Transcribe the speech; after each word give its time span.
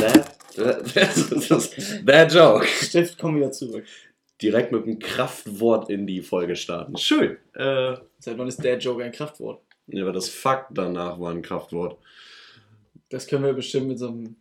That, 0.00 0.38
that, 0.56 0.94
that, 0.94 2.06
that 2.06 2.32
joke. 2.32 2.66
Stift, 2.66 3.18
komm 3.18 3.36
wieder 3.36 3.52
zurück. 3.52 3.84
Direkt 4.40 4.72
mit 4.72 4.84
einem 4.84 4.98
Kraftwort 4.98 5.90
in 5.90 6.06
die 6.06 6.22
Folge 6.22 6.56
starten. 6.56 6.96
Schön. 6.96 7.36
Äh, 7.54 7.96
Seit 8.18 8.38
wann 8.38 8.48
ist 8.48 8.62
der 8.62 8.78
Joke 8.78 9.02
ein 9.02 9.12
Kraftwort? 9.12 9.62
ja, 9.88 10.02
aber 10.02 10.12
das 10.12 10.28
Fakt 10.28 10.76
danach 10.76 11.18
war 11.18 11.32
ein 11.32 11.42
Kraftwort. 11.42 11.98
Das 13.08 13.26
können 13.26 13.44
wir 13.44 13.54
bestimmt 13.54 13.88
mit 13.88 13.98
so 13.98 14.08
einem. 14.08 14.36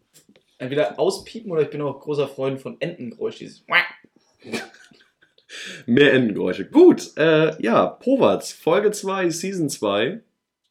Entweder 0.59 0.99
auspiepen 0.99 1.51
oder 1.51 1.61
ich 1.61 1.69
bin 1.69 1.81
auch 1.81 1.99
großer 1.99 2.27
Freund 2.27 2.59
von 2.59 2.77
Entengeräusch. 2.79 3.37
Dieses. 3.37 3.63
Mehr 5.85 6.13
Endengeräusche. 6.13 6.65
Gut, 6.65 7.11
äh, 7.15 7.61
ja, 7.61 7.85
Powatz, 7.85 8.51
Folge 8.51 8.91
2, 8.91 9.29
Season 9.29 9.69
2. 9.69 10.19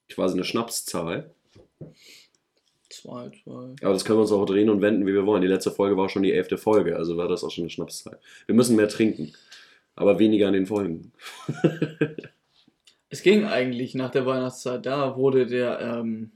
Quasi 0.09 0.35
eine 0.35 0.45
Schnapszahl. 0.45 1.31
Zwei, 3.07 3.31
zwei. 3.45 3.75
Aber 3.83 3.93
das 3.93 4.05
können 4.05 4.19
wir 4.19 4.23
uns 4.23 4.33
auch 4.33 4.45
drehen 4.47 4.69
und 4.69 4.81
wenden, 4.83 5.07
wie 5.07 5.15
wir 5.15 5.27
wollen. 5.27 5.43
Die 5.43 5.49
letzte 5.49 5.71
Folge 5.71 5.97
war 5.97 6.09
schon 6.09 6.25
die 6.25 6.33
elfte 6.33 6.59
Folge, 6.59 6.97
also 6.97 7.17
war 7.17 7.29
das 7.29 7.45
auch 7.45 7.51
schon 7.51 7.63
eine 7.63 7.71
Schnapszahl. 7.71 8.19
Wir 8.47 8.55
müssen 8.55 8.75
mehr 8.75 8.89
trinken, 8.89 9.33
aber 9.95 10.19
weniger 10.19 10.49
an 10.49 10.55
den 10.55 10.67
Folgen. 10.67 11.13
Es 13.09 13.23
ging 13.23 13.45
eigentlich 13.45 13.95
nach 13.95 14.11
der 14.11 14.27
Weihnachtszeit. 14.27 14.85
Da 14.85 15.17
wurde 15.17 15.47
der, 15.47 15.81
ähm, 15.81 16.33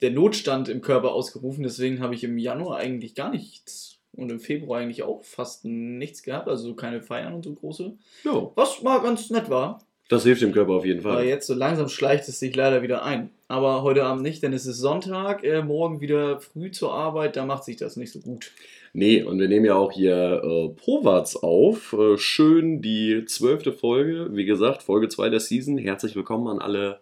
der 0.00 0.10
Notstand 0.10 0.70
im 0.70 0.80
Körper 0.80 1.12
ausgerufen. 1.12 1.62
Deswegen 1.62 2.00
habe 2.00 2.14
ich 2.14 2.24
im 2.24 2.38
Januar 2.38 2.78
eigentlich 2.78 3.14
gar 3.14 3.30
nichts 3.30 4.00
und 4.12 4.30
im 4.30 4.40
Februar 4.40 4.80
eigentlich 4.80 5.02
auch 5.02 5.22
fast 5.24 5.66
nichts 5.66 6.22
gehabt. 6.22 6.48
Also 6.48 6.74
keine 6.74 7.02
Feiern 7.02 7.34
und 7.34 7.44
so 7.44 7.54
große. 7.54 7.96
Jo, 8.24 8.52
Was 8.56 8.82
mal 8.82 9.02
ganz 9.02 9.28
nett 9.28 9.50
war. 9.50 9.86
Das 10.08 10.24
hilft 10.24 10.42
dem 10.42 10.52
Körper 10.52 10.72
auf 10.72 10.84
jeden 10.86 11.04
Aber 11.04 11.16
Fall. 11.16 11.26
jetzt 11.26 11.46
so 11.46 11.54
langsam 11.54 11.88
schleicht 11.88 12.28
es 12.28 12.40
sich 12.40 12.56
leider 12.56 12.82
wieder 12.82 13.04
ein. 13.04 13.30
Aber 13.46 13.82
heute 13.82 14.04
Abend 14.04 14.22
nicht, 14.22 14.42
denn 14.42 14.52
es 14.52 14.66
ist 14.66 14.78
Sonntag. 14.78 15.44
Äh, 15.44 15.62
morgen 15.62 16.00
wieder 16.00 16.40
früh 16.40 16.70
zur 16.70 16.92
Arbeit. 16.92 17.36
Da 17.36 17.44
macht 17.44 17.64
sich 17.64 17.76
das 17.76 17.96
nicht 17.96 18.12
so 18.12 18.20
gut. 18.20 18.50
Nee, 18.94 19.22
und 19.22 19.38
wir 19.38 19.48
nehmen 19.48 19.66
ja 19.66 19.74
auch 19.74 19.92
hier 19.92 20.42
äh, 20.42 20.68
Powatz 20.70 21.36
auf. 21.36 21.92
Äh, 21.92 22.16
schön 22.16 22.80
die 22.80 23.24
zwölfte 23.26 23.72
Folge. 23.72 24.28
Wie 24.32 24.46
gesagt, 24.46 24.82
Folge 24.82 25.08
2 25.08 25.28
der 25.28 25.40
Season. 25.40 25.76
Herzlich 25.76 26.16
willkommen 26.16 26.48
an 26.48 26.58
alle 26.58 27.00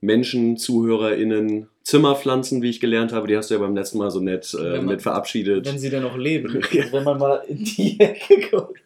Menschen, 0.00 0.56
ZuhörerInnen, 0.56 1.68
Zimmerpflanzen, 1.82 2.62
wie 2.62 2.70
ich 2.70 2.80
gelernt 2.80 3.12
habe. 3.12 3.26
Die 3.26 3.36
hast 3.36 3.50
du 3.50 3.54
ja 3.54 3.60
beim 3.60 3.74
letzten 3.74 3.98
Mal 3.98 4.10
so 4.10 4.20
nett 4.20 4.54
äh, 4.58 4.76
man- 4.76 4.86
mit 4.86 5.02
verabschiedet. 5.02 5.66
Wenn 5.66 5.78
sie 5.78 5.90
denn 5.90 6.02
noch 6.02 6.16
leben. 6.16 6.60
Ja. 6.72 6.84
Wenn 6.92 7.04
man 7.04 7.18
mal 7.18 7.42
in 7.48 7.64
die 7.64 7.98
Ecke 7.98 8.48
guckt. 8.50 8.78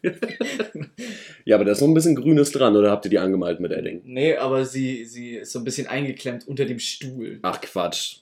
Ja, 1.45 1.55
aber 1.55 1.65
da 1.65 1.71
ist 1.73 1.81
noch 1.81 1.87
ein 1.87 1.93
bisschen 1.93 2.15
Grünes 2.15 2.51
dran, 2.51 2.75
oder 2.75 2.89
habt 2.91 3.05
ihr 3.05 3.11
die 3.11 3.19
angemalt 3.19 3.59
mit 3.59 3.71
Edding? 3.71 4.01
Nee, 4.05 4.35
aber 4.35 4.65
sie, 4.65 5.05
sie 5.05 5.35
ist 5.35 5.51
so 5.51 5.59
ein 5.59 5.65
bisschen 5.65 5.85
eingeklemmt 5.87 6.47
unter 6.47 6.65
dem 6.65 6.79
Stuhl. 6.79 7.39
Ach 7.43 7.61
Quatsch. 7.61 8.17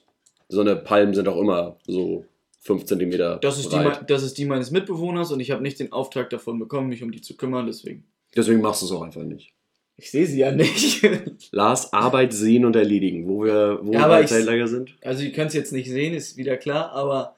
So 0.48 0.60
eine 0.60 0.76
Palmen 0.76 1.14
sind 1.14 1.26
auch 1.28 1.40
immer 1.40 1.78
so 1.86 2.26
5 2.60 2.84
cm 2.84 3.40
Das 3.40 3.58
ist, 3.58 3.72
die, 3.72 3.76
breit. 3.76 4.08
das 4.10 4.22
ist 4.22 4.36
die 4.36 4.44
meines 4.44 4.70
Mitbewohners 4.70 5.32
und 5.32 5.40
ich 5.40 5.50
habe 5.50 5.62
nicht 5.62 5.80
den 5.80 5.92
Auftrag 5.92 6.28
davon 6.30 6.58
bekommen, 6.58 6.88
mich 6.90 7.02
um 7.02 7.10
die 7.10 7.22
zu 7.22 7.36
kümmern, 7.36 7.66
deswegen. 7.66 8.04
Deswegen 8.36 8.60
machst 8.60 8.82
du 8.82 8.86
es 8.86 8.92
auch 8.92 9.02
einfach 9.02 9.22
nicht. 9.22 9.53
Ich 9.96 10.10
sehe 10.10 10.26
sie 10.26 10.40
ja 10.40 10.50
nicht. 10.50 11.02
Lars, 11.52 11.92
Arbeit 11.92 12.32
sehen 12.32 12.64
und 12.64 12.74
erledigen. 12.74 13.28
Wo 13.28 13.44
wir, 13.44 13.78
wo 13.82 13.92
Ja, 13.92 14.08
wir 14.08 14.26
Zeltlager 14.26 14.66
sind. 14.66 14.96
Also 15.02 15.22
ihr 15.22 15.32
könnt 15.32 15.48
es 15.48 15.54
jetzt 15.54 15.72
nicht 15.72 15.88
sehen, 15.88 16.14
ist 16.14 16.36
wieder 16.36 16.56
klar, 16.56 16.92
aber 16.92 17.36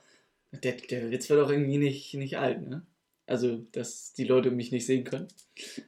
der, 0.64 0.72
der 0.72 1.10
Witz 1.10 1.28
war 1.28 1.36
doch 1.36 1.50
irgendwie 1.50 1.78
nicht, 1.78 2.14
nicht 2.14 2.38
alt, 2.38 2.66
ne? 2.66 2.82
Also, 3.28 3.58
dass 3.72 4.12
die 4.12 4.22
Leute 4.22 4.52
mich 4.52 4.70
nicht 4.70 4.86
sehen 4.86 5.02
können. 5.02 5.26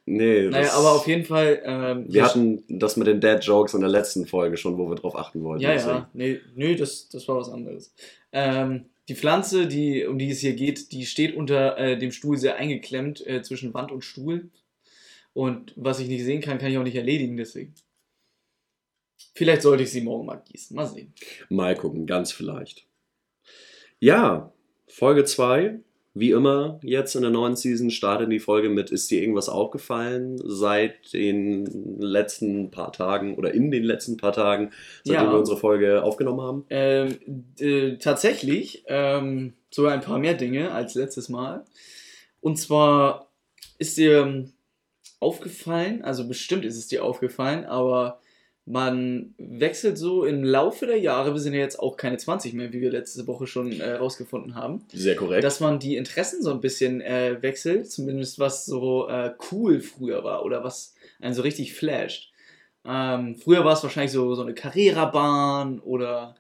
Nee, 0.07 0.49
Naja, 0.49 0.73
aber 0.73 0.91
auf 0.91 1.07
jeden 1.07 1.25
Fall. 1.25 1.63
Ähm, 1.65 2.07
Wir 2.09 2.25
hatten 2.25 2.65
das 2.69 2.97
mit 2.97 3.07
den 3.07 3.21
Dad 3.21 3.45
Jokes 3.45 3.75
in 3.75 3.81
der 3.81 3.89
letzten 3.89 4.27
Folge 4.27 4.57
schon, 4.57 4.77
wo 4.77 4.89
wir 4.89 4.97
drauf 4.97 5.15
achten 5.15 5.45
wollten. 5.45 5.63
Ja, 5.63 5.73
deswegen. 5.73 5.95
ja, 5.95 6.11
nee, 6.15 6.41
nee 6.57 6.75
das, 6.75 7.09
das 7.09 7.29
war 7.29 7.37
was 7.37 7.49
anderes. 7.49 7.95
Ähm, 8.33 8.87
die 9.09 9.15
Pflanze, 9.15 9.69
die, 9.69 10.05
um 10.05 10.19
die 10.19 10.31
es 10.31 10.41
hier 10.41 10.55
geht, 10.55 10.91
die 10.91 11.07
steht 11.07 11.37
unter 11.37 11.79
äh, 11.79 11.97
dem 11.97 12.11
Stuhl 12.11 12.37
sehr 12.37 12.57
eingeklemmt 12.57 13.25
äh, 13.25 13.41
zwischen 13.43 13.73
Wand 13.73 13.93
und 13.93 14.03
Stuhl. 14.03 14.51
Und 15.39 15.73
was 15.77 16.01
ich 16.01 16.09
nicht 16.09 16.25
sehen 16.25 16.41
kann, 16.41 16.59
kann 16.59 16.73
ich 16.73 16.79
auch 16.79 16.83
nicht 16.83 16.97
erledigen, 16.97 17.37
deswegen. 17.37 17.73
Vielleicht 19.37 19.63
sollte 19.63 19.85
ich 19.85 19.91
sie 19.93 20.01
morgen 20.01 20.27
mal 20.27 20.43
gießen. 20.45 20.75
Mal 20.75 20.87
sehen. 20.87 21.15
Mal 21.49 21.77
gucken, 21.77 22.07
ganz 22.07 22.33
vielleicht. 22.33 22.89
Ja, 24.01 24.53
Folge 24.89 25.25
2. 25.25 25.79
Wie 26.13 26.33
immer, 26.33 26.81
jetzt 26.83 27.15
in 27.15 27.23
der 27.23 27.31
neuen 27.31 27.55
Season 27.55 27.93
startet 27.93 28.33
die 28.33 28.41
Folge 28.41 28.69
mit, 28.69 28.91
ist 28.91 29.09
dir 29.13 29.21
irgendwas 29.21 29.49
aufgefallen 29.49 30.41
seit 30.45 31.13
den 31.13 32.01
letzten 32.01 32.73
paar 32.73 32.91
Tagen 32.93 33.37
oder 33.37 33.55
in 33.55 33.71
den 33.71 33.85
letzten 33.85 34.17
paar 34.17 34.33
Tagen, 34.33 34.73
seitdem 35.05 35.27
Ja. 35.27 35.31
wir 35.33 35.39
unsere 35.39 35.57
Folge 35.57 36.03
aufgenommen 36.03 36.41
haben? 36.41 36.65
Ähm, 36.69 37.17
äh, 37.61 37.97
tatsächlich 37.99 38.83
ähm, 38.89 39.53
sogar 39.71 39.93
ein 39.93 40.01
paar 40.01 40.19
mehr 40.19 40.35
Dinge 40.35 40.73
als 40.73 40.97
letztes 40.97 41.29
Mal. 41.29 41.65
Und 42.41 42.57
zwar 42.59 43.31
ist 43.79 43.97
dir 43.99 44.23
ähm, 44.23 44.53
aufgefallen, 45.21 46.03
also 46.03 46.27
bestimmt 46.29 46.65
ist 46.65 46.77
es 46.77 46.89
dir 46.89 47.05
aufgefallen, 47.05 47.65
aber 47.65 48.21
man 48.65 49.35
wechselt 49.39 49.97
so 49.97 50.25
im 50.25 50.45
Laufe 50.45 50.87
der 50.87 50.99
Jahre, 50.99 51.33
wir 51.33 51.41
sind 51.41 51.55
ja 51.55 51.61
jetzt 51.61 51.81
auch 51.81 51.97
keine 51.97 52.19
20 52.19 52.53
mehr, 52.53 52.71
wie 52.73 52.83
wir 52.83 52.91
letzte 52.91 53.27
Woche 53.27 53.47
schon 53.47 53.81
äh, 53.81 53.93
rausgefunden 53.93 54.55
haben, 54.55 54.85
Sehr 54.93 55.17
korrekt. 55.17 55.43
dass 55.43 55.61
man 55.61 55.79
die 55.79 55.97
Interessen 55.97 56.43
so 56.43 56.51
ein 56.51 56.61
bisschen 56.61 57.01
äh, 57.01 57.41
wechselt, 57.41 57.91
zumindest 57.91 58.39
was 58.39 58.67
so 58.67 59.09
äh, 59.09 59.33
cool 59.51 59.81
früher 59.81 60.23
war 60.23 60.45
oder 60.45 60.63
was 60.65 60.95
einen 61.21 61.35
so 61.35 61.43
richtig 61.43 61.75
flasht. 61.75 62.31
Ähm, 62.85 63.37
früher 63.37 63.65
war 63.65 63.73
es 63.73 63.83
wahrscheinlich 63.83 64.13
so, 64.13 64.35
so 64.35 64.43
eine 64.43 64.55
Carrera-Bahn 64.55 65.81
oder 65.81 66.37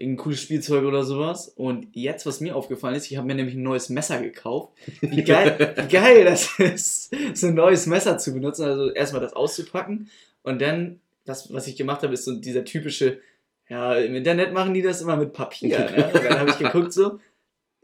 irgendein 0.00 0.24
cooles 0.24 0.40
Spielzeug 0.40 0.84
oder 0.84 1.04
sowas. 1.04 1.48
Und 1.48 1.88
jetzt, 1.92 2.24
was 2.24 2.40
mir 2.40 2.56
aufgefallen 2.56 2.94
ist, 2.94 3.10
ich 3.10 3.18
habe 3.18 3.26
mir 3.26 3.34
nämlich 3.34 3.54
ein 3.54 3.62
neues 3.62 3.90
Messer 3.90 4.20
gekauft. 4.20 4.72
Wie 5.02 5.22
geil, 5.24 5.74
wie 5.76 5.88
geil 5.88 6.24
das 6.24 6.58
ist, 6.58 7.14
so 7.34 7.48
ein 7.48 7.54
neues 7.54 7.86
Messer 7.86 8.16
zu 8.16 8.32
benutzen. 8.32 8.64
Also 8.64 8.90
erstmal 8.90 9.20
das 9.20 9.34
auszupacken 9.34 10.10
und 10.42 10.62
dann, 10.62 11.00
das, 11.26 11.52
was 11.52 11.66
ich 11.66 11.76
gemacht 11.76 12.02
habe, 12.02 12.14
ist 12.14 12.24
so 12.24 12.34
dieser 12.34 12.64
typische, 12.64 13.20
ja, 13.68 13.94
im 13.96 14.14
Internet 14.14 14.54
machen 14.54 14.72
die 14.72 14.82
das 14.82 15.02
immer 15.02 15.16
mit 15.16 15.34
Papier. 15.34 15.78
Ne? 15.78 16.10
Und 16.14 16.24
dann 16.24 16.40
habe 16.40 16.50
ich 16.50 16.58
geguckt 16.58 16.92
so, 16.92 17.20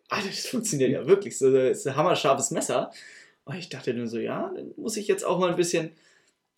ah, 0.09 0.21
das 0.27 0.47
funktioniert 0.47 0.91
ja 0.91 1.07
wirklich. 1.07 1.39
So, 1.39 1.53
das 1.53 1.79
ist 1.79 1.87
ein 1.87 1.95
hammerscharfes 1.95 2.51
Messer. 2.51 2.91
Und 3.45 3.57
ich 3.57 3.69
dachte 3.69 3.95
nur 3.95 4.09
so, 4.09 4.19
ja, 4.19 4.51
dann 4.57 4.73
muss 4.77 4.97
ich 4.97 5.07
jetzt 5.07 5.25
auch 5.25 5.39
mal 5.39 5.51
ein 5.51 5.57
bisschen 5.57 5.91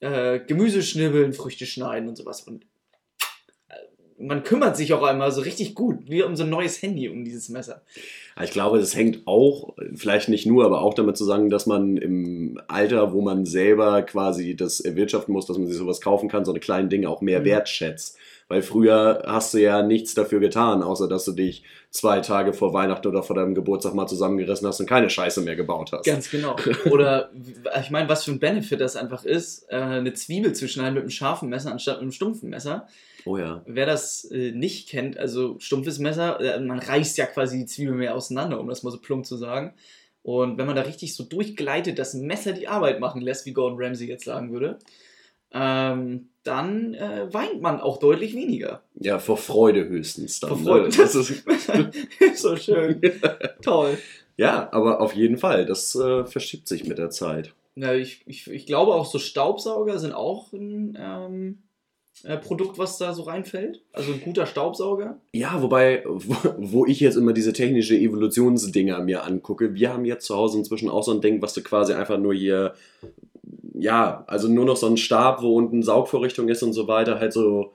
äh, 0.01 0.39
Gemüse 0.39 0.83
schnibbeln, 0.83 1.35
Früchte 1.35 1.67
schneiden 1.67 2.09
und 2.09 2.17
sowas. 2.17 2.43
Und 2.43 2.65
man 4.21 4.43
kümmert 4.43 4.77
sich 4.77 4.93
auch 4.93 5.03
einmal 5.03 5.31
so 5.33 5.41
richtig 5.41 5.75
gut, 5.75 5.99
wie 6.09 6.23
um 6.23 6.37
so 6.37 6.45
ein 6.45 6.51
neues 6.51 6.81
Handy, 6.83 7.09
um 7.09 7.25
dieses 7.25 7.49
Messer. 7.49 7.83
Ich 8.43 8.51
glaube, 8.51 8.79
das 8.79 8.95
hängt 8.95 9.27
auch, 9.27 9.75
vielleicht 9.95 10.29
nicht 10.29 10.47
nur, 10.47 10.65
aber 10.65 10.83
auch 10.83 10.95
damit 10.95 11.17
zusammen, 11.17 11.51
dass 11.51 11.67
man 11.67 11.97
im 11.97 12.61
Alter, 12.69 13.13
wo 13.13 13.21
man 13.21 13.47
selber 13.47 14.03
quasi 14.03 14.55
das 14.57 14.81
erwirtschaften 14.81 15.33
muss, 15.33 15.47
dass 15.47 15.59
man 15.59 15.67
sich 15.67 15.77
sowas 15.77 16.01
kaufen 16.01 16.29
kann, 16.29 16.45
so 16.45 16.53
eine 16.53 16.61
kleinen 16.61 16.89
Dinge 16.89 17.09
auch 17.09 17.21
mehr 17.21 17.41
Mhm. 17.41 17.45
wertschätzt. 17.47 18.17
Weil 18.49 18.63
früher 18.63 19.23
hast 19.27 19.53
du 19.53 19.59
ja 19.59 19.83
nichts 19.83 20.15
dafür 20.15 20.41
getan, 20.41 20.83
außer 20.83 21.07
dass 21.07 21.27
du 21.27 21.33
dich 21.33 21.65
zwei 21.91 22.21
Tage 22.21 22.55
vor 22.55 22.73
Weihnachten 22.73 23.07
oder 23.07 23.23
vor 23.23 23.37
deinem 23.37 23.55
Geburtstag 23.55 23.93
mal 23.93 24.07
zusammengerissen 24.07 24.67
hast 24.67 24.81
und 24.81 24.87
keine 24.87 25.11
Scheiße 25.11 25.43
mehr 25.43 25.55
gebaut 25.55 25.93
hast. 25.93 26.07
Ganz 26.07 26.31
genau. 26.31 26.57
Oder 26.91 27.31
ich 27.81 27.91
meine, 27.91 28.09
was 28.09 28.25
für 28.25 28.31
ein 28.31 28.39
Benefit 28.39 28.81
das 28.81 28.97
einfach 28.97 29.25
ist, 29.25 29.71
äh, 29.71 29.77
eine 29.77 30.15
Zwiebel 30.15 30.55
zu 30.55 30.67
schneiden 30.67 30.95
mit 30.95 31.03
einem 31.03 31.11
scharfen 31.11 31.51
Messer 31.51 31.73
anstatt 31.73 31.97
mit 31.97 32.03
einem 32.03 32.13
stumpfen 32.13 32.49
Messer. 32.49 32.89
Oh 33.27 33.37
ja. 33.37 33.63
Wer 33.67 33.85
das 33.85 34.25
äh, 34.31 34.53
nicht 34.53 34.89
kennt, 34.89 35.19
also 35.19 35.57
stumpfes 35.59 35.99
Messer, 35.99 36.41
äh, 36.41 36.59
man 36.61 36.79
reißt 36.79 37.19
ja 37.19 37.27
quasi 37.27 37.59
die 37.59 37.67
Zwiebel 37.67 37.95
mehr 37.95 38.15
auseinander, 38.15 38.61
um 38.61 38.69
das 38.69 38.83
mal 38.83 38.91
so 38.91 38.99
plump 38.99 39.27
zu 39.27 39.37
sagen. 39.37 39.75
Und 40.23 40.59
wenn 40.59 40.67
man 40.67 40.77
da 40.77 40.83
richtig 40.83 41.15
so 41.15 41.25
durchgleitet, 41.25 41.99
das 41.99 42.15
Messer 42.15 42.53
die 42.53 42.69
Arbeit 42.69 43.01
machen 43.01 43.21
lässt, 43.21 43.47
wie 43.47 43.53
Gordon 43.53 43.79
Ramsay 43.81 44.07
jetzt 44.07 44.25
sagen 44.25 44.53
würde, 44.53 44.79
ähm, 45.53 46.29
dann 46.43 46.95
äh, 46.95 47.33
weint 47.33 47.61
man 47.61 47.81
auch 47.81 47.99
deutlich 47.99 48.35
weniger. 48.35 48.83
Ja, 48.95 49.19
vor 49.19 49.37
Freude 49.37 49.87
höchstens 49.89 50.41
dann. 50.41 50.51
Vor 50.51 50.59
Freude. 50.59 50.89
Ne? 50.89 50.95
Das 50.97 51.15
ist, 51.15 51.45
so 52.41 52.57
schön. 52.57 53.01
Toll. 53.63 53.99
ja, 54.37 54.69
aber 54.73 55.01
auf 55.01 55.15
jeden 55.15 55.39
Fall, 55.39 55.67
das 55.67 55.95
äh, 55.95 56.25
verschiebt 56.25 56.69
sich 56.69 56.87
mit 56.87 56.99
der 56.99 57.11
Zeit. 57.11 57.55
Ja, 57.77 57.93
ich, 57.95 58.23
ich, 58.27 58.51
ich 58.51 58.67
glaube 58.67 58.95
auch 58.95 59.07
so 59.07 59.19
Staubsauger 59.19 59.99
sind 59.99 60.13
auch 60.13 60.53
ein 60.53 60.99
ähm, 61.01 61.59
äh, 62.25 62.37
Produkt, 62.37 62.79
was 62.79 62.99
da 62.99 63.15
so 63.15 63.23
reinfällt. 63.23 63.83
Also 63.93 64.13
ein 64.13 64.21
guter 64.21 64.47
Staubsauger. 64.47 65.21
Ja, 65.33 65.63
wobei, 65.63 66.03
wo, 66.07 66.35
wo 66.59 66.87
ich 66.87 66.99
jetzt 67.01 67.17
immer 67.17 67.33
diese 67.33 67.53
technische 67.53 67.97
Evolutionsdinger 67.97 69.01
mir 69.01 69.25
angucke, 69.25 69.75
wir 69.75 69.93
haben 69.93 70.05
jetzt 70.05 70.27
zu 70.27 70.35
Hause 70.35 70.59
inzwischen 70.59 70.89
auch 70.89 71.05
so 71.05 71.13
ein 71.13 71.21
Ding, 71.21 71.41
was 71.41 71.55
du 71.55 71.63
quasi 71.63 71.93
einfach 71.93 72.19
nur 72.19 72.35
hier, 72.35 72.75
ja, 73.79 74.25
also 74.27 74.49
nur 74.49 74.65
noch 74.65 74.77
so 74.77 74.87
ein 74.87 74.97
Stab, 74.97 75.43
wo 75.43 75.57
unten 75.57 75.83
Saugvorrichtung 75.83 76.49
ist 76.49 76.63
und 76.63 76.73
so 76.73 76.89
weiter, 76.89 77.21
halt 77.21 77.33
so 77.33 77.75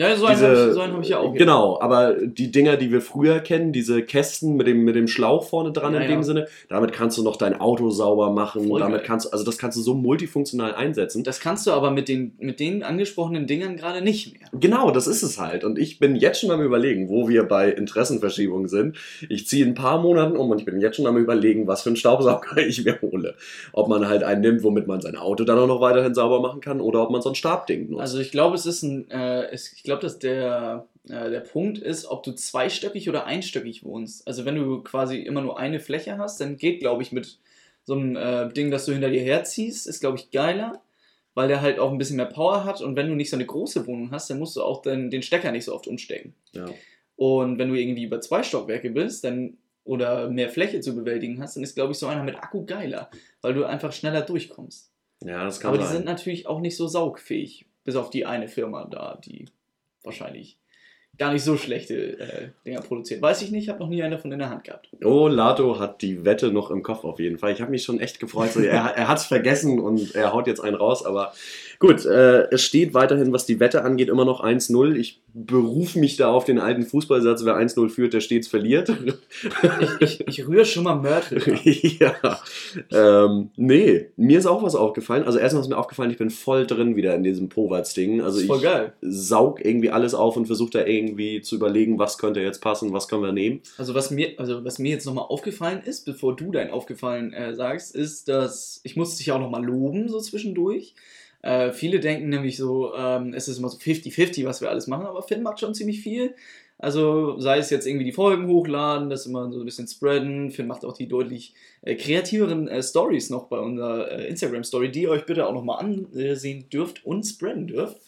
Ja, 0.00 0.16
so 0.16 0.24
einen 0.24 0.40
habe 0.40 0.68
ich, 0.68 0.74
so 0.74 0.82
hab 0.82 1.02
ich 1.02 1.08
ja 1.10 1.18
auch. 1.18 1.34
Genau, 1.34 1.78
aber 1.78 2.14
die 2.14 2.50
Dinger, 2.50 2.78
die 2.78 2.90
wir 2.90 3.02
früher 3.02 3.40
kennen, 3.40 3.70
diese 3.70 4.02
Kästen 4.02 4.56
mit 4.56 4.66
dem, 4.66 4.82
mit 4.82 4.96
dem 4.96 5.06
Schlauch 5.06 5.44
vorne 5.44 5.72
dran 5.72 5.92
Ja, 5.92 6.00
in 6.00 6.08
dem 6.08 6.20
ja. 6.20 6.22
Sinne, 6.22 6.48
damit 6.70 6.92
kannst 6.92 7.18
du 7.18 7.22
noch 7.22 7.36
dein 7.36 7.60
Auto 7.60 7.90
sauber 7.90 8.30
machen. 8.30 8.66
Voll 8.68 8.80
damit 8.80 9.00
geil. 9.00 9.06
kannst 9.06 9.26
du, 9.26 9.30
also 9.32 9.44
das 9.44 9.58
kannst 9.58 9.76
du 9.76 9.82
so 9.82 9.92
multifunktional 9.92 10.74
einsetzen. 10.74 11.22
Das 11.22 11.38
kannst 11.38 11.66
du 11.66 11.72
aber 11.72 11.90
mit 11.90 12.08
den, 12.08 12.32
mit 12.38 12.60
den 12.60 12.82
angesprochenen 12.82 13.46
Dingern 13.46 13.76
gerade 13.76 14.00
nicht 14.00 14.32
mehr. 14.32 14.48
Genau, 14.58 14.90
das 14.90 15.06
ist 15.06 15.22
es 15.22 15.38
halt. 15.38 15.64
Und 15.64 15.78
ich 15.78 15.98
bin 15.98 16.16
jetzt 16.16 16.40
schon 16.40 16.50
am 16.50 16.62
überlegen, 16.62 17.10
wo 17.10 17.28
wir 17.28 17.42
bei 17.44 17.70
Interessenverschiebung 17.70 18.68
sind. 18.68 18.96
Ich 19.28 19.46
ziehe 19.48 19.64
in 19.64 19.72
ein 19.72 19.74
paar 19.74 20.00
Monaten 20.00 20.34
um 20.34 20.50
und 20.50 20.60
ich 20.60 20.64
bin 20.64 20.80
jetzt 20.80 20.96
schon 20.96 21.06
am 21.08 21.18
überlegen, 21.18 21.66
was 21.66 21.82
für 21.82 21.90
einen 21.90 21.96
Staubsauger 21.96 22.56
ich 22.66 22.86
mir 22.86 22.98
hole. 23.02 23.34
Ob 23.74 23.88
man 23.88 24.08
halt 24.08 24.22
einen 24.22 24.40
nimmt, 24.40 24.62
womit 24.62 24.86
man 24.86 25.02
sein 25.02 25.16
Auto 25.16 25.44
dann 25.44 25.58
auch 25.58 25.66
noch 25.66 25.82
weiterhin 25.82 26.14
sauber 26.14 26.40
machen 26.40 26.62
kann 26.62 26.80
oder 26.80 27.02
ob 27.02 27.10
man 27.10 27.20
so 27.20 27.28
ein 27.28 27.34
Stabding 27.34 27.90
nutzt. 27.90 28.00
Also 28.00 28.18
ich 28.18 28.30
glaube, 28.30 28.54
es 28.54 28.64
ist 28.64 28.82
ein, 28.82 29.10
äh, 29.10 29.50
es, 29.50 29.74
ich 29.74 29.89
glaube, 29.90 30.02
dass 30.02 30.20
der, 30.20 30.86
äh, 31.08 31.30
der 31.30 31.40
Punkt 31.40 31.78
ist, 31.78 32.06
ob 32.06 32.22
du 32.22 32.30
zweistöckig 32.30 33.08
oder 33.08 33.26
einstöckig 33.26 33.82
wohnst. 33.82 34.24
Also 34.28 34.44
wenn 34.44 34.54
du 34.54 34.82
quasi 34.82 35.18
immer 35.18 35.40
nur 35.40 35.58
eine 35.58 35.80
Fläche 35.80 36.16
hast, 36.16 36.40
dann 36.40 36.56
geht, 36.56 36.78
glaube 36.78 37.02
ich, 37.02 37.10
mit 37.10 37.40
so 37.82 37.94
einem 37.94 38.14
äh, 38.14 38.48
Ding, 38.52 38.70
das 38.70 38.86
du 38.86 38.92
hinter 38.92 39.10
dir 39.10 39.22
herziehst, 39.22 39.88
ist, 39.88 39.98
glaube 40.00 40.16
ich, 40.18 40.30
geiler, 40.30 40.80
weil 41.34 41.48
der 41.48 41.60
halt 41.60 41.80
auch 41.80 41.90
ein 41.90 41.98
bisschen 41.98 42.18
mehr 42.18 42.26
Power 42.26 42.64
hat. 42.64 42.80
Und 42.82 42.94
wenn 42.94 43.08
du 43.08 43.16
nicht 43.16 43.30
so 43.30 43.36
eine 43.36 43.46
große 43.46 43.84
Wohnung 43.88 44.12
hast, 44.12 44.30
dann 44.30 44.38
musst 44.38 44.54
du 44.54 44.62
auch 44.62 44.80
den, 44.80 45.10
den 45.10 45.22
Stecker 45.22 45.50
nicht 45.50 45.64
so 45.64 45.74
oft 45.74 45.88
umstecken. 45.88 46.34
ja. 46.52 46.66
Und 47.16 47.58
wenn 47.58 47.68
du 47.68 47.74
irgendwie 47.74 48.04
über 48.04 48.22
zwei 48.22 48.42
Stockwerke 48.42 48.90
bist, 48.90 49.24
dann 49.24 49.58
oder 49.84 50.30
mehr 50.30 50.48
Fläche 50.48 50.80
zu 50.80 50.94
bewältigen 50.94 51.42
hast, 51.42 51.56
dann 51.56 51.64
ist, 51.64 51.74
glaube 51.74 51.92
ich, 51.92 51.98
so 51.98 52.06
einer 52.06 52.22
mit 52.22 52.36
Akku 52.36 52.64
geiler, 52.64 53.10
weil 53.42 53.52
du 53.52 53.64
einfach 53.64 53.92
schneller 53.92 54.22
durchkommst. 54.22 54.90
ja, 55.22 55.44
das 55.44 55.60
kann 55.60 55.68
Aber 55.70 55.78
die 55.78 55.84
sein. 55.84 55.96
sind 55.96 56.06
natürlich 56.06 56.46
auch 56.46 56.60
nicht 56.60 56.76
so 56.76 56.86
saugfähig, 56.86 57.66
bis 57.84 57.96
auf 57.96 58.08
die 58.08 58.24
eine 58.24 58.48
Firma 58.48 58.86
da, 58.86 59.20
die 59.22 59.46
wahrscheinlich 60.02 60.58
gar 61.18 61.32
nicht 61.32 61.44
so 61.44 61.56
schlechte 61.56 62.18
äh, 62.18 62.48
Dinger 62.64 62.80
produziert. 62.80 63.20
Weiß 63.20 63.42
ich 63.42 63.50
nicht, 63.50 63.68
habe 63.68 63.80
noch 63.80 63.88
nie 63.88 64.02
eine 64.02 64.16
davon 64.16 64.32
in 64.32 64.38
der 64.38 64.48
Hand 64.48 64.64
gehabt. 64.64 64.88
Oh, 65.04 65.28
Lato 65.28 65.78
hat 65.78 66.02
die 66.02 66.24
Wette 66.24 66.50
noch 66.50 66.70
im 66.70 66.82
Kopf 66.82 67.04
auf 67.04 67.18
jeden 67.18 67.38
Fall. 67.38 67.52
Ich 67.52 67.60
habe 67.60 67.70
mich 67.70 67.82
schon 67.82 68.00
echt 68.00 68.20
gefreut. 68.20 68.56
Er 68.56 68.96
er 68.96 69.08
hat 69.08 69.18
es 69.18 69.26
vergessen 69.26 69.80
und 69.80 70.14
er 70.14 70.32
haut 70.32 70.46
jetzt 70.46 70.60
einen 70.60 70.76
raus. 70.76 71.04
Aber 71.04 71.34
gut, 71.80 72.04
äh, 72.04 72.48
es 72.50 72.62
steht 72.62 72.92
weiterhin, 72.92 73.32
was 73.32 73.46
die 73.46 73.58
Wette 73.58 73.82
angeht, 73.82 74.10
immer 74.10 74.26
noch 74.26 74.44
1-0. 74.44 74.94
Ich 74.96 75.22
berufe 75.32 75.98
mich 75.98 76.16
da 76.16 76.30
auf 76.30 76.44
den 76.44 76.58
alten 76.58 76.82
Fußballsatz, 76.82 77.44
wer 77.44 77.56
1-0 77.56 77.88
führt, 77.88 78.12
der 78.12 78.20
stets 78.20 78.48
verliert. 78.48 78.92
Ich, 80.00 80.20
ich, 80.20 80.28
ich 80.28 80.46
rühre 80.46 80.66
schon 80.66 80.84
mal 80.84 80.96
Mörtel. 80.96 81.42
ja. 81.64 82.14
Ähm, 82.90 83.50
nee, 83.56 84.08
mir 84.16 84.38
ist 84.38 84.46
auch 84.46 84.62
was 84.62 84.74
aufgefallen. 84.74 85.24
Also 85.24 85.38
erstmal 85.38 85.62
ist 85.62 85.70
mir 85.70 85.78
aufgefallen, 85.78 86.10
ich 86.10 86.18
bin 86.18 86.30
voll 86.30 86.66
drin 86.66 86.96
wieder 86.96 87.14
in 87.14 87.22
diesem 87.22 87.48
Powatz-Ding. 87.48 88.20
Also 88.20 88.40
voll 88.46 88.58
ich 88.58 88.62
geil. 88.62 88.92
saug 89.00 89.64
irgendwie 89.64 89.90
alles 89.90 90.14
auf 90.14 90.36
und 90.36 90.46
versuche 90.46 90.70
da 90.70 90.84
irgendwie 90.84 91.40
zu 91.40 91.56
überlegen, 91.56 91.98
was 91.98 92.18
könnte 92.18 92.40
jetzt 92.40 92.60
passen, 92.60 92.92
was 92.92 93.08
können 93.08 93.22
wir 93.22 93.32
nehmen. 93.32 93.60
Also 93.78 93.94
was 93.94 94.10
mir, 94.10 94.38
also 94.38 94.64
was 94.64 94.78
mir 94.78 94.90
jetzt 94.90 95.06
nochmal 95.06 95.24
aufgefallen 95.24 95.80
ist, 95.84 96.04
bevor 96.04 96.36
du 96.36 96.52
dein 96.52 96.70
aufgefallen 96.70 97.32
äh, 97.32 97.54
sagst, 97.54 97.96
ist, 97.96 98.28
dass 98.28 98.80
ich 98.84 98.96
musste 98.96 99.18
dich 99.18 99.32
auch 99.32 99.40
nochmal 99.40 99.64
loben, 99.64 100.10
so 100.10 100.20
zwischendurch. 100.20 100.94
Äh, 101.42 101.72
viele 101.72 102.00
denken 102.00 102.28
nämlich 102.28 102.56
so, 102.56 102.94
ähm, 102.94 103.32
es 103.34 103.48
ist 103.48 103.58
immer 103.58 103.68
so 103.68 103.78
50-50, 103.78 104.44
was 104.44 104.60
wir 104.60 104.70
alles 104.70 104.86
machen, 104.86 105.06
aber 105.06 105.22
Finn 105.22 105.42
macht 105.42 105.60
schon 105.60 105.74
ziemlich 105.74 106.00
viel. 106.00 106.34
Also 106.78 107.38
sei 107.38 107.58
es 107.58 107.68
jetzt 107.68 107.86
irgendwie 107.86 108.06
die 108.06 108.12
Folgen 108.12 108.46
hochladen, 108.46 109.10
das 109.10 109.26
immer 109.26 109.52
so 109.52 109.60
ein 109.60 109.66
bisschen 109.66 109.86
spreaden. 109.86 110.50
Finn 110.50 110.66
macht 110.66 110.84
auch 110.84 110.96
die 110.96 111.08
deutlich 111.08 111.52
äh, 111.82 111.94
kreativeren 111.94 112.68
äh, 112.68 112.82
Stories 112.82 113.28
noch 113.28 113.48
bei 113.48 113.58
unserer 113.58 114.10
äh, 114.10 114.28
Instagram-Story, 114.28 114.90
die 114.90 115.02
ihr 115.02 115.10
euch 115.10 115.26
bitte 115.26 115.46
auch 115.46 115.52
nochmal 115.52 115.80
ansehen 115.80 116.70
dürft 116.70 117.04
und 117.04 117.24
spreaden 117.24 117.66
dürft. 117.66 117.98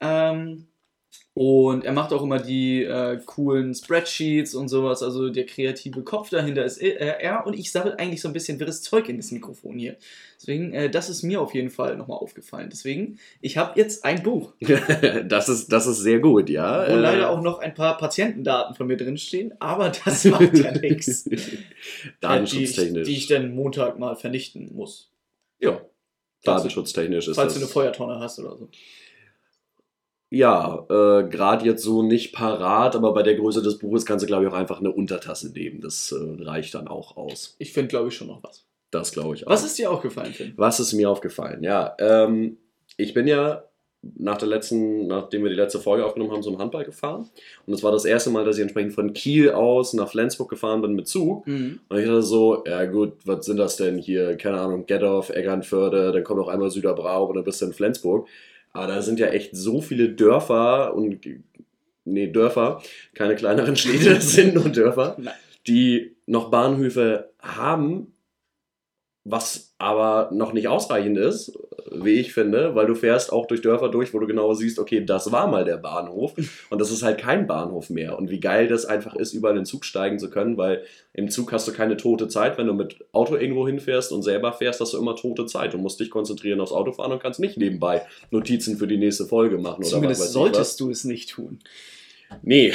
Ähm, 0.00 0.68
und 1.38 1.84
er 1.84 1.92
macht 1.92 2.12
auch 2.12 2.24
immer 2.24 2.40
die 2.40 2.82
äh, 2.82 3.20
coolen 3.24 3.72
Spreadsheets 3.72 4.56
und 4.56 4.66
sowas. 4.66 5.04
Also 5.04 5.30
der 5.30 5.46
kreative 5.46 6.02
Kopf 6.02 6.30
dahinter 6.30 6.64
ist 6.64 6.82
äh, 6.82 6.96
er. 6.96 7.46
Und 7.46 7.54
ich 7.54 7.70
sammle 7.70 7.96
eigentlich 7.96 8.20
so 8.20 8.26
ein 8.26 8.32
bisschen 8.32 8.58
wirres 8.58 8.82
Zeug 8.82 9.08
in 9.08 9.18
das 9.18 9.30
Mikrofon 9.30 9.78
hier. 9.78 9.96
Deswegen, 10.40 10.72
äh, 10.72 10.90
das 10.90 11.08
ist 11.08 11.22
mir 11.22 11.40
auf 11.40 11.54
jeden 11.54 11.70
Fall 11.70 11.96
nochmal 11.96 12.18
aufgefallen. 12.18 12.70
Deswegen, 12.72 13.20
ich 13.40 13.56
habe 13.56 13.78
jetzt 13.78 14.04
ein 14.04 14.24
Buch, 14.24 14.52
das, 15.28 15.48
ist, 15.48 15.70
das 15.70 15.86
ist 15.86 15.98
sehr 15.98 16.18
gut, 16.18 16.50
ja. 16.50 16.88
wo 16.88 16.96
Äh, 16.96 16.98
leider 16.98 17.30
auch 17.30 17.40
noch 17.40 17.60
ein 17.60 17.72
paar 17.72 17.96
Patientendaten 17.98 18.74
von 18.74 18.88
mir 18.88 18.96
drinstehen. 18.96 19.54
Aber 19.60 19.92
das 20.04 20.24
macht 20.24 20.58
ja 20.58 20.72
nichts. 20.80 21.22
Die, 21.24 21.38
Datenschutztechnisch. 22.20 23.06
die 23.06 23.16
ich 23.16 23.28
dann 23.28 23.54
Montag 23.54 23.96
mal 24.00 24.16
vernichten 24.16 24.74
muss. 24.74 25.12
ja, 25.60 25.80
datenschutztechnisch 26.42 27.28
ist 27.28 27.36
Falls 27.36 27.52
das. 27.52 27.60
du 27.60 27.66
eine 27.66 27.72
Feuertonne 27.72 28.18
hast 28.18 28.40
oder 28.40 28.56
so. 28.56 28.68
Ja, 30.30 30.84
äh, 30.90 31.28
gerade 31.28 31.64
jetzt 31.64 31.82
so 31.82 32.02
nicht 32.02 32.34
parat, 32.34 32.94
aber 32.94 33.14
bei 33.14 33.22
der 33.22 33.34
Größe 33.34 33.62
des 33.62 33.78
Buches 33.78 34.04
kannst 34.04 34.22
du, 34.22 34.26
glaube 34.26 34.44
ich, 34.44 34.50
auch 34.50 34.56
einfach 34.56 34.80
eine 34.80 34.92
Untertasse 34.92 35.50
nehmen. 35.52 35.80
Das 35.80 36.12
äh, 36.12 36.42
reicht 36.42 36.74
dann 36.74 36.86
auch 36.86 37.16
aus. 37.16 37.56
Ich 37.58 37.72
finde, 37.72 37.88
glaube 37.88 38.08
ich, 38.08 38.14
schon 38.14 38.28
noch 38.28 38.42
was. 38.42 38.64
Das 38.90 39.12
glaube 39.12 39.34
ich 39.34 39.46
auch. 39.46 39.50
Was 39.50 39.64
ist 39.64 39.78
dir 39.78 39.90
aufgefallen, 39.90 40.32
Finn? 40.32 40.52
Was 40.56 40.80
ist 40.80 40.92
mir 40.92 41.10
aufgefallen? 41.10 41.62
Ja, 41.62 41.94
ähm, 41.98 42.58
ich 42.96 43.14
bin 43.14 43.26
ja 43.26 43.64
nach 44.16 44.38
der 44.38 44.48
letzten, 44.48 45.08
nachdem 45.08 45.42
wir 45.42 45.50
die 45.50 45.56
letzte 45.56 45.80
Folge 45.80 46.04
aufgenommen 46.04 46.32
haben, 46.32 46.42
zum 46.42 46.58
Handball 46.58 46.84
gefahren. 46.84 47.28
Und 47.66 47.74
es 47.74 47.82
war 47.82 47.90
das 47.90 48.04
erste 48.04 48.30
Mal, 48.30 48.44
dass 48.44 48.56
ich 48.56 48.62
entsprechend 48.62 48.92
von 48.92 49.12
Kiel 49.12 49.50
aus 49.50 49.92
nach 49.92 50.08
Flensburg 50.08 50.48
gefahren 50.48 50.82
bin 50.82 50.94
mit 50.94 51.08
Zug. 51.08 51.46
Mhm. 51.46 51.80
Und 51.88 51.98
ich 51.98 52.06
dachte 52.06 52.22
so, 52.22 52.64
ja 52.66 52.84
gut, 52.84 53.14
was 53.24 53.46
sind 53.46 53.56
das 53.56 53.76
denn 53.76 53.98
hier? 53.98 54.36
Keine 54.36 54.60
Ahnung, 54.60 54.86
Gettorf, 54.86 55.30
Eggernförde, 55.30 56.12
dann 56.12 56.22
kommt 56.22 56.38
noch 56.38 56.48
einmal 56.48 56.70
Süderbrau 56.70 57.26
und 57.26 57.36
dann 57.36 57.44
bist 57.44 57.60
du 57.60 57.66
in 57.66 57.72
Flensburg. 57.72 58.28
Aber 58.78 58.86
da 58.86 59.02
sind 59.02 59.18
ja 59.18 59.26
echt 59.26 59.56
so 59.56 59.80
viele 59.80 60.10
Dörfer 60.10 60.94
und, 60.94 61.18
nee, 62.04 62.30
Dörfer, 62.30 62.80
keine 63.12 63.34
kleineren 63.34 63.74
Städte, 63.74 64.14
das 64.14 64.30
sind 64.30 64.54
nur 64.54 64.68
Dörfer, 64.68 65.16
die 65.66 66.14
noch 66.26 66.48
Bahnhöfe 66.52 67.32
haben, 67.40 68.14
was 69.24 69.74
aber 69.78 70.30
noch 70.32 70.52
nicht 70.52 70.68
ausreichend 70.68 71.18
ist, 71.18 71.58
wie 71.90 72.14
ich 72.14 72.32
finde, 72.32 72.74
weil 72.74 72.86
du 72.86 72.94
fährst 72.94 73.32
auch 73.32 73.46
durch 73.46 73.62
Dörfer 73.62 73.88
durch, 73.88 74.12
wo 74.12 74.18
du 74.18 74.26
genau 74.26 74.52
siehst, 74.54 74.78
okay, 74.78 75.04
das 75.04 75.30
war 75.32 75.46
mal 75.46 75.64
der 75.64 75.76
Bahnhof 75.76 76.34
und 76.70 76.80
das 76.80 76.90
ist 76.90 77.02
halt 77.02 77.18
kein 77.18 77.46
Bahnhof 77.46 77.90
mehr. 77.90 78.18
Und 78.18 78.30
wie 78.30 78.40
geil 78.40 78.68
das 78.68 78.84
einfach 78.84 79.14
ist, 79.16 79.32
überall 79.32 79.54
in 79.54 79.62
den 79.62 79.66
Zug 79.66 79.84
steigen 79.84 80.18
zu 80.18 80.30
können, 80.30 80.56
weil 80.56 80.82
im 81.12 81.30
Zug 81.30 81.52
hast 81.52 81.68
du 81.68 81.72
keine 81.72 81.96
tote 81.96 82.28
Zeit. 82.28 82.58
Wenn 82.58 82.66
du 82.66 82.74
mit 82.74 83.04
Auto 83.12 83.36
irgendwo 83.36 83.66
hinfährst 83.66 84.12
und 84.12 84.22
selber 84.22 84.52
fährst, 84.52 84.80
hast 84.80 84.92
du 84.92 84.98
immer 84.98 85.16
tote 85.16 85.46
Zeit. 85.46 85.74
Du 85.74 85.78
musst 85.78 86.00
dich 86.00 86.10
konzentrieren 86.10 86.60
aufs 86.60 86.72
Autofahren 86.72 87.12
und 87.12 87.22
kannst 87.22 87.40
nicht 87.40 87.56
nebenbei 87.56 88.02
Notizen 88.30 88.76
für 88.76 88.86
die 88.86 88.98
nächste 88.98 89.26
Folge 89.26 89.58
machen 89.58 89.80
oder 89.80 89.88
Zumindest 89.88 90.20
was 90.20 90.26
weiß 90.28 90.28
ich 90.28 90.32
solltest 90.32 90.80
du 90.80 90.90
es 90.90 91.04
nicht 91.04 91.30
tun. 91.30 91.58
Nee, 92.42 92.72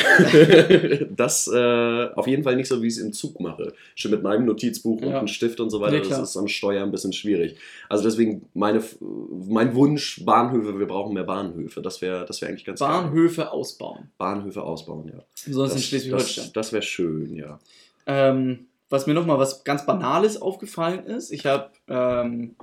das 1.16 1.48
äh, 1.48 2.10
auf 2.16 2.28
jeden 2.28 2.44
Fall 2.44 2.56
nicht 2.56 2.68
so, 2.68 2.82
wie 2.82 2.88
ich 2.88 2.94
es 2.96 3.00
im 3.00 3.14
Zug 3.14 3.40
mache. 3.40 3.74
Schon 3.96 4.12
mit 4.12 4.24
meinem 4.24 4.46
Notizbuch 4.46 5.02
und 5.02 5.10
Ja. 5.10 5.20
einem 5.20 5.28
Stift 5.28 5.60
und 5.60 5.70
so 5.70 5.80
weiter, 5.80 6.00
Nee, 6.00 6.10
das 6.10 6.20
ist 6.20 6.38
am 6.38 6.48
Steuer 6.48 6.84
ein 6.84 6.92
bisschen 6.92 7.14
schwierig. 7.14 7.56
Also 7.90 8.04
deswegen 8.04 8.50
meine, 8.54 8.84
mein 9.00 9.76
Wunsch, 9.76 10.24
Bahnhöfe, 10.26 10.80
wir 10.80 10.88
brauchen 10.88 11.14
mehr 11.14 11.24
Bahnhöfe. 11.24 11.82
Das 11.82 12.02
wäre 12.02 12.26
das 12.26 12.42
wär 12.42 12.50
eigentlich 12.50 12.66
ganz 12.66 12.80
geil. 12.80 12.90
Bahnhöfe 12.90 13.52
ausbauen. 13.52 14.10
Bahnhöfe 14.18 14.64
ausbauen, 14.64 15.12
ja. 15.14 15.24
Sonst 15.36 15.76
in 15.76 15.82
Schleswig-Holstein. 15.82 16.46
das, 16.46 16.54
das 16.54 16.74
wäre 16.74 16.84
schön, 16.84 17.36
ja. 17.36 17.60
Ähm, 18.08 18.66
was 18.90 19.08
mir 19.08 19.14
nochmal 19.14 19.40
was 19.40 19.64
ganz 19.64 19.86
Banales 19.86 20.42
aufgefallen 20.42 21.06
ist, 21.06 21.32
ich 21.32 21.46
habe 21.46 21.70
ähm, 21.88 22.56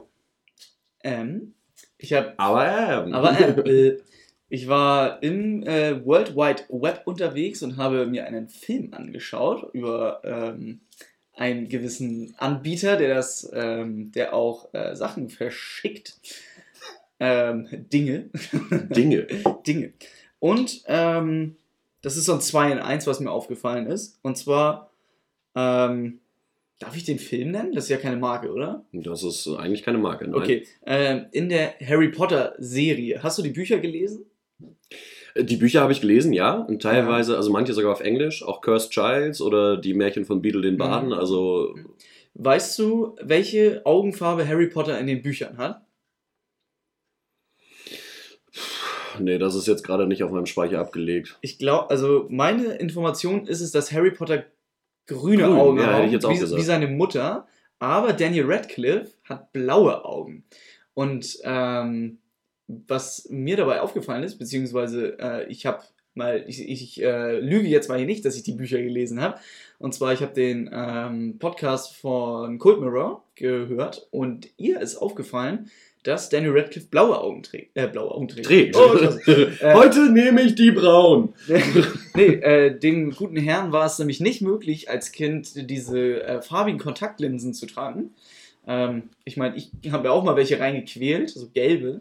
ähm, 1.02 1.54
ich 1.98 2.12
habe 2.12 2.34
Aber 2.36 2.66
ähm, 3.06 3.12
aber 3.14 3.38
äh, 3.38 3.88
äh, 3.88 4.00
ich 4.50 4.66
war 4.66 5.22
im 5.22 5.62
äh, 5.62 6.04
World 6.04 6.34
Wide 6.34 6.64
Web 6.68 7.02
unterwegs 7.04 7.62
und 7.62 7.76
habe 7.76 8.04
mir 8.06 8.26
einen 8.26 8.48
Film 8.48 8.92
angeschaut 8.92 9.72
über 9.72 10.20
ähm, 10.24 10.80
einen 11.34 11.68
gewissen 11.68 12.34
Anbieter, 12.36 12.96
der 12.96 13.14
das, 13.14 13.48
ähm, 13.54 14.10
der 14.10 14.34
auch 14.34 14.74
äh, 14.74 14.96
Sachen 14.96 15.30
verschickt. 15.30 16.18
Ähm, 17.20 17.68
Dinge. 17.70 18.30
Dinge. 18.70 19.28
Dinge. 19.66 19.92
Und 20.40 20.82
ähm, 20.86 21.56
das 22.02 22.16
ist 22.16 22.24
so 22.24 22.34
ein 22.34 22.40
2 22.40 22.72
in 22.72 22.78
1, 22.78 23.06
was 23.06 23.20
mir 23.20 23.30
aufgefallen 23.30 23.86
ist. 23.86 24.18
Und 24.22 24.36
zwar, 24.36 24.90
ähm, 25.54 26.18
darf 26.80 26.96
ich 26.96 27.04
den 27.04 27.20
Film 27.20 27.52
nennen? 27.52 27.72
Das 27.72 27.84
ist 27.84 27.90
ja 27.90 27.98
keine 27.98 28.16
Marke, 28.16 28.52
oder? 28.52 28.84
Das 28.92 29.22
ist 29.22 29.46
eigentlich 29.46 29.84
keine 29.84 29.98
Marke. 29.98 30.26
Nein. 30.26 30.34
Okay. 30.34 30.66
Ähm, 30.84 31.26
in 31.30 31.48
der 31.48 31.74
Harry 31.86 32.08
Potter 32.08 32.54
Serie, 32.58 33.22
hast 33.22 33.38
du 33.38 33.42
die 33.42 33.50
Bücher 33.50 33.78
gelesen? 33.78 34.24
Äh, 35.34 35.44
Die 35.44 35.56
Bücher 35.56 35.80
habe 35.80 35.92
ich 35.92 36.00
gelesen, 36.00 36.32
ja. 36.32 36.54
Und 36.54 36.82
teilweise, 36.82 37.36
also 37.36 37.50
manche 37.50 37.72
sogar 37.72 37.92
auf 37.92 38.00
Englisch, 38.00 38.42
auch 38.42 38.60
Cursed 38.60 38.90
Childs 38.90 39.40
oder 39.40 39.76
die 39.76 39.94
Märchen 39.94 40.24
von 40.24 40.42
Beetle 40.42 40.62
den 40.62 40.76
Baden. 40.76 41.08
Mhm. 41.08 41.14
Also 41.14 41.74
Weißt 42.34 42.78
du, 42.78 43.16
welche 43.20 43.82
Augenfarbe 43.84 44.46
Harry 44.46 44.68
Potter 44.68 44.98
in 44.98 45.06
den 45.06 45.22
Büchern 45.22 45.58
hat? 45.58 45.84
Nee, 49.18 49.38
das 49.38 49.54
ist 49.54 49.66
jetzt 49.66 49.84
gerade 49.84 50.06
nicht 50.06 50.22
auf 50.22 50.30
meinem 50.30 50.46
Speicher 50.46 50.78
abgelegt. 50.78 51.36
Ich 51.42 51.58
glaube, 51.58 51.90
also 51.90 52.26
meine 52.30 52.74
Information 52.74 53.46
ist 53.46 53.60
es, 53.60 53.72
dass 53.72 53.92
Harry 53.92 54.12
Potter 54.12 54.44
grüne 55.06 55.42
Grün, 55.42 55.56
Augen 55.56 55.78
ja, 55.78 55.86
hat, 55.86 55.94
hätte 55.96 56.06
ich 56.06 56.12
jetzt 56.12 56.24
auch 56.24 56.30
wie, 56.30 56.38
gesagt. 56.38 56.60
wie 56.60 56.64
seine 56.64 56.86
Mutter, 56.86 57.46
aber 57.78 58.12
Daniel 58.12 58.46
Radcliffe 58.46 59.12
hat 59.24 59.52
blaue 59.52 60.04
Augen. 60.04 60.44
Und 60.94 61.38
ähm, 61.42 62.18
was 62.86 63.28
mir 63.30 63.56
dabei 63.56 63.80
aufgefallen 63.80 64.22
ist, 64.22 64.38
beziehungsweise 64.38 65.18
äh, 65.18 65.46
ich 65.48 65.66
habe 65.66 65.82
mal, 66.14 66.44
ich, 66.46 66.68
ich 66.68 67.02
äh, 67.02 67.38
lüge 67.38 67.68
jetzt 67.68 67.88
mal 67.88 67.98
hier 67.98 68.06
nicht, 68.06 68.24
dass 68.24 68.36
ich 68.36 68.42
die 68.42 68.52
Bücher 68.52 68.82
gelesen 68.82 69.20
habe. 69.20 69.38
Und 69.78 69.94
zwar, 69.94 70.12
ich 70.12 70.20
habe 70.20 70.34
den 70.34 70.70
ähm, 70.72 71.38
Podcast 71.38 71.96
von 71.96 72.58
Cold 72.58 72.80
Mirror 72.80 73.24
gehört 73.34 74.08
und 74.10 74.48
ihr 74.56 74.80
ist 74.80 74.96
aufgefallen, 74.96 75.70
dass 76.02 76.30
Daniel 76.30 76.52
Radcliffe 76.58 76.88
blaue 76.88 77.20
Augen 77.20 77.42
trägt. 77.42 77.76
Äh, 77.76 77.86
blaue 77.86 78.10
Augen 78.10 78.28
trägt. 78.28 78.46
Trägt. 78.46 78.76
Oh. 78.76 78.96
Äh, 79.60 79.74
Heute 79.74 80.10
nehme 80.10 80.42
ich 80.42 80.54
die 80.54 80.70
braun. 80.70 81.34
nee, 82.14 82.34
äh, 82.34 82.78
dem 82.78 83.10
guten 83.10 83.36
Herrn 83.36 83.72
war 83.72 83.86
es 83.86 83.98
nämlich 83.98 84.20
nicht 84.20 84.40
möglich, 84.40 84.88
als 84.88 85.12
Kind 85.12 85.70
diese 85.70 86.22
äh, 86.22 86.42
farbigen 86.42 86.80
Kontaktlinsen 86.80 87.52
zu 87.52 87.66
tragen. 87.66 88.14
Ähm, 88.66 89.10
ich 89.24 89.36
meine, 89.36 89.56
ich 89.56 89.70
habe 89.90 90.06
ja 90.08 90.12
auch 90.12 90.24
mal 90.24 90.36
welche 90.36 90.58
reingequält, 90.58 91.30
so 91.30 91.48
gelbe. 91.52 92.00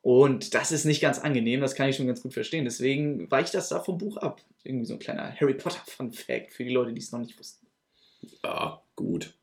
Und 0.00 0.54
das 0.54 0.72
ist 0.72 0.84
nicht 0.84 1.00
ganz 1.00 1.18
angenehm, 1.18 1.60
das 1.60 1.74
kann 1.74 1.88
ich 1.88 1.96
schon 1.96 2.06
ganz 2.06 2.22
gut 2.22 2.32
verstehen. 2.32 2.64
Deswegen 2.64 3.30
weicht 3.30 3.54
das 3.54 3.68
da 3.68 3.80
vom 3.80 3.98
Buch 3.98 4.16
ab. 4.16 4.40
Irgendwie 4.62 4.86
so 4.86 4.94
ein 4.94 5.00
kleiner 5.00 5.34
Harry 5.34 5.54
Potter 5.54 5.82
Fun 5.86 6.12
Fact 6.12 6.52
für 6.52 6.64
die 6.64 6.72
Leute, 6.72 6.92
die 6.92 7.00
es 7.00 7.12
noch 7.12 7.18
nicht 7.18 7.38
wussten. 7.38 7.66
Ja, 8.44 8.82
gut. 8.96 9.34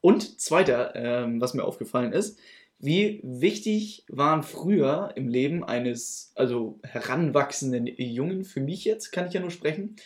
Und 0.00 0.40
zweiter, 0.40 0.94
ähm, 0.94 1.40
was 1.40 1.54
mir 1.54 1.64
aufgefallen 1.64 2.12
ist, 2.12 2.38
wie 2.78 3.20
wichtig 3.22 4.04
waren 4.08 4.42
früher 4.42 5.12
im 5.14 5.28
Leben 5.28 5.62
eines, 5.62 6.32
also 6.34 6.80
heranwachsenden 6.82 7.86
Jungen, 7.86 8.44
für 8.44 8.60
mich 8.60 8.84
jetzt, 8.84 9.10
kann 9.10 9.26
ich 9.26 9.34
ja 9.34 9.40
nur 9.40 9.50
sprechen, 9.50 9.96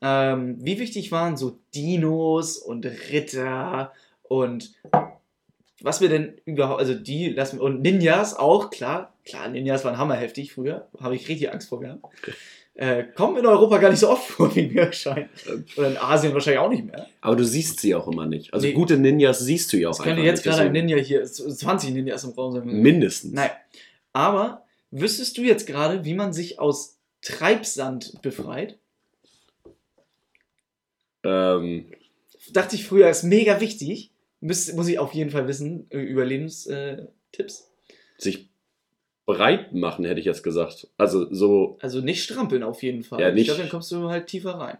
ähm, 0.00 0.56
wie 0.60 0.78
wichtig 0.78 1.12
waren 1.12 1.36
so 1.36 1.60
Dinos 1.74 2.58
und 2.58 2.84
Ritter 2.84 3.92
und 4.22 4.74
was 5.82 6.00
wir 6.00 6.08
denn 6.08 6.34
überhaupt, 6.44 6.80
also 6.80 6.94
die 6.94 7.28
lassen 7.30 7.60
und 7.60 7.82
Ninjas 7.82 8.34
auch, 8.34 8.70
klar, 8.70 9.12
klar, 9.24 9.48
Ninjas 9.48 9.84
waren 9.84 9.98
hammerheftig 9.98 10.52
früher, 10.52 10.88
habe 11.00 11.14
ich 11.16 11.28
richtig 11.28 11.52
Angst 11.52 11.68
vor 11.68 11.80
gehabt. 11.80 12.04
Äh, 12.74 13.04
kommen 13.14 13.38
in 13.38 13.46
Europa 13.46 13.78
gar 13.78 13.88
nicht 13.90 14.00
so 14.00 14.10
oft 14.10 14.26
vor, 14.28 14.54
wie 14.54 14.66
mir 14.68 14.92
scheint. 14.92 15.30
Oder 15.78 15.88
in 15.92 15.96
Asien 15.96 16.34
wahrscheinlich 16.34 16.60
auch 16.60 16.68
nicht 16.68 16.84
mehr. 16.84 17.06
Aber 17.22 17.34
du 17.34 17.42
siehst 17.44 17.80
sie 17.80 17.94
auch 17.94 18.06
immer 18.06 18.26
nicht. 18.26 18.52
Also 18.52 18.66
Nee. 18.66 18.74
gute 18.74 18.98
Ninjas 18.98 19.38
siehst 19.40 19.72
du 19.72 19.78
ja 19.78 19.88
auch 19.88 19.92
Es 19.92 19.98
könnte 19.98 20.20
einfach 20.20 20.24
jetzt 20.26 20.44
nicht. 20.44 20.54
gerade 20.56 20.66
ein 20.66 20.72
Ninja 20.72 20.98
hier, 20.98 21.24
20 21.24 21.90
Ninjas 21.94 22.24
im 22.24 22.30
Raum 22.32 22.52
sein. 22.52 22.66
Mindestens. 22.66 23.32
Nein. 23.32 23.48
Aber 24.12 24.64
wüsstest 24.90 25.38
du 25.38 25.42
jetzt 25.42 25.66
gerade, 25.66 26.04
wie 26.04 26.12
man 26.14 26.34
sich 26.34 26.58
aus 26.58 26.98
Treibsand 27.22 28.20
befreit? 28.22 28.78
Ähm, 31.24 31.86
Dachte 32.52 32.76
ich 32.76 32.86
früher, 32.86 33.08
ist 33.08 33.24
mega 33.24 33.60
wichtig. 33.60 34.12
Muss, 34.46 34.72
muss 34.72 34.88
ich 34.88 34.98
auf 34.98 35.12
jeden 35.14 35.30
Fall 35.30 35.48
wissen, 35.48 35.86
äh, 35.90 35.98
Überlebenstipps. 36.00 37.72
sich 38.18 38.48
breit 39.26 39.72
machen, 39.74 40.04
hätte 40.04 40.20
ich 40.20 40.26
jetzt 40.26 40.42
gesagt. 40.42 40.88
Also 40.96 41.32
so, 41.32 41.78
Also 41.80 42.00
nicht 42.00 42.22
strampeln 42.22 42.62
auf 42.62 42.82
jeden 42.82 43.02
Fall. 43.02 43.20
Ja, 43.20 43.28
Ich 43.28 43.34
nicht- 43.34 43.46
glaube, 43.46 43.60
dann 43.62 43.70
kommst 43.70 43.90
du 43.92 44.08
halt 44.08 44.26
tiefer 44.28 44.52
rein. 44.54 44.78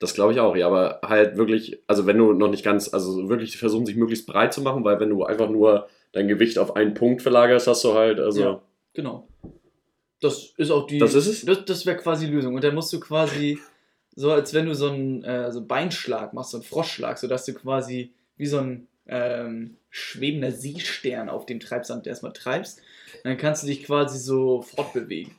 das 0.00 0.12
glaube 0.12 0.32
ich 0.34 0.40
auch, 0.40 0.54
ja, 0.56 0.66
aber 0.66 1.00
halt 1.02 1.36
wirklich, 1.38 1.78
also 1.86 2.04
wenn 2.06 2.18
du 2.18 2.34
noch 2.34 2.50
nicht 2.50 2.62
ganz, 2.64 2.92
also 2.92 3.28
wirklich 3.30 3.56
versuchen, 3.56 3.86
sich 3.86 3.96
möglichst 3.96 4.26
breit 4.26 4.52
zu 4.52 4.60
machen, 4.60 4.84
weil 4.84 5.00
wenn 5.00 5.08
du 5.08 5.24
einfach 5.24 5.48
nur 5.48 5.88
dein 6.12 6.28
Gewicht 6.28 6.58
auf 6.58 6.76
einen 6.76 6.92
Punkt 6.92 7.22
verlagerst, 7.22 7.66
hast 7.66 7.82
du 7.84 7.94
halt, 7.94 8.20
also. 8.20 8.40
Ja. 8.42 8.62
Genau. 8.92 9.26
Das 10.20 10.52
ist 10.58 10.70
auch 10.70 10.86
die. 10.86 10.98
Das 10.98 11.14
ist 11.14 11.26
es? 11.26 11.44
Das, 11.44 11.64
das 11.64 11.86
wäre 11.86 11.96
quasi 11.96 12.26
die 12.26 12.32
Lösung. 12.32 12.54
Und 12.54 12.62
dann 12.64 12.74
musst 12.74 12.92
du 12.92 13.00
quasi 13.00 13.58
so, 14.14 14.30
als 14.30 14.52
wenn 14.54 14.66
du 14.66 14.74
so 14.74 14.88
einen 14.90 15.24
äh, 15.24 15.50
so 15.50 15.58
einen 15.60 15.68
Beinschlag 15.68 16.32
machst, 16.34 16.50
so 16.52 16.58
einen 16.58 16.64
Froschschlag, 16.64 17.16
sodass 17.18 17.44
du 17.46 17.54
quasi 17.54 18.12
wie 18.36 18.46
so 18.46 18.58
ein 18.58 18.88
ähm, 19.06 19.76
schwebender 19.90 20.52
Seestern 20.52 21.28
auf 21.28 21.46
dem 21.46 21.60
Treibsand 21.60 22.06
erstmal 22.06 22.32
treibst. 22.32 22.80
Dann 23.22 23.36
kannst 23.36 23.62
du 23.62 23.66
dich 23.66 23.84
quasi 23.84 24.18
so 24.18 24.62
fortbewegen. 24.62 25.32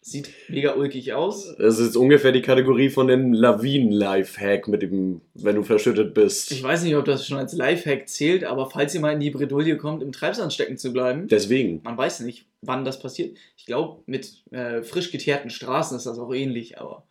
Sieht 0.00 0.30
mega 0.48 0.74
ulkig 0.74 1.14
aus. 1.14 1.56
Das 1.58 1.80
ist 1.80 1.96
ungefähr 1.96 2.30
die 2.30 2.42
Kategorie 2.42 2.90
von 2.90 3.08
den 3.08 3.32
Lawinen-Lifehack 3.32 4.68
mit 4.68 4.82
dem, 4.82 5.20
wenn 5.34 5.56
du 5.56 5.64
verschüttet 5.64 6.14
bist. 6.14 6.52
Ich 6.52 6.62
weiß 6.62 6.84
nicht, 6.84 6.94
ob 6.94 7.04
das 7.06 7.26
schon 7.26 7.38
als 7.38 7.54
Lifehack 7.54 8.08
zählt, 8.08 8.44
aber 8.44 8.70
falls 8.70 8.94
ihr 8.94 9.00
mal 9.00 9.14
in 9.14 9.18
die 9.18 9.30
Bredouille 9.32 9.76
kommt, 9.76 10.04
im 10.04 10.12
Treibsand 10.12 10.52
stecken 10.52 10.78
zu 10.78 10.92
bleiben, 10.92 11.26
Deswegen. 11.26 11.80
man 11.82 11.98
weiß 11.98 12.20
nicht, 12.20 12.46
wann 12.60 12.84
das 12.84 13.00
passiert. 13.00 13.36
Ich 13.56 13.66
glaube, 13.66 14.00
mit 14.06 14.44
äh, 14.52 14.82
frisch 14.82 15.10
geteerten 15.10 15.50
Straßen 15.50 15.96
ist 15.96 16.06
das 16.06 16.20
auch 16.20 16.32
ähnlich, 16.32 16.78
aber 16.78 17.04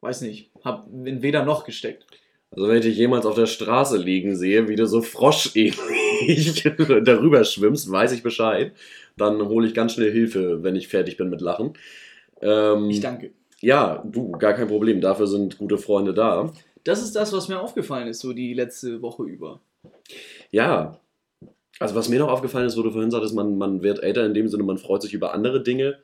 weiß 0.00 0.22
nicht. 0.22 0.52
Hab 0.64 0.86
in 1.04 1.20
weder 1.20 1.44
noch 1.44 1.64
gesteckt. 1.64 2.06
Also 2.52 2.68
wenn 2.68 2.78
ich 2.78 2.84
dich 2.84 2.96
jemals 2.96 3.26
auf 3.26 3.36
der 3.36 3.46
Straße 3.46 3.96
liegen 3.96 4.34
sehe, 4.34 4.68
wie 4.68 4.74
du 4.76 4.86
so 4.86 5.02
froschähnlich 5.02 6.62
darüber 7.04 7.44
schwimmst, 7.44 7.90
weiß 7.90 8.12
ich 8.12 8.22
Bescheid. 8.22 8.72
Dann 9.16 9.46
hole 9.48 9.66
ich 9.68 9.74
ganz 9.74 9.92
schnell 9.92 10.10
Hilfe, 10.10 10.62
wenn 10.62 10.74
ich 10.76 10.88
fertig 10.88 11.16
bin 11.16 11.30
mit 11.30 11.40
Lachen. 11.40 11.74
Ähm, 12.40 12.90
Ich 12.90 13.00
danke. 13.00 13.30
ja, 13.60 14.02
du, 14.04 14.32
gar 14.32 14.54
kein 14.54 14.68
Problem. 14.68 15.00
Dafür 15.00 15.26
sind 15.28 15.58
gute 15.58 15.78
Freunde 15.78 16.12
da. 16.12 16.52
Das 16.82 17.02
ist 17.02 17.14
das, 17.14 17.32
was 17.32 17.48
mir 17.48 17.60
aufgefallen 17.60 18.08
ist, 18.08 18.20
so 18.20 18.32
die 18.32 18.54
letzte 18.54 19.00
Woche 19.02 19.24
über. 19.24 19.60
Ja. 20.50 20.98
Also 21.78 21.94
was 21.94 22.08
mir 22.08 22.18
noch 22.18 22.30
aufgefallen 22.30 22.66
ist, 22.66 22.76
wo 22.76 22.82
du 22.82 22.90
vorhin 22.90 23.10
sagtest, 23.10 23.34
man, 23.34 23.56
man 23.58 23.82
wird 23.82 24.02
älter 24.02 24.26
in 24.26 24.34
dem 24.34 24.48
Sinne, 24.48 24.64
man 24.64 24.78
freut 24.78 25.02
sich 25.02 25.14
über 25.14 25.34
andere 25.34 25.62
Dinge. 25.62 25.98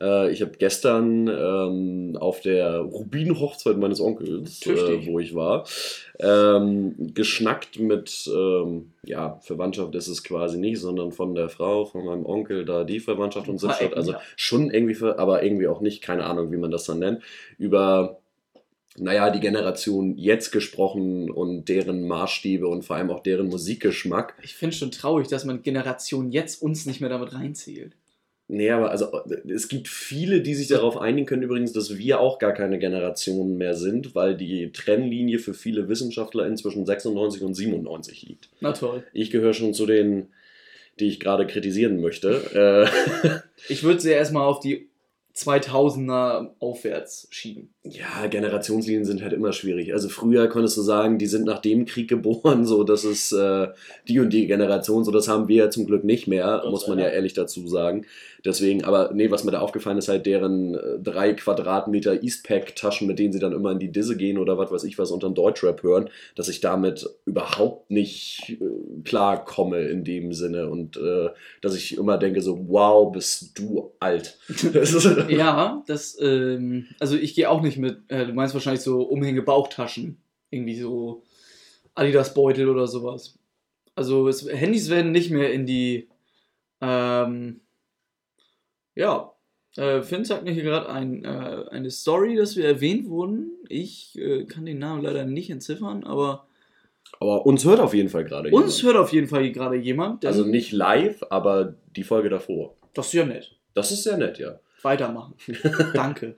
Äh, 0.00 0.30
ich 0.30 0.42
habe 0.42 0.52
gestern 0.58 1.28
ähm, 1.28 2.16
auf 2.18 2.40
der 2.40 2.80
Rubin-Hochzeit 2.80 3.76
meines 3.76 4.00
Onkels, 4.00 4.66
äh, 4.66 5.06
wo 5.06 5.18
ich 5.18 5.34
war, 5.34 5.66
ähm, 6.18 7.14
geschnackt 7.14 7.78
mit, 7.78 8.30
ähm, 8.34 8.92
ja, 9.04 9.38
Verwandtschaft 9.42 9.94
ist 9.94 10.08
es 10.08 10.22
quasi 10.22 10.58
nicht, 10.58 10.80
sondern 10.80 11.12
von 11.12 11.34
der 11.34 11.48
Frau, 11.48 11.84
von 11.84 12.04
meinem 12.04 12.26
Onkel, 12.26 12.64
da 12.64 12.84
die 12.84 13.00
Verwandtschaft 13.00 13.48
und 13.48 13.58
so. 13.58 13.68
Also 13.68 14.14
schon 14.36 14.70
irgendwie, 14.70 15.02
aber 15.04 15.42
irgendwie 15.42 15.68
auch 15.68 15.80
nicht, 15.80 16.02
keine 16.02 16.24
Ahnung, 16.24 16.52
wie 16.52 16.56
man 16.56 16.70
das 16.70 16.84
dann 16.84 16.98
nennt, 16.98 17.22
über 17.58 18.18
naja, 18.98 19.30
die 19.30 19.40
Generation 19.40 20.16
jetzt 20.16 20.52
gesprochen 20.52 21.30
und 21.30 21.68
deren 21.68 22.06
Maßstäbe 22.08 22.66
und 22.66 22.82
vor 22.82 22.96
allem 22.96 23.10
auch 23.10 23.22
deren 23.22 23.48
Musikgeschmack. 23.48 24.34
Ich 24.42 24.54
finde 24.54 24.74
schon 24.74 24.90
traurig, 24.90 25.28
dass 25.28 25.44
man 25.44 25.62
Generation 25.62 26.30
jetzt 26.30 26.62
uns 26.62 26.86
nicht 26.86 27.00
mehr 27.00 27.10
damit 27.10 27.34
reinzählt. 27.34 27.92
Nee, 28.48 28.70
aber 28.70 28.92
also 28.92 29.10
es 29.48 29.66
gibt 29.66 29.88
viele, 29.88 30.40
die 30.40 30.54
sich 30.54 30.68
darauf 30.68 30.96
einigen 30.96 31.26
können, 31.26 31.42
übrigens, 31.42 31.72
dass 31.72 31.98
wir 31.98 32.20
auch 32.20 32.38
gar 32.38 32.52
keine 32.52 32.78
Generation 32.78 33.56
mehr 33.56 33.74
sind, 33.74 34.14
weil 34.14 34.36
die 34.36 34.70
Trennlinie 34.70 35.40
für 35.40 35.52
viele 35.52 35.88
Wissenschaftler 35.88 36.46
inzwischen 36.46 36.86
96 36.86 37.42
und 37.42 37.54
97 37.54 38.22
liegt. 38.22 38.48
Na 38.60 38.72
toll. 38.72 39.02
Ich 39.12 39.30
gehöre 39.32 39.52
schon 39.52 39.74
zu 39.74 39.84
denen, 39.84 40.28
die 41.00 41.08
ich 41.08 41.18
gerade 41.18 41.46
kritisieren 41.46 42.00
möchte. 42.00 42.42
Äh, 43.26 43.40
Ich 43.68 43.82
würde 43.82 44.00
sie 44.00 44.10
erstmal 44.10 44.46
auf 44.46 44.60
die 44.60 44.88
2000er 45.34 46.52
aufwärts 46.60 47.26
schieben. 47.30 47.74
Ja, 47.90 48.26
Generationslinien 48.26 49.04
sind 49.04 49.22
halt 49.22 49.32
immer 49.32 49.52
schwierig. 49.52 49.92
Also 49.92 50.08
früher 50.08 50.48
konntest 50.48 50.76
du 50.76 50.82
sagen, 50.82 51.18
die 51.18 51.26
sind 51.26 51.44
nach 51.44 51.60
dem 51.60 51.86
Krieg 51.86 52.08
geboren, 52.16 52.64
so 52.64 52.84
das 52.84 53.04
ist 53.04 53.32
äh, 53.32 53.68
die 54.08 54.20
und 54.20 54.32
die 54.32 54.46
Generation, 54.46 55.04
so 55.04 55.10
das 55.10 55.28
haben 55.28 55.48
wir 55.48 55.56
ja 55.56 55.70
zum 55.70 55.86
Glück 55.86 56.04
nicht 56.04 56.26
mehr, 56.26 56.60
Gott 56.62 56.70
muss 56.70 56.88
man 56.88 56.98
ja 56.98 57.08
ehrlich 57.08 57.34
dazu 57.34 57.66
sagen. 57.68 58.06
Deswegen, 58.46 58.84
aber 58.84 59.10
nee, 59.12 59.30
was 59.30 59.42
mir 59.42 59.50
da 59.50 59.58
aufgefallen 59.58 59.98
ist, 59.98 60.08
halt 60.08 60.24
deren 60.24 60.74
äh, 60.74 60.98
drei 61.02 61.32
Quadratmeter 61.32 62.22
Eastpack-Taschen, 62.22 63.08
mit 63.08 63.18
denen 63.18 63.32
sie 63.32 63.40
dann 63.40 63.52
immer 63.52 63.72
in 63.72 63.80
die 63.80 63.90
Disse 63.90 64.16
gehen 64.16 64.38
oder 64.38 64.56
was 64.56 64.70
weiß 64.70 64.84
ich 64.84 64.98
was 64.98 65.10
unter 65.10 65.30
Deutschrap 65.30 65.82
hören, 65.82 66.10
dass 66.36 66.48
ich 66.48 66.60
damit 66.60 67.08
überhaupt 67.24 67.90
nicht 67.90 68.56
äh, 68.60 69.02
klarkomme 69.02 69.80
in 69.88 70.04
dem 70.04 70.32
Sinne 70.32 70.68
und 70.68 70.96
äh, 70.96 71.30
dass 71.60 71.74
ich 71.74 71.98
immer 71.98 72.18
denke 72.18 72.40
so, 72.40 72.66
wow, 72.68 73.10
bist 73.10 73.58
du 73.58 73.92
alt. 73.98 74.38
Das 74.72 74.94
Ja, 75.28 75.82
das, 75.88 76.16
ähm, 76.20 76.86
also 77.00 77.16
ich 77.16 77.34
gehe 77.34 77.50
auch 77.50 77.62
nicht 77.62 77.75
mit, 77.78 78.10
äh, 78.10 78.26
du 78.26 78.32
meinst 78.32 78.54
wahrscheinlich 78.54 78.82
so 78.82 79.02
Umhänge 79.02 79.42
Bauchtaschen. 79.42 80.18
Irgendwie 80.50 80.76
so 80.76 81.22
Adidas-Beutel 81.94 82.68
oder 82.68 82.86
sowas. 82.86 83.38
Also 83.94 84.28
es, 84.28 84.48
Handys 84.48 84.90
werden 84.90 85.12
nicht 85.12 85.30
mehr 85.30 85.52
in 85.52 85.66
die, 85.66 86.08
ähm, 86.80 87.60
ja, 88.94 89.32
äh, 89.76 90.02
Finn 90.02 90.24
zeigt 90.24 90.44
mir 90.44 90.52
hier 90.52 90.62
gerade 90.62 90.88
ein, 90.88 91.24
äh, 91.24 91.64
eine 91.70 91.90
Story, 91.90 92.36
dass 92.36 92.56
wir 92.56 92.66
erwähnt 92.66 93.08
wurden. 93.08 93.50
Ich 93.68 94.16
äh, 94.18 94.44
kann 94.44 94.66
den 94.66 94.78
Namen 94.78 95.02
leider 95.02 95.24
nicht 95.24 95.50
entziffern, 95.50 96.04
aber 96.04 96.46
aber 97.20 97.46
uns 97.46 97.64
hört 97.64 97.80
auf 97.80 97.94
jeden 97.94 98.08
Fall 98.08 98.24
gerade 98.24 98.50
uns 98.50 98.80
jemand. 98.80 98.94
hört 98.94 99.04
auf 99.04 99.12
jeden 99.12 99.28
Fall 99.28 99.50
gerade 99.52 99.76
jemand. 99.76 100.24
Also 100.26 100.44
nicht 100.44 100.72
live, 100.72 101.22
aber 101.30 101.76
die 101.94 102.02
Folge 102.02 102.28
davor. 102.28 102.76
Das 102.94 103.06
ist 103.06 103.12
ja 103.14 103.24
nett. 103.24 103.56
Das 103.74 103.90
ist 103.92 104.02
sehr 104.02 104.16
nett, 104.16 104.38
ja. 104.38 104.58
Weitermachen. 104.82 105.34
Danke. 105.94 106.36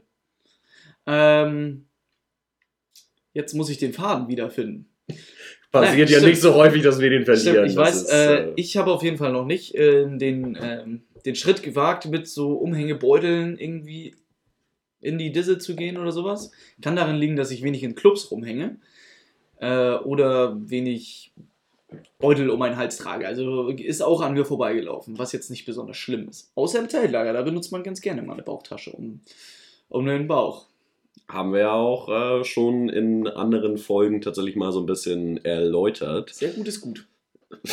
Ähm, 1.08 1.86
jetzt 3.32 3.54
muss 3.54 3.70
ich 3.70 3.78
den 3.78 3.94
Faden 3.94 4.28
wiederfinden. 4.28 4.90
Passiert 5.72 6.10
ja 6.10 6.18
stimmt. 6.18 6.32
nicht 6.32 6.40
so 6.40 6.54
häufig, 6.54 6.82
dass 6.82 7.00
wir 7.00 7.10
den 7.10 7.24
verlieren. 7.24 7.54
Stimmt, 7.54 7.68
ich 7.70 7.74
Das 7.74 7.86
weiß, 7.86 8.02
ist, 8.02 8.12
äh, 8.12 8.52
ich 8.56 8.76
habe 8.76 8.92
auf 8.92 9.02
jeden 9.02 9.16
Fall 9.16 9.32
noch 9.32 9.44
nicht 9.44 9.74
äh, 9.74 10.06
den, 10.06 10.56
ähm, 10.60 11.02
den 11.24 11.34
Schritt 11.34 11.62
gewagt, 11.62 12.06
mit 12.06 12.28
so 12.28 12.52
Umhängebeuteln 12.52 13.58
irgendwie 13.58 14.14
in 15.00 15.18
die 15.18 15.32
Disse 15.32 15.58
zu 15.58 15.76
gehen 15.76 15.96
oder 15.96 16.12
sowas. 16.12 16.52
Kann 16.82 16.96
darin 16.96 17.16
liegen, 17.16 17.36
dass 17.36 17.50
ich 17.50 17.62
wenig 17.62 17.82
in 17.82 17.94
Clubs 17.94 18.30
rumhänge. 18.30 18.78
Äh, 19.60 19.94
oder 19.94 20.56
wenig 20.70 21.32
Beutel 22.18 22.50
um 22.50 22.58
meinen 22.58 22.76
Hals 22.76 22.98
trage. 22.98 23.26
Also 23.26 23.68
ist 23.68 24.02
auch 24.02 24.20
an 24.20 24.34
mir 24.34 24.44
vorbeigelaufen, 24.44 25.18
was 25.18 25.32
jetzt 25.32 25.50
nicht 25.50 25.64
besonders 25.64 25.96
schlimm 25.96 26.28
ist. 26.28 26.50
Außer 26.54 26.78
im 26.78 26.88
Zeltlager, 26.88 27.32
da 27.32 27.42
benutzt 27.42 27.72
man 27.72 27.82
ganz 27.82 28.00
gerne 28.00 28.22
mal 28.22 28.34
eine 28.34 28.42
Bauchtasche 28.42 28.92
um, 28.92 29.20
um 29.88 30.06
den 30.06 30.28
Bauch. 30.28 30.66
Haben 31.30 31.52
wir 31.52 31.60
ja 31.60 31.72
auch 31.74 32.08
äh, 32.08 32.44
schon 32.44 32.88
in 32.88 33.26
anderen 33.28 33.76
Folgen 33.78 34.20
tatsächlich 34.22 34.56
mal 34.56 34.72
so 34.72 34.80
ein 34.80 34.86
bisschen 34.86 35.44
erläutert. 35.44 36.30
Sehr 36.30 36.50
gut 36.50 36.66
ist 36.68 36.80
gut. 36.80 37.06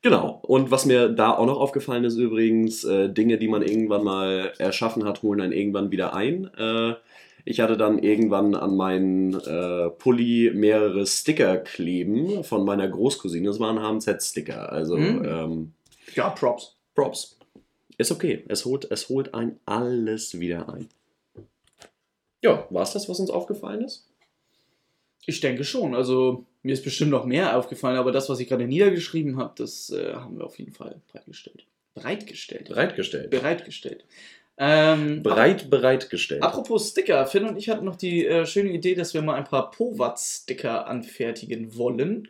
Genau. 0.00 0.40
Und 0.46 0.70
was 0.70 0.86
mir 0.86 1.08
da 1.08 1.32
auch 1.36 1.46
noch 1.46 1.58
aufgefallen 1.58 2.04
ist 2.04 2.16
übrigens, 2.16 2.84
äh, 2.84 3.08
Dinge, 3.08 3.36
die 3.36 3.48
man 3.48 3.62
irgendwann 3.62 4.04
mal 4.04 4.52
erschaffen 4.58 5.04
hat, 5.04 5.22
holen 5.22 5.40
dann 5.40 5.50
irgendwann 5.52 5.90
wieder 5.90 6.14
ein. 6.14 6.48
Äh, 6.56 6.94
ich 7.44 7.58
hatte 7.60 7.76
dann 7.76 7.98
irgendwann 7.98 8.54
an 8.54 8.76
meinen 8.76 9.34
äh, 9.40 9.90
Pulli 9.90 10.52
mehrere 10.54 11.04
Sticker 11.04 11.56
kleben 11.56 12.44
von 12.44 12.64
meiner 12.64 12.86
Großcousine. 12.88 13.48
Das 13.48 13.58
waren 13.58 13.80
HMZ-Sticker. 13.82 14.70
Also, 14.70 14.96
Mhm. 14.96 15.24
ähm, 15.24 15.72
Ja, 16.14 16.30
Props. 16.30 16.76
Props. 16.94 17.36
Ist 17.96 18.12
okay. 18.12 18.44
Es 18.46 18.64
holt, 18.64 18.88
es 18.92 19.08
holt 19.08 19.34
ein 19.34 19.58
alles 19.66 20.38
wieder 20.38 20.72
ein. 20.72 20.88
Ja, 22.42 22.66
war 22.70 22.82
es 22.82 22.92
das, 22.92 23.08
was 23.08 23.20
uns 23.20 23.30
aufgefallen 23.30 23.84
ist? 23.84 24.06
Ich 25.26 25.40
denke 25.40 25.64
schon. 25.64 25.94
Also 25.94 26.46
mir 26.62 26.72
ist 26.72 26.84
bestimmt 26.84 27.10
noch 27.10 27.24
mehr 27.24 27.56
aufgefallen, 27.56 27.98
aber 27.98 28.12
das, 28.12 28.28
was 28.28 28.40
ich 28.40 28.48
gerade 28.48 28.66
niedergeschrieben 28.66 29.36
habe, 29.38 29.54
das 29.56 29.90
äh, 29.90 30.14
haben 30.14 30.38
wir 30.38 30.46
auf 30.46 30.58
jeden 30.58 30.72
Fall 30.72 31.00
bereitgestellt. 31.12 31.66
Bereitgestellt. 31.94 32.68
Bereitgestellt. 32.68 33.30
Bereitgestellt. 33.30 34.04
Ähm, 34.56 35.22
Breit 35.22 35.70
bereitgestellt. 35.70 36.42
Apropos 36.42 36.90
Sticker, 36.90 37.26
Finn 37.26 37.44
und 37.44 37.56
ich 37.56 37.68
hatten 37.68 37.84
noch 37.84 37.94
die 37.94 38.26
äh, 38.26 38.44
schöne 38.44 38.70
Idee, 38.70 38.94
dass 38.94 39.14
wir 39.14 39.22
mal 39.22 39.34
ein 39.34 39.44
paar 39.44 39.70
Powat-Sticker 39.70 40.86
anfertigen 40.86 41.76
wollen. 41.76 42.28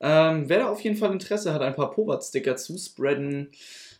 Ähm, 0.00 0.48
wer 0.48 0.60
da 0.60 0.68
auf 0.70 0.80
jeden 0.80 0.96
Fall 0.96 1.12
Interesse 1.12 1.52
hat, 1.52 1.62
ein 1.62 1.76
paar 1.76 1.92
Powat-Sticker 1.92 2.56
zu 2.56 2.76
spreaden, 2.78 3.50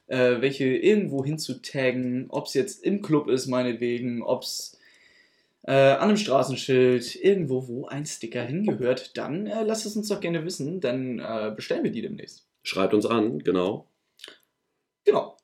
äh, 0.08 0.40
welche 0.40 0.64
irgendwo 0.64 1.24
hinzutaggen, 1.24 2.26
ob 2.30 2.46
es 2.46 2.54
jetzt 2.54 2.82
im 2.82 3.02
Club 3.02 3.28
ist, 3.28 3.46
meinetwegen, 3.46 4.22
ob 4.22 4.42
es 4.42 4.77
äh, 5.68 5.92
an 5.96 6.08
einem 6.08 6.16
Straßenschild, 6.16 7.14
irgendwo, 7.22 7.68
wo 7.68 7.86
ein 7.86 8.06
Sticker 8.06 8.42
hingehört, 8.42 9.18
dann 9.18 9.46
äh, 9.46 9.64
lasst 9.64 9.84
es 9.84 9.96
uns 9.96 10.08
doch 10.08 10.18
gerne 10.18 10.42
wissen, 10.46 10.80
dann 10.80 11.18
äh, 11.18 11.52
bestellen 11.54 11.84
wir 11.84 11.90
die 11.90 12.00
demnächst. 12.00 12.48
Schreibt 12.62 12.94
uns 12.94 13.04
an, 13.04 13.38
genau. 13.40 13.86
Genau. 15.04 15.36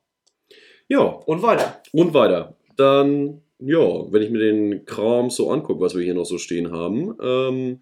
Ja, 0.87 1.03
Und 1.03 1.43
weiter. 1.43 1.79
und 1.91 2.15
weiter. 2.15 2.57
Dann, 2.75 3.43
ja, 3.59 3.77
wenn 4.11 4.21
ich 4.23 4.31
mir 4.31 4.39
den 4.39 4.85
Kram 4.85 5.29
so 5.29 5.51
angucke, 5.51 5.79
was 5.79 5.95
wir 5.95 6.03
hier 6.03 6.15
noch 6.15 6.25
so 6.25 6.39
stehen 6.39 6.71
haben, 6.71 7.15
ähm, 7.21 7.81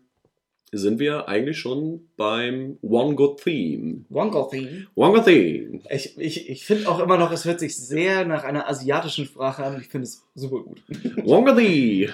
sind 0.80 1.00
wir 1.00 1.28
eigentlich 1.28 1.60
schon 1.60 2.10
beim 2.18 2.78
One 2.82 3.16
Good 3.16 3.44
Theme. 3.44 4.06
Wonka 4.10 4.48
Theme. 4.50 4.88
One 4.96 5.14
Good 5.14 5.26
Theme. 5.26 5.82
Ich, 5.90 6.18
ich, 6.18 6.50
ich 6.50 6.66
finde 6.66 6.90
auch 6.90 7.00
immer 7.00 7.18
noch, 7.18 7.32
es 7.32 7.46
hört 7.46 7.60
sich 7.60 7.78
sehr 7.78 8.26
nach 8.26 8.44
einer 8.44 8.68
asiatischen 8.68 9.26
Sprache 9.26 9.64
an. 9.64 9.80
Ich 9.80 9.88
finde 9.88 10.06
es 10.08 10.24
super 10.36 10.64
gut. 10.64 10.82
One 11.24 11.46
Good 11.46 11.58
Theme. 11.60 12.14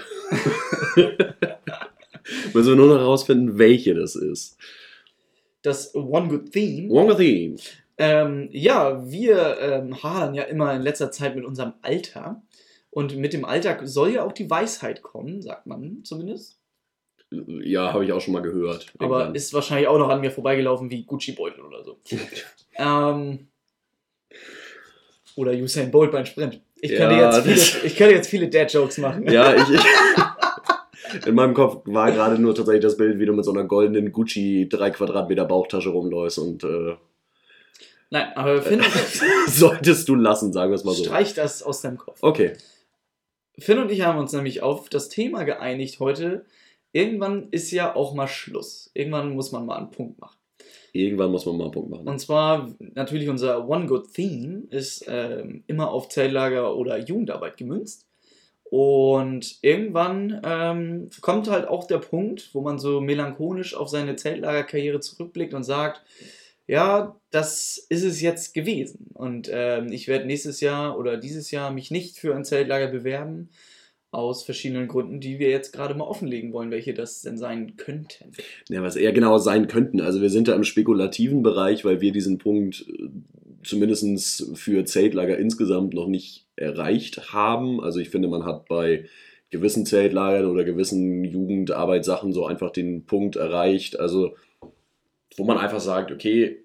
Müssen 2.53 2.69
wir 2.69 2.75
nur 2.75 2.87
noch 2.87 2.99
herausfinden, 2.99 3.57
welche 3.57 3.95
das 3.95 4.15
ist. 4.15 4.57
Das 5.61 5.95
One 5.95 6.27
Good 6.27 6.51
Theme. 6.51 6.89
One 6.89 7.07
Good 7.07 7.17
Theme. 7.17 7.55
Ähm, 7.97 8.49
ja, 8.51 9.09
wir 9.09 9.57
ähm, 9.59 10.03
hadern 10.03 10.33
ja 10.33 10.43
immer 10.43 10.73
in 10.73 10.81
letzter 10.81 11.11
Zeit 11.11 11.35
mit 11.35 11.45
unserem 11.45 11.73
Alter. 11.81 12.41
Und 12.91 13.17
mit 13.17 13.33
dem 13.33 13.45
Alter 13.45 13.85
soll 13.87 14.13
ja 14.13 14.23
auch 14.23 14.31
die 14.31 14.49
Weisheit 14.49 15.01
kommen, 15.01 15.41
sagt 15.41 15.67
man 15.67 16.03
zumindest. 16.03 16.58
Ja, 17.31 17.93
habe 17.93 18.05
ich 18.05 18.11
auch 18.11 18.21
schon 18.21 18.33
mal 18.33 18.41
gehört. 18.41 18.87
Aber 18.97 19.17
Irgendwann. 19.17 19.35
ist 19.35 19.53
wahrscheinlich 19.53 19.87
auch 19.87 19.99
noch 19.99 20.09
an 20.09 20.21
mir 20.21 20.31
vorbeigelaufen 20.31 20.89
wie 20.89 21.03
Gucci-Beutel 21.03 21.61
oder 21.63 21.83
so. 21.83 21.99
ähm, 22.75 23.47
oder 25.35 25.51
Usain 25.53 25.91
Bolt 25.91 26.11
beim 26.11 26.25
Sprint. 26.25 26.61
Ich 26.81 26.91
könnte, 26.95 27.15
Ja, 27.15 27.35
jetzt, 27.37 27.47
das- 27.47 27.69
viele, 27.69 27.85
ich 27.87 27.95
könnte 27.95 28.15
jetzt 28.15 28.29
viele 28.29 28.47
Dad-Jokes 28.49 28.97
machen. 28.97 29.29
Ja, 29.31 29.53
ich, 29.61 29.69
ich 29.69 31.25
In 31.27 31.35
meinem 31.35 31.53
Kopf 31.53 31.81
war 31.85 32.11
gerade 32.11 32.39
nur 32.39 32.55
tatsächlich 32.55 32.83
das 32.83 32.97
Bild, 32.97 33.19
wie 33.19 33.25
du 33.25 33.33
mit 33.33 33.45
so 33.45 33.51
einer 33.51 33.63
goldenen 33.65 34.11
Gucci 34.11 34.67
3 34.69 34.89
Quadratmeter 34.91 35.45
Bauchtasche 35.45 35.89
rumläufst 35.89 36.39
und 36.39 36.63
äh, 36.63 36.95
Nein, 38.11 38.31
aber 38.35 38.59
Finn, 38.63 38.81
solltest 39.47 40.09
du 40.09 40.15
lassen, 40.15 40.51
sagen 40.51 40.71
wir 40.71 40.75
es 40.75 40.83
mal 40.83 40.95
so. 40.95 41.03
streich 41.03 41.35
das 41.35 41.61
aus 41.61 41.81
deinem 41.81 41.97
Kopf. 41.99 42.17
Okay. 42.21 42.53
Finn 43.59 43.77
und 43.77 43.91
ich 43.91 44.01
haben 44.01 44.17
uns 44.17 44.33
nämlich 44.33 44.63
auf 44.63 44.89
das 44.89 45.09
Thema 45.09 45.43
geeinigt 45.43 45.99
heute. 45.99 46.45
Irgendwann 46.91 47.49
ist 47.51 47.71
ja 47.71 47.95
auch 47.95 48.13
mal 48.13 48.27
Schluss. 48.27 48.89
Irgendwann 48.93 49.33
muss 49.35 49.51
man 49.51 49.65
mal 49.65 49.77
einen 49.77 49.91
Punkt 49.91 50.19
machen. 50.19 50.37
Irgendwann 50.91 51.31
muss 51.31 51.45
man 51.45 51.57
mal 51.57 51.65
einen 51.65 51.73
Punkt 51.73 51.91
machen. 51.91 52.07
Und 52.07 52.19
zwar 52.19 52.69
natürlich 52.79 53.29
unser 53.29 53.67
One 53.67 53.85
Good 53.85 54.13
Theme 54.13 54.63
ist 54.69 55.05
ähm, 55.07 55.63
immer 55.67 55.91
auf 55.91 56.09
Zelllager 56.09 56.75
oder 56.75 56.97
Jugendarbeit 56.97 57.57
gemünzt. 57.57 58.07
Und 58.63 59.57
irgendwann 59.61 60.41
ähm, 60.43 61.09
kommt 61.21 61.49
halt 61.49 61.67
auch 61.67 61.87
der 61.87 61.97
Punkt, 61.97 62.49
wo 62.53 62.61
man 62.61 62.77
so 62.77 63.01
melancholisch 63.01 63.75
auf 63.75 63.89
seine 63.89 64.15
Zeltlagerkarriere 64.15 64.99
zurückblickt 64.99 65.55
und 65.55 65.63
sagt, 65.63 66.03
ja, 66.67 67.19
das 67.31 67.83
ist 67.89 68.03
es 68.03 68.21
jetzt 68.21 68.53
gewesen. 68.53 69.07
Und 69.15 69.49
ähm, 69.51 69.91
ich 69.91 70.07
werde 70.07 70.27
nächstes 70.27 70.61
Jahr 70.61 70.99
oder 70.99 71.17
dieses 71.17 71.49
Jahr 71.49 71.71
mich 71.71 71.89
nicht 71.89 72.17
für 72.17 72.35
ein 72.35 72.45
Zeltlager 72.45 72.87
bewerben, 72.87 73.49
aus 74.11 74.43
verschiedenen 74.43 74.87
Gründen, 74.87 75.19
die 75.19 75.37
wir 75.39 75.49
jetzt 75.49 75.71
gerade 75.71 75.93
mal 75.93 76.05
offenlegen 76.05 76.51
wollen, 76.51 76.71
welche 76.71 76.93
das 76.93 77.21
denn 77.21 77.37
sein 77.37 77.75
könnten. 77.77 78.31
Ja, 78.67 78.81
was 78.81 78.95
eher 78.95 79.13
genau 79.13 79.37
sein 79.37 79.67
könnten. 79.67 80.01
Also 80.01 80.21
wir 80.21 80.29
sind 80.29 80.47
da 80.47 80.55
im 80.55 80.63
spekulativen 80.63 81.43
Bereich, 81.43 81.85
weil 81.85 82.01
wir 82.01 82.11
diesen 82.11 82.39
Punkt 82.39 82.85
äh, 82.87 83.09
zumindest 83.63 84.57
für 84.57 84.85
Zeltlager 84.85 85.37
insgesamt 85.37 85.93
noch 85.93 86.07
nicht 86.07 86.47
erreicht 86.55 87.33
haben. 87.33 87.81
Also 87.81 87.99
ich 87.99 88.09
finde, 88.09 88.27
man 88.27 88.45
hat 88.45 88.67
bei 88.67 89.05
gewissen 89.51 89.85
Zeltlagern 89.85 90.45
oder 90.45 90.63
gewissen 90.63 91.23
Jugendarbeitssachen 91.23 92.33
so 92.33 92.45
einfach 92.45 92.71
den 92.71 93.05
Punkt 93.05 93.35
erreicht. 93.35 93.99
Also 93.99 94.35
wo 95.37 95.43
man 95.45 95.57
einfach 95.57 95.79
sagt, 95.79 96.11
okay, 96.11 96.57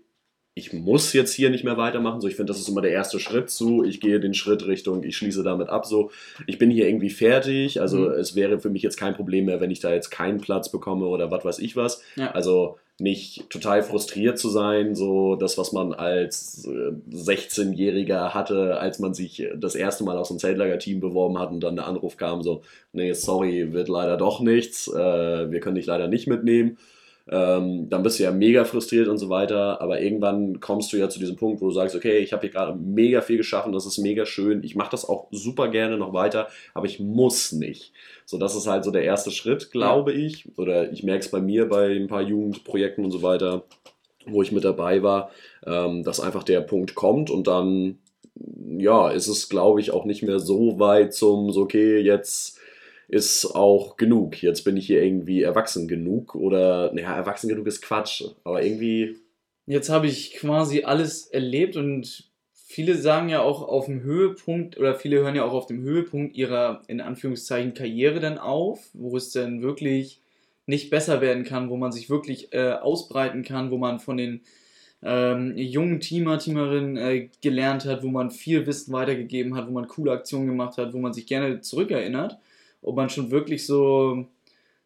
ich 0.56 0.72
muss 0.72 1.12
jetzt 1.12 1.32
hier 1.34 1.50
nicht 1.50 1.64
mehr 1.64 1.76
weitermachen. 1.76 2.20
So, 2.20 2.28
ich 2.28 2.36
finde, 2.36 2.52
das 2.52 2.60
ist 2.60 2.68
immer 2.68 2.80
der 2.80 2.92
erste 2.92 3.18
Schritt 3.18 3.50
zu. 3.50 3.82
Ich 3.82 4.00
gehe 4.00 4.20
den 4.20 4.34
Schritt 4.34 4.66
Richtung, 4.66 5.02
ich 5.02 5.16
schließe 5.16 5.42
damit 5.42 5.68
ab. 5.68 5.84
So, 5.84 6.12
ich 6.46 6.58
bin 6.58 6.70
hier 6.70 6.86
irgendwie 6.86 7.10
fertig. 7.10 7.80
Also 7.80 7.98
Mhm. 7.98 8.12
es 8.12 8.36
wäre 8.36 8.60
für 8.60 8.70
mich 8.70 8.82
jetzt 8.82 8.96
kein 8.96 9.14
Problem 9.14 9.46
mehr, 9.46 9.60
wenn 9.60 9.72
ich 9.72 9.80
da 9.80 9.92
jetzt 9.92 10.10
keinen 10.10 10.40
Platz 10.40 10.70
bekomme 10.70 11.06
oder 11.06 11.30
was 11.32 11.44
weiß 11.44 11.58
ich 11.58 11.74
was. 11.74 12.02
Ja. 12.14 12.30
Also 12.30 12.78
nicht 13.00 13.50
total 13.50 13.82
frustriert 13.82 14.38
zu 14.38 14.48
sein, 14.48 14.94
so 14.94 15.34
das, 15.34 15.58
was 15.58 15.72
man 15.72 15.92
als 15.92 16.64
äh, 16.68 16.92
16-Jähriger 17.12 18.34
hatte, 18.34 18.78
als 18.78 19.00
man 19.00 19.14
sich 19.14 19.48
das 19.56 19.74
erste 19.74 20.04
Mal 20.04 20.16
aus 20.16 20.28
dem 20.28 20.38
Zeltlager-Team 20.38 21.00
beworben 21.00 21.38
hat 21.40 21.50
und 21.50 21.60
dann 21.60 21.74
der 21.74 21.88
Anruf 21.88 22.16
kam, 22.16 22.42
so, 22.42 22.62
nee, 22.92 23.12
sorry, 23.12 23.72
wird 23.72 23.88
leider 23.88 24.16
doch 24.16 24.38
nichts, 24.40 24.86
äh, 24.86 25.50
wir 25.50 25.58
können 25.58 25.74
dich 25.74 25.86
leider 25.86 26.06
nicht 26.06 26.28
mitnehmen. 26.28 26.78
Ähm, 27.26 27.88
dann 27.88 28.02
bist 28.02 28.18
du 28.18 28.24
ja 28.24 28.32
mega 28.32 28.64
frustriert 28.64 29.08
und 29.08 29.16
so 29.16 29.30
weiter, 29.30 29.80
aber 29.80 30.00
irgendwann 30.02 30.60
kommst 30.60 30.92
du 30.92 30.98
ja 30.98 31.08
zu 31.08 31.18
diesem 31.18 31.36
Punkt, 31.36 31.62
wo 31.62 31.66
du 31.66 31.72
sagst, 31.72 31.96
okay, 31.96 32.18
ich 32.18 32.34
habe 32.34 32.42
hier 32.42 32.50
gerade 32.50 32.76
mega 32.78 33.22
viel 33.22 33.38
geschaffen, 33.38 33.72
das 33.72 33.86
ist 33.86 33.96
mega 33.96 34.26
schön, 34.26 34.62
ich 34.62 34.76
mache 34.76 34.90
das 34.90 35.08
auch 35.08 35.28
super 35.30 35.68
gerne 35.68 35.96
noch 35.96 36.12
weiter, 36.12 36.48
aber 36.74 36.84
ich 36.84 37.00
muss 37.00 37.52
nicht. 37.52 37.92
So, 38.26 38.36
das 38.36 38.54
ist 38.54 38.66
halt 38.66 38.84
so 38.84 38.90
der 38.90 39.04
erste 39.04 39.30
Schritt, 39.30 39.70
glaube 39.70 40.12
ich, 40.12 40.46
oder 40.58 40.92
ich 40.92 41.02
merke 41.02 41.24
es 41.24 41.30
bei 41.30 41.40
mir 41.40 41.66
bei 41.66 41.96
ein 41.96 42.08
paar 42.08 42.22
Jugendprojekten 42.22 43.04
und 43.04 43.10
so 43.10 43.22
weiter, 43.22 43.64
wo 44.26 44.42
ich 44.42 44.52
mit 44.52 44.64
dabei 44.64 45.02
war, 45.02 45.30
ähm, 45.66 46.02
dass 46.02 46.20
einfach 46.20 46.42
der 46.42 46.60
Punkt 46.60 46.94
kommt 46.94 47.30
und 47.30 47.46
dann, 47.46 48.00
ja, 48.76 49.10
ist 49.10 49.28
es, 49.28 49.48
glaube 49.48 49.80
ich, 49.80 49.92
auch 49.92 50.04
nicht 50.04 50.22
mehr 50.22 50.40
so 50.40 50.78
weit 50.78 51.14
zum, 51.14 51.52
so, 51.52 51.62
okay, 51.62 52.00
jetzt 52.00 52.58
ist 53.08 53.46
auch 53.54 53.96
genug. 53.96 54.42
Jetzt 54.42 54.62
bin 54.64 54.76
ich 54.76 54.86
hier 54.86 55.02
irgendwie 55.02 55.42
erwachsen 55.42 55.88
genug 55.88 56.34
oder, 56.34 56.92
naja, 56.94 57.16
erwachsen 57.16 57.48
genug 57.48 57.66
ist 57.66 57.82
Quatsch, 57.82 58.24
aber 58.44 58.62
irgendwie, 58.62 59.16
Jetzt 59.66 59.88
habe 59.88 60.06
ich 60.06 60.34
quasi 60.34 60.84
alles 60.84 61.26
erlebt 61.28 61.76
und 61.76 62.30
viele 62.52 62.96
sagen 62.96 63.30
ja 63.30 63.40
auch 63.40 63.62
auf 63.62 63.86
dem 63.86 64.02
Höhepunkt 64.02 64.76
oder 64.76 64.94
viele 64.94 65.20
hören 65.20 65.36
ja 65.36 65.44
auch 65.44 65.54
auf 65.54 65.66
dem 65.66 65.82
Höhepunkt 65.82 66.36
ihrer 66.36 66.82
in 66.86 67.00
Anführungszeichen 67.00 67.72
Karriere 67.72 68.20
dann 68.20 68.36
auf, 68.36 68.90
wo 68.92 69.16
es 69.16 69.32
dann 69.32 69.62
wirklich 69.62 70.20
nicht 70.66 70.90
besser 70.90 71.20
werden 71.22 71.44
kann, 71.44 71.70
wo 71.70 71.76
man 71.76 71.92
sich 71.92 72.10
wirklich 72.10 72.52
äh, 72.52 72.72
ausbreiten 72.72 73.42
kann, 73.42 73.70
wo 73.70 73.78
man 73.78 74.00
von 74.00 74.18
den 74.18 74.42
ähm, 75.02 75.56
jungen 75.56 76.00
Teamer, 76.00 76.38
Teamerinnen 76.38 76.96
äh, 76.96 77.28
gelernt 77.42 77.86
hat, 77.86 78.02
wo 78.02 78.08
man 78.08 78.30
viel 78.30 78.66
Wissen 78.66 78.92
weitergegeben 78.92 79.56
hat, 79.56 79.66
wo 79.68 79.72
man 79.72 79.88
coole 79.88 80.12
Aktionen 80.12 80.46
gemacht 80.46 80.76
hat, 80.76 80.92
wo 80.92 80.98
man 80.98 81.12
sich 81.14 81.26
gerne 81.26 81.60
zurückerinnert, 81.62 82.38
ob 82.84 82.96
man 82.96 83.10
schon 83.10 83.30
wirklich 83.30 83.66
so 83.66 84.26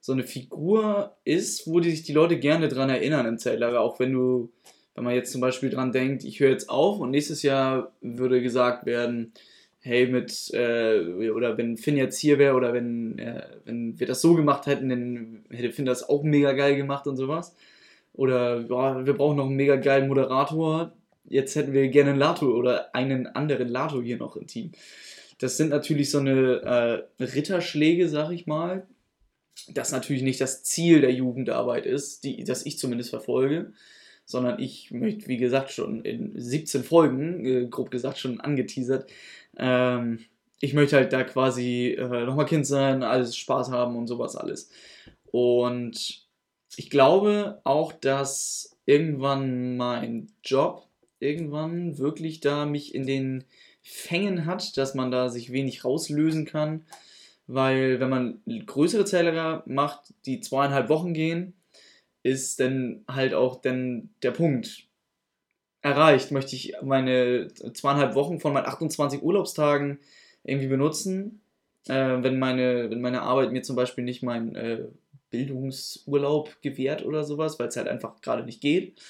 so 0.01 0.13
eine 0.13 0.25
Figur 0.25 1.17
ist, 1.25 1.67
wo 1.67 1.81
die 1.81 1.91
sich 1.91 2.03
die 2.03 2.13
Leute 2.13 2.39
gerne 2.39 2.69
dran 2.69 2.89
erinnern 2.89 3.27
im 3.27 3.39
Zeltlager, 3.39 3.81
auch 3.81 3.99
wenn 3.99 4.13
du, 4.13 4.51
wenn 4.95 5.05
man 5.05 5.15
jetzt 5.15 5.33
zum 5.33 5.41
Beispiel 5.41 5.71
dran 5.71 5.93
denkt, 5.93 6.25
ich 6.25 6.41
höre 6.41 6.51
jetzt 6.51 6.71
auf 6.71 7.01
und 7.01 7.11
nächstes 7.11 7.43
Jahr 7.43 7.93
würde 8.01 8.41
gesagt 8.41 8.87
werden, 8.87 9.33
hey, 9.81 10.07
mit, 10.07 10.51
äh, 10.55 11.31
oder 11.31 11.57
wenn 11.57 11.77
Finn 11.77 11.97
jetzt 11.97 12.19
hier 12.19 12.39
wäre 12.39 12.55
oder 12.55 12.73
wenn, 12.73 13.19
äh, 13.19 13.43
wenn 13.65 13.99
wir 13.99 14.07
das 14.07 14.21
so 14.21 14.35
gemacht 14.35 14.67
hätten, 14.67 14.89
dann 14.89 15.45
hätte 15.51 15.73
Finn 15.73 15.87
das 15.87 16.09
auch 16.09 16.23
mega 16.23 16.53
geil 16.53 16.77
gemacht 16.77 17.07
und 17.07 17.17
sowas. 17.17 17.55
Oder 18.13 18.61
ja, 18.69 19.07
wir 19.07 19.15
brauchen 19.15 19.37
noch 19.37 19.47
einen 19.47 19.57
mega 19.57 19.77
geilen 19.77 20.09
Moderator. 20.09 20.93
Jetzt 21.29 21.55
hätten 21.55 21.73
wir 21.73 21.89
gerne 21.89 22.11
einen 22.11 22.19
Lato 22.19 22.51
oder 22.51 22.95
einen 22.95 23.27
anderen 23.29 23.69
Lato 23.69 24.03
hier 24.03 24.17
noch 24.17 24.37
im 24.37 24.47
Team. 24.47 24.73
Das 25.39 25.57
sind 25.57 25.71
natürlich 25.71 26.11
so 26.11 26.19
eine 26.19 27.07
äh, 27.19 27.23
Ritterschläge, 27.23 28.09
sag 28.09 28.31
ich 28.31 28.47
mal. 28.47 28.87
Das 29.69 29.93
natürlich 29.93 30.23
nicht 30.23 30.41
das 30.41 30.63
Ziel 30.65 31.01
der 31.01 31.13
Jugendarbeit 31.13 31.87
ist, 31.87 32.25
die, 32.25 32.45
das 32.45 32.67
ich 32.67 32.79
zumindest 32.79 33.11
verfolge, 33.11 33.73
sondern 34.25 34.61
ich 34.61 34.91
möchte, 34.91 35.27
wie 35.29 35.37
gesagt, 35.37 35.71
schon 35.71 36.05
in 36.05 36.33
17 36.39 36.85
Folgen, 36.85 37.45
äh, 37.45 37.67
grob 37.67 37.91
gesagt, 37.91 38.19
schon 38.19 38.41
angeteasert, 38.41 39.11
ähm, 39.57 40.21
ich 40.61 40.75
möchte 40.75 40.97
halt 40.97 41.13
da 41.13 41.23
quasi 41.23 41.97
äh, 41.99 42.25
nochmal 42.25 42.47
Kind 42.47 42.67
sein, 42.67 43.03
alles 43.03 43.37
Spaß 43.37 43.71
haben 43.71 43.97
und 43.97 44.09
sowas 44.09 44.37
alles. 44.37 44.71
Und 45.31 46.27
ich 46.77 46.91
glaube 46.91 47.61
auch, 47.65 47.93
dass 47.93 48.77
irgendwann 48.87 49.77
mein 49.77 50.33
Job 50.43 50.87
irgendwann 51.21 51.99
wirklich 51.99 52.41
da 52.41 52.67
mich 52.67 52.95
in 52.95 53.07
den 53.07 53.45
Fängen 53.89 54.47
hat, 54.47 54.77
dass 54.77 54.95
man 54.95 55.11
da 55.11 55.29
sich 55.29 55.53
wenig 55.53 55.85
rauslösen 55.85 56.45
kann. 56.45 56.85
Weil 57.47 57.99
wenn 58.01 58.11
man 58.11 58.43
größere 58.67 59.07
Zähler 59.07 59.63
macht, 59.67 60.13
die 60.27 60.41
zweieinhalb 60.41 60.89
Wochen 60.91 61.15
gehen, 61.15 61.55
ist 62.23 62.61
dann 62.61 63.05
halt 63.09 63.33
auch 63.33 63.61
dann 63.61 64.11
der 64.23 64.33
Punkt 64.33 64.85
erreicht. 65.81 66.31
Möchte 66.31 66.57
ich 66.57 66.75
meine 66.83 67.49
zweieinhalb 67.73 68.15
Wochen 68.15 68.41
von 68.41 68.53
meinen 68.53 68.67
28 68.67 69.23
Urlaubstagen 69.23 69.99
irgendwie 70.45 70.69
benutzen, 70.69 71.41
äh, 71.89 72.23
wenn, 72.23 72.39
meine, 72.39 72.91
wenn 72.91 73.01
meine 73.01 73.23
Arbeit 73.23 73.53
mir 73.53 73.63
zum 73.63 73.77
Beispiel 73.77 74.05
nicht 74.05 74.23
meinen 74.23 74.55
äh, 74.55 74.85
Bildungsurlaub 75.31 76.61
gewährt 76.63 77.05
oder 77.05 77.25
sowas, 77.25 77.59
weil 77.59 77.69
es 77.69 77.77
halt 77.77 77.89
einfach 77.89 78.21
gerade 78.21 78.45
nicht 78.45 78.61
geht, 78.61 79.01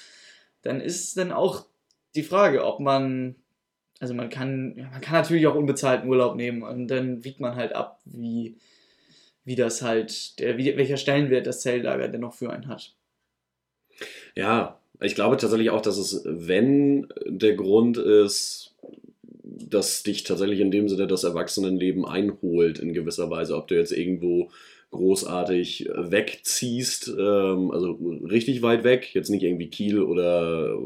dann 0.62 0.80
ist 0.80 1.16
dann 1.16 1.32
auch 1.32 1.66
die 2.14 2.22
Frage, 2.22 2.64
ob 2.64 2.80
man, 2.80 3.36
also 4.00 4.14
man 4.14 4.30
kann, 4.30 4.74
man 4.76 5.00
kann 5.00 5.14
natürlich 5.14 5.46
auch 5.46 5.54
unbezahlten 5.54 6.08
Urlaub 6.08 6.36
nehmen 6.36 6.62
und 6.62 6.88
dann 6.88 7.24
wiegt 7.24 7.40
man 7.40 7.56
halt 7.56 7.74
ab, 7.74 8.00
wie, 8.04 8.56
wie 9.44 9.56
das 9.56 9.82
halt, 9.82 10.38
der, 10.38 10.56
wie, 10.56 10.76
welcher 10.76 10.96
Stellenwert 10.96 11.46
das 11.46 11.60
Zelllager 11.62 12.08
denn 12.08 12.20
noch 12.20 12.34
für 12.34 12.50
einen 12.50 12.68
hat. 12.68 12.94
Ja, 14.36 14.78
ich 15.00 15.14
glaube 15.14 15.36
tatsächlich 15.36 15.70
auch, 15.70 15.80
dass 15.80 15.98
es, 15.98 16.22
wenn 16.24 17.08
der 17.26 17.54
Grund 17.54 17.96
ist, 17.96 18.74
dass 19.42 20.02
dich 20.02 20.22
tatsächlich 20.22 20.60
in 20.60 20.70
dem 20.70 20.88
Sinne 20.88 21.06
das 21.06 21.24
Erwachsenenleben 21.24 22.04
einholt 22.04 22.78
in 22.78 22.92
gewisser 22.92 23.30
Weise, 23.30 23.56
ob 23.56 23.68
du 23.68 23.76
jetzt 23.76 23.92
irgendwo 23.92 24.50
großartig 24.90 25.88
wegziehst, 25.94 27.08
ähm, 27.18 27.70
also 27.70 27.98
richtig 28.24 28.62
weit 28.62 28.84
weg, 28.84 29.14
jetzt 29.14 29.28
nicht 29.28 29.42
irgendwie 29.42 29.68
Kiel 29.68 30.02
oder 30.02 30.78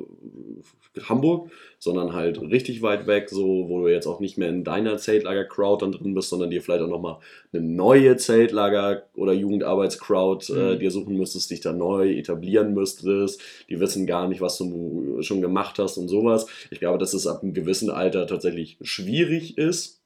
Hamburg, 1.09 1.51
sondern 1.79 2.13
halt 2.13 2.41
richtig 2.41 2.83
weit 2.83 3.07
weg, 3.07 3.29
so 3.31 3.69
wo 3.69 3.81
du 3.81 3.89
jetzt 3.89 4.07
auch 4.07 4.21
nicht 4.21 4.39
mehr 4.39 4.49
in 4.49 4.65
deiner 4.65 4.99
Zeltlager-Crowd 4.99 5.85
dann 5.85 5.93
drin 5.93 6.15
bist, 6.15 6.29
sondern 6.29 6.51
dir 6.51 6.63
vielleicht 6.63 6.83
auch 6.83 6.89
nochmal 6.89 7.19
eine 7.53 7.63
neue 7.63 8.17
Zeltlager- 8.17 9.05
oder 9.15 9.33
Jugendarbeits-Crowd 9.33 10.53
äh, 10.53 10.75
mhm. 10.75 10.79
dir 10.81 10.91
suchen 10.91 11.17
müsstest, 11.17 11.51
dich 11.51 11.61
da 11.61 11.73
neu 11.73 12.11
etablieren 12.13 12.75
müsstest. 12.75 13.41
Die 13.69 13.81
wissen 13.81 14.07
gar 14.07 14.29
nicht, 14.29 14.41
was 14.41 14.59
du 14.59 15.19
schon 15.23 15.41
gemacht 15.41 15.79
hast 15.79 15.97
und 15.97 16.09
sowas. 16.09 16.47
Ich 16.71 16.79
glaube, 16.79 16.99
dass 16.99 17.15
es 17.15 17.27
ab 17.27 17.43
einem 17.43 17.55
gewissen 17.55 17.91
Alter 17.91 18.27
tatsächlich 18.27 18.79
schwierig 18.83 19.57
ist 19.57 20.02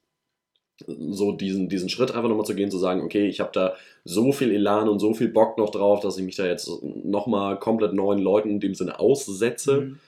so 0.85 1.31
diesen, 1.31 1.69
diesen 1.69 1.89
Schritt 1.89 2.11
einfach 2.11 2.29
nochmal 2.29 2.45
zu 2.45 2.55
gehen, 2.55 2.71
zu 2.71 2.77
sagen, 2.77 3.01
okay, 3.01 3.27
ich 3.27 3.39
habe 3.39 3.51
da 3.53 3.75
so 4.03 4.31
viel 4.31 4.51
Elan 4.51 4.89
und 4.89 4.99
so 4.99 5.13
viel 5.13 5.29
Bock 5.29 5.57
noch 5.57 5.71
drauf, 5.71 6.01
dass 6.01 6.17
ich 6.17 6.23
mich 6.23 6.35
da 6.35 6.45
jetzt 6.45 6.69
nochmal 7.03 7.59
komplett 7.59 7.93
neuen 7.93 8.19
Leuten 8.19 8.49
in 8.49 8.59
dem 8.59 8.75
Sinne 8.75 8.99
aussetze. 8.99 9.81
Mhm. 9.81 9.99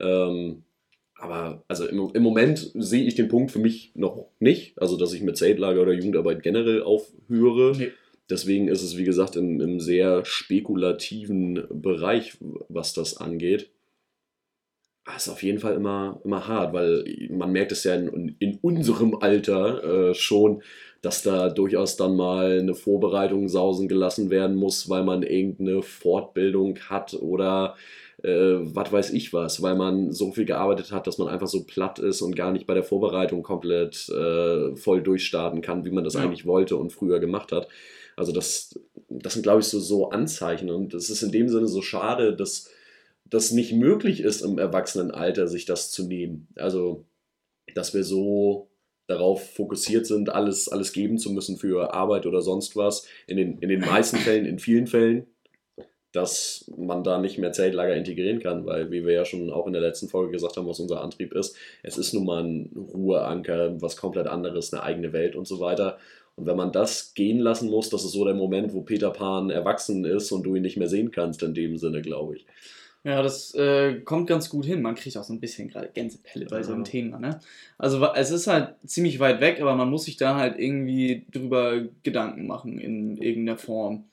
Ähm, 0.00 0.62
aber 1.18 1.64
also 1.66 1.86
im, 1.86 2.10
im 2.12 2.22
Moment 2.22 2.70
sehe 2.74 3.04
ich 3.04 3.14
den 3.14 3.28
Punkt 3.28 3.50
für 3.50 3.58
mich 3.58 3.92
noch 3.94 4.26
nicht, 4.38 4.80
also 4.80 4.96
dass 4.96 5.12
ich 5.12 5.22
mit 5.22 5.36
Zeltlager 5.36 5.82
oder 5.82 5.92
Jugendarbeit 5.92 6.42
generell 6.42 6.82
aufhöre. 6.82 7.76
Nee. 7.76 7.90
Deswegen 8.30 8.68
ist 8.68 8.82
es, 8.82 8.96
wie 8.96 9.04
gesagt, 9.04 9.36
in 9.36 9.60
einem 9.60 9.80
sehr 9.80 10.24
spekulativen 10.24 11.64
Bereich, 11.70 12.36
was 12.68 12.92
das 12.92 13.16
angeht. 13.16 13.70
Das 15.08 15.14
ah, 15.14 15.16
ist 15.16 15.28
auf 15.30 15.42
jeden 15.42 15.58
Fall 15.58 15.74
immer, 15.74 16.20
immer 16.22 16.46
hart, 16.46 16.74
weil 16.74 17.02
man 17.30 17.50
merkt 17.50 17.72
es 17.72 17.82
ja 17.84 17.94
in, 17.94 18.36
in 18.38 18.47
unserem 18.76 19.16
Alter 19.20 20.10
äh, 20.10 20.14
schon, 20.14 20.62
dass 21.00 21.22
da 21.22 21.48
durchaus 21.48 21.96
dann 21.96 22.16
mal 22.16 22.58
eine 22.58 22.74
Vorbereitung 22.74 23.48
sausen 23.48 23.88
gelassen 23.88 24.30
werden 24.30 24.56
muss, 24.56 24.88
weil 24.88 25.04
man 25.04 25.22
irgendeine 25.22 25.82
Fortbildung 25.82 26.78
hat 26.88 27.14
oder 27.14 27.76
äh, 28.22 28.58
was 28.60 28.92
weiß 28.92 29.10
ich 29.12 29.32
was, 29.32 29.62
weil 29.62 29.76
man 29.76 30.12
so 30.12 30.32
viel 30.32 30.44
gearbeitet 30.44 30.90
hat, 30.90 31.06
dass 31.06 31.18
man 31.18 31.28
einfach 31.28 31.46
so 31.46 31.64
platt 31.64 31.98
ist 32.00 32.20
und 32.20 32.34
gar 32.34 32.52
nicht 32.52 32.66
bei 32.66 32.74
der 32.74 32.82
Vorbereitung 32.82 33.42
komplett 33.42 34.08
äh, 34.08 34.76
voll 34.76 35.02
durchstarten 35.02 35.60
kann, 35.60 35.84
wie 35.84 35.92
man 35.92 36.04
das 36.04 36.14
ja. 36.14 36.20
eigentlich 36.20 36.46
wollte 36.46 36.76
und 36.76 36.92
früher 36.92 37.20
gemacht 37.20 37.52
hat. 37.52 37.68
Also 38.16 38.32
das, 38.32 38.78
das 39.08 39.34
sind, 39.34 39.44
glaube 39.44 39.60
ich, 39.60 39.66
so, 39.66 39.78
so 39.78 40.10
Anzeichen 40.10 40.70
und 40.70 40.94
es 40.94 41.10
ist 41.10 41.22
in 41.22 41.30
dem 41.30 41.48
Sinne 41.48 41.68
so 41.68 41.80
schade, 41.80 42.34
dass 42.34 42.68
das 43.30 43.50
nicht 43.50 43.72
möglich 43.72 44.20
ist, 44.20 44.40
im 44.40 44.58
Erwachsenenalter 44.58 45.46
sich 45.48 45.66
das 45.66 45.90
zu 45.90 46.06
nehmen. 46.06 46.48
Also, 46.56 47.04
dass 47.74 47.94
wir 47.94 48.04
so 48.04 48.68
darauf 49.06 49.54
fokussiert 49.54 50.06
sind, 50.06 50.28
alles, 50.30 50.68
alles 50.68 50.92
geben 50.92 51.18
zu 51.18 51.32
müssen 51.32 51.56
für 51.56 51.94
Arbeit 51.94 52.26
oder 52.26 52.42
sonst 52.42 52.76
was. 52.76 53.06
In 53.26 53.38
den, 53.38 53.58
in 53.58 53.68
den 53.68 53.80
meisten 53.80 54.18
Fällen, 54.18 54.44
in 54.44 54.58
vielen 54.58 54.86
Fällen, 54.86 55.26
dass 56.12 56.70
man 56.76 57.04
da 57.04 57.18
nicht 57.18 57.38
mehr 57.38 57.52
Zeltlager 57.52 57.94
integrieren 57.94 58.38
kann, 58.38 58.66
weil, 58.66 58.90
wie 58.90 59.04
wir 59.04 59.14
ja 59.14 59.24
schon 59.24 59.50
auch 59.50 59.66
in 59.66 59.72
der 59.72 59.82
letzten 59.82 60.08
Folge 60.08 60.32
gesagt 60.32 60.56
haben, 60.56 60.66
was 60.66 60.80
unser 60.80 61.02
Antrieb 61.02 61.32
ist, 61.32 61.56
es 61.82 61.98
ist 61.98 62.12
nun 62.12 62.24
mal 62.24 62.44
ein 62.44 62.70
Ruheanker, 62.76 63.80
was 63.80 63.96
komplett 63.96 64.26
anderes, 64.26 64.72
eine 64.72 64.82
eigene 64.82 65.12
Welt 65.12 65.36
und 65.36 65.46
so 65.46 65.60
weiter. 65.60 65.98
Und 66.36 66.46
wenn 66.46 66.56
man 66.56 66.72
das 66.72 67.14
gehen 67.14 67.40
lassen 67.40 67.68
muss, 67.68 67.90
das 67.90 68.04
ist 68.04 68.12
so 68.12 68.24
der 68.24 68.34
Moment, 68.34 68.72
wo 68.72 68.82
Peter 68.82 69.10
Pan 69.10 69.50
erwachsen 69.50 70.04
ist 70.04 70.30
und 70.32 70.44
du 70.44 70.54
ihn 70.54 70.62
nicht 70.62 70.76
mehr 70.76 70.88
sehen 70.88 71.10
kannst, 71.10 71.42
in 71.42 71.54
dem 71.54 71.76
Sinne, 71.78 72.00
glaube 72.00 72.36
ich. 72.36 72.46
Ja, 73.08 73.22
das 73.22 73.54
äh, 73.54 74.00
kommt 74.00 74.26
ganz 74.26 74.50
gut 74.50 74.66
hin. 74.66 74.82
Man 74.82 74.94
kriegt 74.94 75.16
auch 75.16 75.24
so 75.24 75.32
ein 75.32 75.40
bisschen 75.40 75.70
gerade 75.70 75.88
Gänsepelle 75.88 76.44
bei 76.44 76.62
so 76.62 76.74
einem 76.74 76.84
Thema. 76.84 77.18
Ne? 77.18 77.40
Also 77.78 78.04
es 78.04 78.30
ist 78.30 78.48
halt 78.48 78.74
ziemlich 78.84 79.18
weit 79.18 79.40
weg, 79.40 79.62
aber 79.62 79.74
man 79.76 79.88
muss 79.88 80.04
sich 80.04 80.18
da 80.18 80.36
halt 80.36 80.58
irgendwie 80.58 81.24
drüber 81.32 81.86
Gedanken 82.02 82.46
machen 82.46 82.78
in 82.78 83.16
irgendeiner 83.16 83.56
Form. 83.56 84.04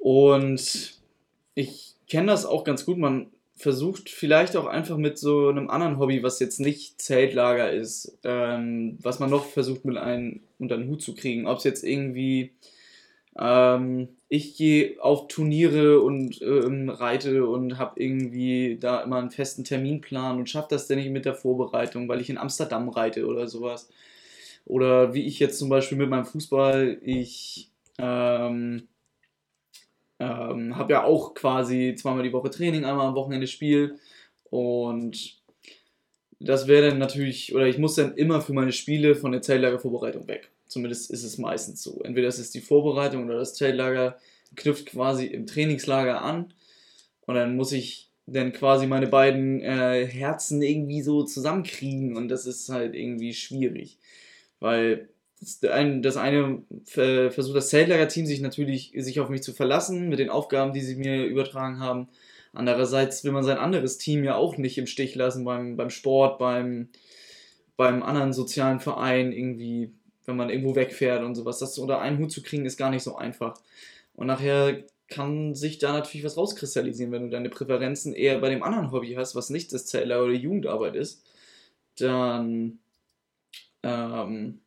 Und 0.00 0.98
ich 1.54 1.94
kenne 2.08 2.26
das 2.26 2.44
auch 2.44 2.64
ganz 2.64 2.84
gut. 2.86 2.98
Man 2.98 3.28
versucht 3.54 4.10
vielleicht 4.10 4.56
auch 4.56 4.66
einfach 4.66 4.96
mit 4.96 5.16
so 5.16 5.48
einem 5.48 5.70
anderen 5.70 6.00
Hobby, 6.00 6.24
was 6.24 6.40
jetzt 6.40 6.58
nicht 6.58 7.00
Zeltlager 7.00 7.70
ist, 7.70 8.18
ähm, 8.24 8.98
was 9.00 9.20
man 9.20 9.30
noch 9.30 9.46
versucht 9.46 9.84
mit 9.84 9.96
einem 9.96 10.40
unter 10.58 10.76
den 10.76 10.88
Hut 10.88 11.02
zu 11.02 11.14
kriegen. 11.14 11.46
Ob 11.46 11.58
es 11.58 11.64
jetzt 11.64 11.84
irgendwie 11.84 12.50
ähm, 13.38 14.08
ich 14.28 14.56
gehe 14.56 15.02
auf 15.02 15.28
Turniere 15.28 16.00
und 16.00 16.40
ähm, 16.42 16.88
reite 16.88 17.46
und 17.46 17.78
habe 17.78 18.00
irgendwie 18.00 18.78
da 18.80 19.02
immer 19.02 19.18
einen 19.18 19.30
festen 19.30 19.64
Terminplan 19.64 20.38
und 20.38 20.50
schaffe 20.50 20.68
das 20.70 20.86
denn 20.86 20.98
nicht 20.98 21.10
mit 21.10 21.24
der 21.24 21.34
Vorbereitung, 21.34 22.08
weil 22.08 22.20
ich 22.20 22.30
in 22.30 22.38
Amsterdam 22.38 22.88
reite 22.88 23.26
oder 23.26 23.46
sowas. 23.46 23.88
Oder 24.64 25.14
wie 25.14 25.26
ich 25.26 25.38
jetzt 25.38 25.58
zum 25.58 25.68
Beispiel 25.68 25.98
mit 25.98 26.10
meinem 26.10 26.24
Fußball, 26.24 26.98
ich 27.02 27.70
ähm, 27.98 28.88
ähm, 30.18 30.76
habe 30.76 30.92
ja 30.92 31.04
auch 31.04 31.34
quasi 31.34 31.94
zweimal 31.96 32.24
die 32.24 32.32
Woche 32.32 32.50
Training, 32.50 32.84
einmal 32.84 33.06
am 33.06 33.14
Wochenende 33.14 33.46
Spiel 33.46 33.98
und 34.50 35.40
das 36.40 36.66
wäre 36.66 36.90
dann 36.90 36.98
natürlich, 36.98 37.54
oder 37.54 37.66
ich 37.66 37.78
muss 37.78 37.94
dann 37.94 38.14
immer 38.16 38.40
für 38.40 38.52
meine 38.52 38.72
Spiele 38.72 39.14
von 39.14 39.32
der 39.32 39.42
Zeltlagervorbereitung 39.42 40.26
weg. 40.28 40.50
Zumindest 40.76 41.10
ist 41.10 41.24
es 41.24 41.38
meistens 41.38 41.82
so. 41.82 42.02
Entweder 42.02 42.28
es 42.28 42.38
ist 42.38 42.54
die 42.54 42.60
Vorbereitung 42.60 43.24
oder 43.24 43.38
das 43.38 43.54
Zeltlager 43.54 44.18
knüpft 44.56 44.84
quasi 44.84 45.24
im 45.24 45.46
Trainingslager 45.46 46.20
an. 46.20 46.52
Und 47.22 47.34
dann 47.34 47.56
muss 47.56 47.72
ich 47.72 48.10
dann 48.26 48.52
quasi 48.52 48.86
meine 48.86 49.06
beiden 49.06 49.62
äh, 49.62 50.06
Herzen 50.06 50.60
irgendwie 50.60 51.00
so 51.00 51.22
zusammenkriegen. 51.22 52.14
Und 52.14 52.28
das 52.28 52.44
ist 52.44 52.68
halt 52.68 52.94
irgendwie 52.94 53.32
schwierig. 53.32 53.96
Weil 54.60 55.08
das 55.40 55.64
eine, 55.64 56.02
das 56.02 56.18
eine 56.18 56.60
versucht 56.84 57.56
das 57.56 57.70
Zeltlager-Team 57.70 58.26
sich 58.26 58.42
natürlich 58.42 58.92
sich 58.94 59.18
auf 59.18 59.30
mich 59.30 59.42
zu 59.42 59.54
verlassen 59.54 60.10
mit 60.10 60.18
den 60.18 60.28
Aufgaben, 60.28 60.74
die 60.74 60.82
sie 60.82 60.96
mir 60.96 61.24
übertragen 61.24 61.80
haben. 61.80 62.08
Andererseits 62.52 63.24
will 63.24 63.32
man 63.32 63.44
sein 63.44 63.56
anderes 63.56 63.96
Team 63.96 64.24
ja 64.24 64.34
auch 64.34 64.58
nicht 64.58 64.76
im 64.76 64.86
Stich 64.86 65.14
lassen 65.14 65.42
beim, 65.46 65.78
beim 65.78 65.88
Sport, 65.88 66.38
beim, 66.38 66.90
beim 67.78 68.02
anderen 68.02 68.34
sozialen 68.34 68.80
Verein 68.80 69.32
irgendwie 69.32 69.94
wenn 70.26 70.36
man 70.36 70.50
irgendwo 70.50 70.74
wegfährt 70.74 71.24
und 71.24 71.34
sowas. 71.34 71.58
Das 71.58 71.78
unter 71.78 72.00
einen 72.00 72.18
Hut 72.18 72.30
zu 72.30 72.42
kriegen, 72.42 72.66
ist 72.66 72.76
gar 72.76 72.90
nicht 72.90 73.02
so 73.02 73.16
einfach. 73.16 73.58
Und 74.14 74.26
nachher 74.26 74.84
kann 75.08 75.54
sich 75.54 75.78
da 75.78 75.92
natürlich 75.92 76.24
was 76.24 76.36
rauskristallisieren, 76.36 77.12
wenn 77.12 77.22
du 77.22 77.30
deine 77.30 77.48
Präferenzen 77.48 78.12
eher 78.12 78.38
bei 78.40 78.50
dem 78.50 78.62
anderen 78.62 78.90
Hobby 78.90 79.14
hast, 79.14 79.34
was 79.34 79.50
nicht 79.50 79.72
das 79.72 79.86
Zeller 79.86 80.22
oder 80.24 80.32
Jugendarbeit 80.32 80.96
ist, 80.96 81.22
dann 81.98 82.78
ähm, 83.82 84.60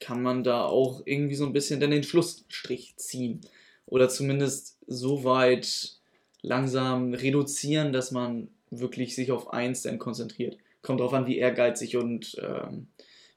kann 0.00 0.22
man 0.22 0.42
da 0.42 0.64
auch 0.64 1.02
irgendwie 1.04 1.34
so 1.34 1.44
ein 1.44 1.52
bisschen 1.52 1.78
dann 1.78 1.90
den 1.90 2.02
Schlussstrich 2.02 2.96
ziehen. 2.96 3.42
Oder 3.86 4.08
zumindest 4.08 4.78
so 4.86 5.24
weit 5.24 5.92
langsam 6.40 7.14
reduzieren, 7.14 7.92
dass 7.92 8.10
man 8.10 8.48
wirklich 8.70 9.14
sich 9.14 9.30
auf 9.30 9.52
eins 9.52 9.82
dann 9.82 9.98
konzentriert. 9.98 10.56
Kommt 10.80 11.00
darauf 11.00 11.12
an, 11.12 11.26
wie 11.26 11.38
ehrgeizig 11.38 11.96
und 11.96 12.36
ähm, 12.42 12.88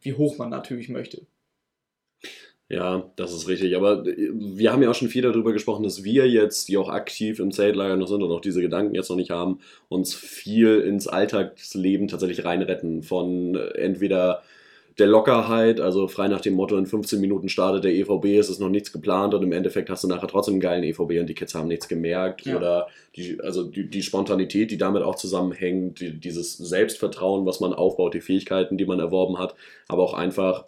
wie 0.01 0.13
hoch 0.13 0.37
man 0.37 0.49
natürlich 0.49 0.89
möchte. 0.89 1.27
Ja, 2.67 3.11
das 3.15 3.31
ist 3.31 3.47
richtig. 3.47 3.75
Aber 3.75 4.05
äh, 4.07 4.29
wir 4.33 4.71
haben 4.71 4.81
ja 4.81 4.89
auch 4.89 4.95
schon 4.95 5.09
viel 5.09 5.21
darüber 5.21 5.53
gesprochen, 5.53 5.83
dass 5.83 6.03
wir 6.03 6.27
jetzt, 6.27 6.67
die 6.67 6.77
auch 6.77 6.89
aktiv 6.89 7.39
im 7.39 7.51
Zeltlager 7.51 7.95
noch 7.95 8.07
sind 8.07 8.23
und 8.23 8.31
auch 8.31 8.41
diese 8.41 8.61
Gedanken 8.61 8.95
jetzt 8.95 9.09
noch 9.09 9.17
nicht 9.17 9.29
haben, 9.29 9.59
uns 9.87 10.15
viel 10.15 10.79
ins 10.79 11.07
Alltagsleben 11.07 12.07
tatsächlich 12.07 12.43
reinretten. 12.43 13.03
Von 13.03 13.55
äh, 13.55 13.67
entweder 13.77 14.41
der 14.97 15.07
Lockerheit, 15.07 15.81
also 15.81 16.07
frei 16.07 16.27
nach 16.29 16.41
dem 16.41 16.53
Motto, 16.53 16.77
in 16.77 16.85
15 16.85 17.19
Minuten 17.19 17.49
startet 17.49 17.83
der 17.83 17.93
EVB, 17.93 18.37
es 18.39 18.49
ist 18.49 18.61
noch 18.61 18.69
nichts 18.69 18.93
geplant 18.93 19.33
und 19.33 19.43
im 19.43 19.51
Endeffekt 19.51 19.89
hast 19.89 20.05
du 20.05 20.07
nachher 20.07 20.27
trotzdem 20.27 20.53
einen 20.53 20.61
geilen 20.61 20.83
EVB 20.83 21.19
und 21.19 21.27
die 21.27 21.33
Kids 21.33 21.53
haben 21.53 21.67
nichts 21.67 21.89
gemerkt. 21.89 22.45
Ja. 22.45 22.55
Oder 22.55 22.87
die, 23.15 23.39
also 23.41 23.63
die, 23.63 23.89
die, 23.89 24.03
Spontanität, 24.03 24.71
die 24.71 24.77
damit 24.77 25.03
auch 25.03 25.15
zusammenhängt, 25.15 25.99
die, 25.99 26.17
dieses 26.17 26.57
Selbstvertrauen, 26.57 27.45
was 27.45 27.59
man 27.59 27.73
aufbaut, 27.73 28.13
die 28.13 28.21
Fähigkeiten, 28.21 28.77
die 28.77 28.85
man 28.85 28.99
erworben 28.99 29.37
hat, 29.37 29.55
aber 29.89 30.01
auch 30.01 30.13
einfach 30.13 30.63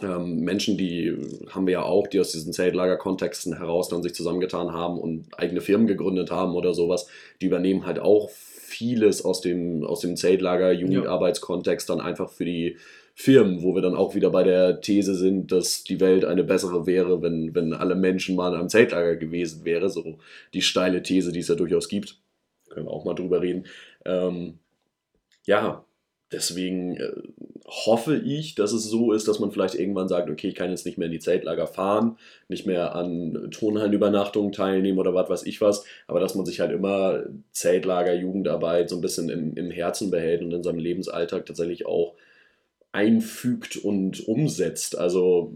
ähm, 0.00 0.40
Menschen, 0.40 0.78
die 0.78 1.14
haben 1.50 1.66
wir 1.66 1.72
ja 1.72 1.82
auch, 1.82 2.06
die 2.06 2.18
aus 2.18 2.32
diesen 2.32 2.52
Zeltlager-Kontexten 2.52 3.58
heraus 3.58 3.88
dann 3.88 4.02
sich 4.02 4.14
zusammengetan 4.14 4.72
haben 4.72 4.98
und 4.98 5.26
eigene 5.38 5.60
Firmen 5.60 5.86
gegründet 5.86 6.30
haben 6.30 6.54
oder 6.54 6.72
sowas, 6.72 7.08
die 7.40 7.46
übernehmen 7.46 7.84
halt 7.84 7.98
auch 7.98 8.30
vieles 8.30 9.24
aus 9.24 9.42
dem, 9.42 9.84
aus 9.84 10.00
dem 10.00 10.16
Zeltlager-Jugendarbeitskontext 10.16 11.90
dann 11.90 12.00
einfach 12.00 12.30
für 12.30 12.46
die 12.46 12.78
Firmen, 13.14 13.62
wo 13.62 13.74
wir 13.74 13.82
dann 13.82 13.94
auch 13.94 14.14
wieder 14.14 14.30
bei 14.30 14.42
der 14.42 14.80
These 14.80 15.14
sind, 15.14 15.52
dass 15.52 15.84
die 15.84 16.00
Welt 16.00 16.24
eine 16.24 16.44
bessere 16.44 16.86
wäre, 16.86 17.20
wenn, 17.20 17.54
wenn 17.54 17.74
alle 17.74 17.94
Menschen 17.94 18.34
mal 18.34 18.54
in 18.54 18.60
einem 18.60 18.68
Zeltlager 18.70 19.16
gewesen 19.16 19.66
wäre. 19.66 19.90
So 19.90 20.18
die 20.54 20.62
steile 20.62 21.02
These, 21.02 21.32
die 21.32 21.40
es 21.40 21.48
ja 21.48 21.54
durchaus 21.54 21.88
gibt. 21.88 22.18
Können 22.70 22.86
wir 22.86 22.90
auch 22.90 23.04
mal 23.04 23.14
drüber 23.14 23.42
reden. 23.42 23.66
Ähm, 24.06 24.58
ja, 25.44 25.84
deswegen 26.32 26.96
äh, 26.96 27.12
hoffe 27.66 28.16
ich, 28.16 28.54
dass 28.54 28.72
es 28.72 28.84
so 28.84 29.12
ist, 29.12 29.28
dass 29.28 29.38
man 29.38 29.50
vielleicht 29.50 29.74
irgendwann 29.74 30.08
sagt, 30.08 30.28
okay, 30.28 30.48
ich 30.48 30.54
kann 30.54 30.70
jetzt 30.70 30.84
nicht 30.84 30.98
mehr 30.98 31.06
in 31.06 31.12
die 31.12 31.18
Zeltlager 31.18 31.66
fahren, 31.66 32.16
nicht 32.48 32.66
mehr 32.66 32.94
an 32.94 33.50
Turnhallenübernachtungen 33.50 34.52
teilnehmen 34.52 34.98
oder 34.98 35.14
was 35.14 35.30
weiß 35.30 35.42
ich 35.44 35.60
was, 35.60 35.84
aber 36.06 36.20
dass 36.20 36.34
man 36.34 36.44
sich 36.44 36.60
halt 36.60 36.72
immer 36.72 37.22
Zeltlager, 37.52 38.14
Jugendarbeit 38.14 38.90
so 38.90 38.96
ein 38.96 39.00
bisschen 39.00 39.28
im, 39.28 39.54
im 39.56 39.70
Herzen 39.70 40.10
behält 40.10 40.42
und 40.42 40.52
in 40.52 40.62
seinem 40.62 40.78
Lebensalltag 40.78 41.46
tatsächlich 41.46 41.86
auch 41.86 42.14
einfügt 42.92 43.76
und 43.76 44.26
umsetzt. 44.28 44.98
Also 44.98 45.54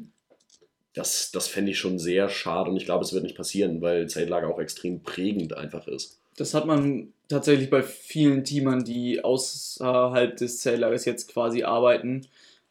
das, 0.94 1.30
das 1.30 1.48
fände 1.48 1.72
ich 1.72 1.78
schon 1.78 1.98
sehr 1.98 2.30
schade 2.30 2.70
und 2.70 2.76
ich 2.78 2.86
glaube, 2.86 3.04
es 3.04 3.12
wird 3.12 3.24
nicht 3.24 3.36
passieren, 3.36 3.82
weil 3.82 4.08
Zeltlager 4.08 4.48
auch 4.48 4.58
extrem 4.58 5.02
prägend 5.02 5.54
einfach 5.54 5.86
ist. 5.86 6.20
Das 6.36 6.54
hat 6.54 6.66
man 6.66 7.12
tatsächlich 7.28 7.70
bei 7.70 7.82
vielen 7.82 8.44
Teamern, 8.44 8.84
die 8.84 9.22
außerhalb 9.24 10.36
des 10.36 10.60
Zeltlagers 10.60 11.04
jetzt 11.04 11.32
quasi 11.32 11.64
arbeiten, 11.64 12.26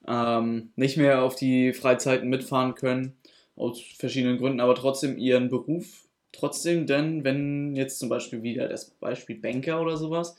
ähm, 0.07 0.71
nicht 0.75 0.97
mehr 0.97 1.23
auf 1.23 1.35
die 1.35 1.73
Freizeiten 1.73 2.29
mitfahren 2.29 2.75
können, 2.75 3.15
aus 3.55 3.81
verschiedenen 3.97 4.37
Gründen, 4.37 4.59
aber 4.59 4.75
trotzdem 4.75 5.17
ihren 5.17 5.49
Beruf 5.49 6.05
trotzdem 6.35 6.85
denn, 6.85 7.23
wenn 7.23 7.75
jetzt 7.75 7.99
zum 7.99 8.09
Beispiel 8.09 8.43
wieder 8.43 8.67
das 8.67 8.85
Beispiel 8.91 9.37
Banker 9.37 9.81
oder 9.81 9.97
sowas, 9.97 10.35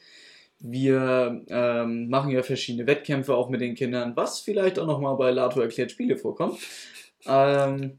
wir 0.59 1.43
ähm, 1.49 2.09
machen 2.09 2.31
ja 2.31 2.43
verschiedene 2.43 2.87
Wettkämpfe 2.87 3.35
auch 3.35 3.51
mit 3.51 3.61
den 3.61 3.75
Kindern, 3.75 4.17
was 4.17 4.41
vielleicht 4.41 4.79
auch 4.79 4.87
nochmal 4.87 5.17
bei 5.17 5.31
Lato 5.31 5.61
erklärt 5.61 5.91
Spiele 5.91 6.17
vorkommt. 6.17 6.59
Ähm, 7.27 7.99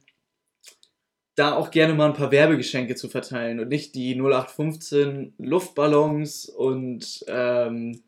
da 1.38 1.56
auch 1.56 1.70
gerne 1.70 1.94
mal 1.94 2.08
ein 2.08 2.16
paar 2.16 2.32
Werbegeschenke 2.32 2.96
zu 2.96 3.10
verteilen 3.10 3.60
und 3.60 3.70
nicht 3.70 3.94
die 3.94 4.16
0815 4.16 5.36
Luftballons 5.38 6.50
und 6.50 7.24
ähm, 7.28 8.02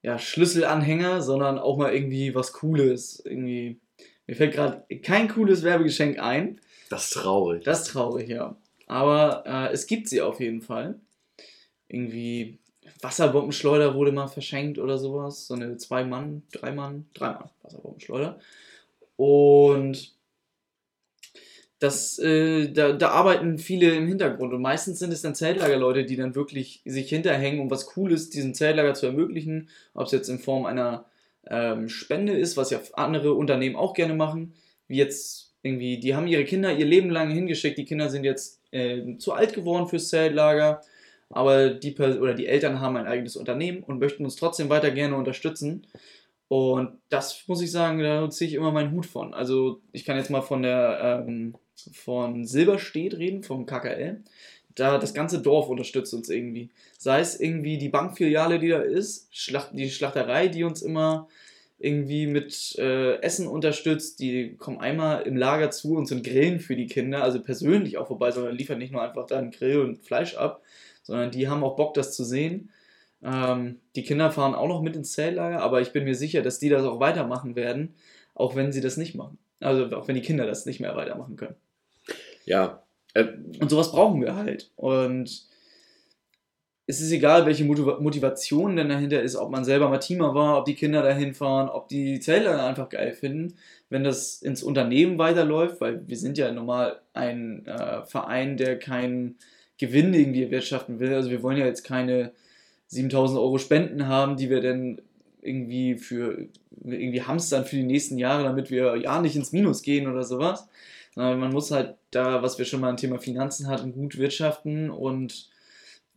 ja, 0.00 0.18
Schlüsselanhänger, 0.18 1.22
sondern 1.22 1.58
auch 1.58 1.76
mal 1.76 1.92
irgendwie 1.92 2.34
was 2.34 2.52
Cooles. 2.52 3.20
Irgendwie. 3.24 3.80
Mir 4.26 4.36
fällt 4.36 4.54
gerade 4.54 4.84
kein 5.02 5.28
cooles 5.28 5.64
Werbegeschenk 5.64 6.20
ein. 6.20 6.60
Das 6.88 7.06
ist 7.06 7.14
traurig. 7.14 7.64
Das 7.64 7.82
ist 7.82 7.88
traurig, 7.88 8.28
ja. 8.28 8.56
Aber 8.86 9.42
äh, 9.44 9.72
es 9.72 9.86
gibt 9.86 10.08
sie 10.08 10.22
auf 10.22 10.38
jeden 10.38 10.62
Fall. 10.62 11.00
Irgendwie 11.88 12.60
Wasserbombenschleuder 13.00 13.94
wurde 13.94 14.12
mal 14.12 14.28
verschenkt 14.28 14.78
oder 14.78 14.98
sowas. 14.98 15.48
So 15.48 15.54
eine 15.54 15.78
Zwei-Mann, 15.78 16.44
Drei-Mann, 16.52 17.06
Drei-Mann 17.12 17.50
Wasserbombenschleuder. 17.62 18.38
Und 19.16 20.13
das, 21.78 22.18
äh, 22.18 22.72
da, 22.72 22.92
da 22.92 23.10
arbeiten 23.10 23.58
viele 23.58 23.94
im 23.94 24.06
Hintergrund 24.06 24.52
und 24.52 24.62
meistens 24.62 24.98
sind 24.98 25.12
es 25.12 25.22
dann 25.22 25.34
Zeltlagerleute, 25.34 26.04
die 26.04 26.16
dann 26.16 26.34
wirklich 26.34 26.82
sich 26.84 27.08
hinterhängen, 27.08 27.60
um 27.60 27.70
was 27.70 27.86
Cooles 27.86 28.30
diesem 28.30 28.54
Zeltlager 28.54 28.94
zu 28.94 29.06
ermöglichen, 29.06 29.68
ob 29.92 30.06
es 30.06 30.12
jetzt 30.12 30.28
in 30.28 30.38
Form 30.38 30.66
einer 30.66 31.06
ähm, 31.46 31.88
Spende 31.88 32.32
ist, 32.32 32.56
was 32.56 32.70
ja 32.70 32.80
andere 32.94 33.34
Unternehmen 33.34 33.76
auch 33.76 33.94
gerne 33.94 34.14
machen, 34.14 34.54
wie 34.86 34.96
jetzt 34.96 35.54
irgendwie, 35.62 35.98
die 35.98 36.14
haben 36.14 36.26
ihre 36.26 36.44
Kinder 36.44 36.72
ihr 36.72 36.86
Leben 36.86 37.10
lang 37.10 37.30
hingeschickt, 37.30 37.78
die 37.78 37.84
Kinder 37.84 38.08
sind 38.08 38.24
jetzt 38.24 38.60
äh, 38.70 39.16
zu 39.18 39.32
alt 39.32 39.54
geworden 39.54 39.88
fürs 39.88 40.08
Zeltlager, 40.08 40.80
aber 41.30 41.70
die 41.70 41.96
oder 41.98 42.34
die 42.34 42.46
Eltern 42.46 42.80
haben 42.80 42.96
ein 42.96 43.06
eigenes 43.06 43.36
Unternehmen 43.36 43.82
und 43.82 43.98
möchten 43.98 44.24
uns 44.24 44.36
trotzdem 44.36 44.68
weiter 44.68 44.90
gerne 44.90 45.16
unterstützen. 45.16 45.86
Und 46.48 46.98
das 47.08 47.48
muss 47.48 47.62
ich 47.62 47.72
sagen, 47.72 47.98
da 48.00 48.28
ziehe 48.30 48.48
ich 48.48 48.54
immer 48.54 48.70
meinen 48.70 48.92
Hut 48.92 49.06
von. 49.06 49.34
Also 49.34 49.80
ich 49.92 50.04
kann 50.04 50.16
jetzt 50.16 50.30
mal 50.30 50.42
von 50.42 50.62
der 50.62 51.24
ähm, 51.26 51.56
von 51.92 52.44
Silberstedt 52.46 53.14
reden, 53.14 53.42
vom 53.42 53.66
KKL. 53.66 54.22
Da 54.74 54.98
das 54.98 55.14
ganze 55.14 55.40
Dorf 55.40 55.68
unterstützt 55.68 56.14
uns 56.14 56.28
irgendwie. 56.28 56.70
Sei 56.98 57.20
es 57.20 57.38
irgendwie 57.38 57.78
die 57.78 57.88
Bankfiliale, 57.88 58.58
die 58.58 58.68
da 58.68 58.80
ist, 58.80 59.28
Schlacht, 59.30 59.70
die 59.72 59.90
Schlachterei, 59.90 60.48
die 60.48 60.64
uns 60.64 60.82
immer 60.82 61.28
irgendwie 61.78 62.26
mit 62.26 62.76
äh, 62.78 63.20
Essen 63.20 63.46
unterstützt. 63.46 64.18
Die 64.20 64.56
kommen 64.56 64.80
einmal 64.80 65.22
im 65.22 65.36
Lager 65.36 65.70
zu 65.70 65.96
und 65.96 66.06
sind 66.06 66.24
Grillen 66.24 66.60
für 66.60 66.76
die 66.76 66.86
Kinder, 66.86 67.22
also 67.22 67.42
persönlich 67.42 67.98
auch 67.98 68.08
vorbei, 68.08 68.30
sondern 68.30 68.56
liefern 68.56 68.78
nicht 68.78 68.92
nur 68.92 69.02
einfach 69.02 69.26
da 69.26 69.38
einen 69.38 69.50
Grill 69.50 69.80
und 69.80 69.98
Fleisch 69.98 70.36
ab, 70.36 70.62
sondern 71.02 71.30
die 71.30 71.48
haben 71.48 71.62
auch 71.62 71.76
Bock, 71.76 71.94
das 71.94 72.14
zu 72.14 72.24
sehen. 72.24 72.70
Ähm, 73.22 73.80
die 73.96 74.02
Kinder 74.02 74.30
fahren 74.30 74.54
auch 74.54 74.68
noch 74.68 74.82
mit 74.82 74.96
ins 74.96 75.12
Zelllager, 75.12 75.60
aber 75.60 75.80
ich 75.80 75.92
bin 75.92 76.04
mir 76.04 76.14
sicher, 76.14 76.42
dass 76.42 76.58
die 76.58 76.68
das 76.68 76.84
auch 76.84 77.00
weitermachen 77.00 77.56
werden, 77.56 77.94
auch 78.34 78.56
wenn 78.56 78.72
sie 78.72 78.80
das 78.80 78.96
nicht 78.96 79.14
machen. 79.14 79.38
Also 79.60 79.84
auch 79.96 80.08
wenn 80.08 80.14
die 80.14 80.22
Kinder 80.22 80.46
das 80.46 80.66
nicht 80.66 80.80
mehr 80.80 80.96
weitermachen 80.96 81.36
können. 81.36 81.56
Ja. 82.44 82.82
Äh, 83.14 83.26
und 83.60 83.70
sowas 83.70 83.92
brauchen 83.92 84.20
wir 84.20 84.34
halt. 84.36 84.70
Und 84.76 85.46
es 86.86 87.00
ist 87.00 87.12
egal, 87.12 87.46
welche 87.46 87.64
Motivation 87.64 88.76
denn 88.76 88.90
dahinter 88.90 89.22
ist, 89.22 89.36
ob 89.36 89.50
man 89.50 89.64
selber 89.64 89.88
mal 89.88 89.98
Teamer 89.98 90.34
war, 90.34 90.58
ob 90.58 90.66
die 90.66 90.74
Kinder 90.74 91.02
dahin 91.02 91.32
fahren, 91.32 91.70
ob 91.70 91.88
die 91.88 92.20
Zähler 92.20 92.66
einfach 92.66 92.90
geil 92.90 93.14
finden. 93.14 93.54
Wenn 93.88 94.04
das 94.04 94.42
ins 94.42 94.62
Unternehmen 94.62 95.16
weiterläuft, 95.16 95.80
weil 95.80 96.06
wir 96.06 96.16
sind 96.18 96.36
ja 96.36 96.52
normal 96.52 97.00
ein 97.14 97.66
äh, 97.66 98.04
Verein, 98.04 98.58
der 98.58 98.78
keinen 98.78 99.36
Gewinn 99.78 100.12
irgendwie 100.12 100.42
erwirtschaften 100.42 101.00
will. 101.00 101.14
Also 101.14 101.30
wir 101.30 101.42
wollen 101.42 101.56
ja 101.56 101.64
jetzt 101.66 101.84
keine 101.84 102.32
7000 102.88 103.40
Euro 103.40 103.58
Spenden 103.58 104.06
haben, 104.06 104.36
die 104.36 104.50
wir 104.50 104.60
dann 104.60 105.00
irgendwie 105.40 105.96
für 105.96 106.48
irgendwie 106.84 107.22
hamstern 107.22 107.64
für 107.64 107.76
die 107.76 107.82
nächsten 107.82 108.18
Jahre, 108.18 108.44
damit 108.44 108.70
wir 108.70 108.96
ja 108.96 109.20
nicht 109.22 109.36
ins 109.36 109.52
Minus 109.52 109.82
gehen 109.82 110.06
oder 110.06 110.22
sowas. 110.22 110.68
Sondern 111.14 111.38
man 111.38 111.52
muss 111.52 111.70
halt 111.70 111.96
da, 112.10 112.42
was 112.42 112.58
wir 112.58 112.64
schon 112.64 112.80
mal 112.80 112.90
im 112.90 112.96
Thema 112.96 113.18
Finanzen 113.18 113.68
hatten, 113.68 113.92
gut 113.92 114.18
wirtschaften 114.18 114.90
und 114.90 115.48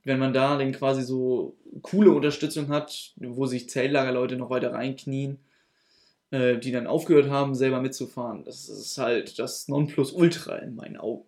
wenn 0.04 0.20
man 0.20 0.34
da 0.34 0.58
dann 0.58 0.72
quasi 0.72 1.04
so 1.04 1.58
coole 1.82 2.12
Unterstützung 2.12 2.70
hat, 2.70 3.14
wo 3.18 3.46
sich 3.46 3.70
Zelllagerleute 3.70 4.38
noch 4.38 4.50
weiter 4.50 4.72
reinknien, 4.72 5.38
äh, 6.32 6.58
die 6.58 6.72
dann 6.72 6.88
aufgehört 6.88 7.30
haben, 7.30 7.56
selber 7.56 7.82
mitzufahren, 7.82 8.46
das 8.46 8.70
ist 8.70 8.98
halt 8.98 9.38
das 9.38 9.68
Nonplusultra 9.68 10.56
in 10.60 10.76
meinen 10.76 10.98
Augen. 10.98 11.26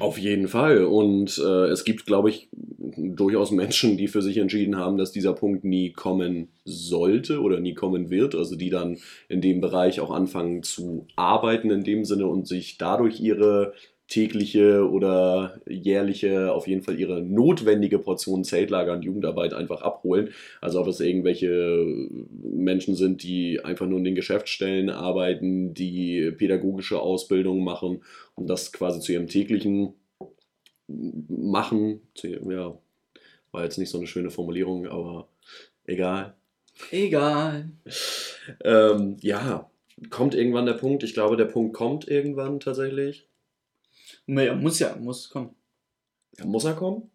Auf 0.00 0.18
jeden 0.18 0.48
Fall. 0.48 0.84
Und 0.84 1.38
äh, 1.38 1.66
es 1.66 1.84
gibt, 1.84 2.06
glaube 2.06 2.30
ich, 2.30 2.48
durchaus 2.96 3.50
Menschen, 3.50 3.96
die 3.96 4.08
für 4.08 4.22
sich 4.22 4.38
entschieden 4.38 4.76
haben, 4.76 4.96
dass 4.96 5.12
dieser 5.12 5.34
Punkt 5.34 5.64
nie 5.64 5.92
kommen 5.92 6.48
sollte 6.64 7.40
oder 7.40 7.60
nie 7.60 7.74
kommen 7.74 8.10
wird. 8.10 8.34
Also 8.34 8.56
die 8.56 8.70
dann 8.70 8.98
in 9.28 9.40
dem 9.40 9.60
Bereich 9.60 10.00
auch 10.00 10.10
anfangen 10.10 10.62
zu 10.62 11.06
arbeiten 11.16 11.70
in 11.70 11.84
dem 11.84 12.04
Sinne 12.04 12.26
und 12.26 12.48
sich 12.48 12.76
dadurch 12.78 13.20
ihre 13.20 13.74
tägliche 14.08 14.88
oder 14.88 15.60
jährliche, 15.66 16.52
auf 16.52 16.66
jeden 16.66 16.82
Fall 16.82 16.98
ihre 16.98 17.22
notwendige 17.22 17.98
Portion 17.98 18.44
Zeltlager 18.44 18.92
und 18.92 19.02
Jugendarbeit 19.02 19.54
einfach 19.54 19.80
abholen. 19.80 20.30
Also 20.60 20.80
ob 20.80 20.88
es 20.88 21.00
irgendwelche 21.00 21.84
Menschen 22.42 22.96
sind, 22.96 23.22
die 23.22 23.64
einfach 23.64 23.86
nur 23.86 23.98
in 23.98 24.04
den 24.04 24.14
Geschäftsstellen 24.14 24.90
arbeiten, 24.90 25.72
die 25.72 26.30
pädagogische 26.32 27.00
Ausbildung 27.00 27.64
machen 27.64 28.02
und 28.34 28.48
das 28.48 28.72
quasi 28.72 29.00
zu 29.00 29.12
ihrem 29.12 29.26
täglichen 29.26 29.94
machen. 30.86 32.02
Ja, 32.22 32.78
war 33.52 33.64
jetzt 33.64 33.78
nicht 33.78 33.90
so 33.90 33.98
eine 33.98 34.06
schöne 34.06 34.30
Formulierung, 34.30 34.86
aber 34.86 35.28
egal. 35.86 36.34
Egal. 36.90 37.70
ähm, 38.64 39.16
ja, 39.20 39.70
kommt 40.10 40.34
irgendwann 40.34 40.66
der 40.66 40.74
Punkt. 40.74 41.04
Ich 41.04 41.14
glaube, 41.14 41.36
der 41.36 41.44
Punkt 41.46 41.74
kommt 41.74 42.06
irgendwann 42.06 42.60
tatsächlich 42.60 43.28
ja, 44.26 44.54
muss 44.54 44.78
ja, 44.78 44.96
muss 44.96 45.30
kommen. 45.30 45.54
Muss 46.42 46.64
er 46.64 46.74
kommen? 46.74 47.10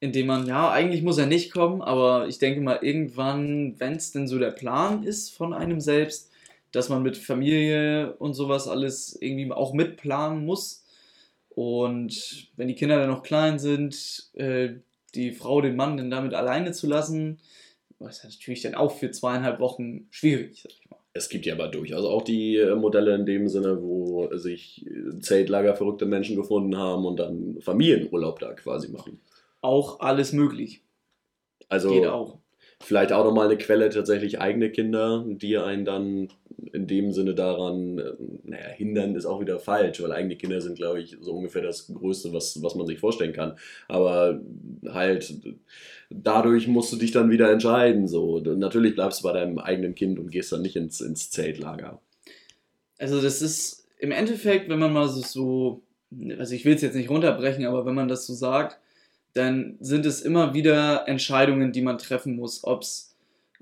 Indem 0.00 0.26
man, 0.26 0.46
ja, 0.46 0.70
eigentlich 0.70 1.02
muss 1.02 1.18
er 1.18 1.26
nicht 1.26 1.52
kommen, 1.52 1.80
aber 1.82 2.28
ich 2.28 2.38
denke 2.38 2.60
mal, 2.60 2.78
irgendwann, 2.82 3.78
wenn 3.80 3.94
es 3.94 4.12
denn 4.12 4.28
so 4.28 4.38
der 4.38 4.50
Plan 4.50 5.02
ist 5.02 5.34
von 5.34 5.52
einem 5.52 5.80
selbst, 5.80 6.30
dass 6.72 6.88
man 6.88 7.02
mit 7.02 7.16
Familie 7.16 8.14
und 8.16 8.34
sowas 8.34 8.68
alles 8.68 9.16
irgendwie 9.20 9.50
auch 9.52 9.72
mitplanen 9.72 10.44
muss. 10.44 10.84
Und 11.48 12.48
wenn 12.56 12.68
die 12.68 12.74
Kinder 12.74 12.98
dann 12.98 13.10
noch 13.10 13.22
klein 13.22 13.58
sind, 13.58 14.30
äh, 14.34 14.74
die 15.14 15.32
Frau 15.32 15.60
den 15.60 15.76
Mann 15.76 15.96
dann 15.96 16.10
damit 16.10 16.34
alleine 16.34 16.72
zu 16.72 16.86
lassen, 16.86 17.38
was 17.98 18.24
natürlich 18.24 18.62
dann 18.62 18.74
auch 18.74 18.96
für 18.96 19.10
zweieinhalb 19.10 19.60
Wochen 19.60 20.08
schwierig, 20.10 20.62
sag 20.62 20.72
ich 20.72 20.83
mal. 20.83 20.83
Es 21.16 21.28
gibt 21.28 21.46
ja 21.46 21.54
aber 21.54 21.68
durchaus 21.68 22.04
auch 22.04 22.22
die 22.22 22.56
äh, 22.56 22.74
Modelle 22.74 23.14
in 23.14 23.24
dem 23.24 23.48
Sinne, 23.48 23.80
wo 23.80 24.28
sich 24.36 24.84
äh, 24.84 25.20
Zeltlager 25.20 25.76
verrückte 25.76 26.06
Menschen 26.06 26.34
gefunden 26.34 26.76
haben 26.76 27.06
und 27.06 27.18
dann 27.20 27.60
Familienurlaub 27.60 28.40
da 28.40 28.52
quasi 28.52 28.88
machen. 28.88 29.20
Auch 29.60 30.00
alles 30.00 30.32
möglich. 30.32 30.82
Also 31.68 31.90
Geht 31.90 32.06
auch. 32.06 32.38
Vielleicht 32.80 33.12
auch 33.12 33.24
nochmal 33.24 33.46
eine 33.46 33.58
Quelle 33.58 33.90
tatsächlich 33.90 34.40
eigene 34.40 34.70
Kinder, 34.70 35.24
die 35.26 35.56
einen 35.58 35.84
dann 35.84 36.28
in 36.72 36.86
dem 36.86 37.12
Sinne 37.12 37.34
daran, 37.34 37.98
äh, 37.98 38.12
naja, 38.44 38.68
hindern 38.68 39.14
ist 39.14 39.26
auch 39.26 39.40
wieder 39.40 39.58
falsch, 39.58 40.02
weil 40.02 40.12
eigene 40.12 40.36
Kinder 40.36 40.60
sind, 40.60 40.76
glaube 40.76 41.00
ich, 41.00 41.16
so 41.20 41.32
ungefähr 41.32 41.62
das 41.62 41.92
Größte, 41.92 42.32
was, 42.32 42.62
was 42.62 42.74
man 42.74 42.86
sich 42.86 42.98
vorstellen 42.98 43.32
kann. 43.32 43.56
Aber 43.88 44.40
halt, 44.88 45.34
dadurch 46.10 46.66
musst 46.66 46.92
du 46.92 46.96
dich 46.96 47.12
dann 47.12 47.30
wieder 47.30 47.50
entscheiden. 47.50 48.08
So. 48.08 48.40
Natürlich 48.40 48.94
bleibst 48.94 49.20
du 49.20 49.24
bei 49.24 49.32
deinem 49.32 49.58
eigenen 49.58 49.94
Kind 49.94 50.18
und 50.18 50.30
gehst 50.30 50.52
dann 50.52 50.62
nicht 50.62 50.76
ins, 50.76 51.00
ins 51.00 51.30
Zeltlager. 51.30 52.00
Also 52.98 53.20
das 53.20 53.42
ist 53.42 53.86
im 53.98 54.12
Endeffekt, 54.12 54.68
wenn 54.68 54.78
man 54.78 54.92
mal 54.92 55.08
so, 55.08 55.20
so 55.20 55.82
also 56.38 56.54
ich 56.54 56.64
will 56.64 56.74
es 56.74 56.82
jetzt 56.82 56.94
nicht 56.94 57.10
runterbrechen, 57.10 57.66
aber 57.66 57.86
wenn 57.86 57.94
man 57.94 58.08
das 58.08 58.26
so 58.26 58.34
sagt, 58.34 58.78
dann 59.34 59.76
sind 59.80 60.06
es 60.06 60.22
immer 60.22 60.54
wieder 60.54 61.06
Entscheidungen, 61.08 61.72
die 61.72 61.82
man 61.82 61.98
treffen 61.98 62.36
muss, 62.36 62.64
ob 62.64 62.82
es 62.82 63.14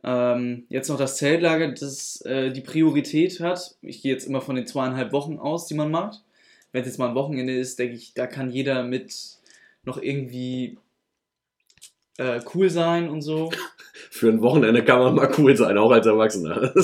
ähm, 0.04 0.64
jetzt 0.68 0.88
noch 0.88 0.98
das 0.98 1.16
Zeltlager, 1.16 1.72
das 1.72 2.20
äh, 2.22 2.50
die 2.52 2.61
Priorität 2.61 3.40
hat. 3.40 3.76
Ich 3.82 4.02
gehe 4.02 4.12
jetzt 4.12 4.26
immer 4.26 4.40
von 4.40 4.56
den 4.56 4.66
zweieinhalb 4.66 5.12
Wochen 5.12 5.38
aus, 5.38 5.66
die 5.66 5.74
man 5.74 5.90
macht. 5.90 6.22
Wenn 6.72 6.82
es 6.82 6.88
jetzt 6.88 6.98
mal 6.98 7.08
ein 7.08 7.14
Wochenende 7.14 7.56
ist, 7.56 7.78
denke 7.78 7.96
ich, 7.96 8.14
da 8.14 8.26
kann 8.26 8.50
jeder 8.50 8.85
mit 8.85 9.38
noch 9.85 10.00
irgendwie 10.00 10.78
äh, 12.18 12.40
cool 12.55 12.70
sein 12.70 13.09
und 13.09 13.22
so. 13.22 13.51
Für 14.11 14.29
ein 14.29 14.42
Wochenende 14.42 14.85
kann 14.85 14.98
man 14.98 15.14
mal 15.14 15.31
cool 15.38 15.57
sein, 15.57 15.79
auch 15.79 15.90
als 15.90 16.07
Erwachsener. 16.07 16.75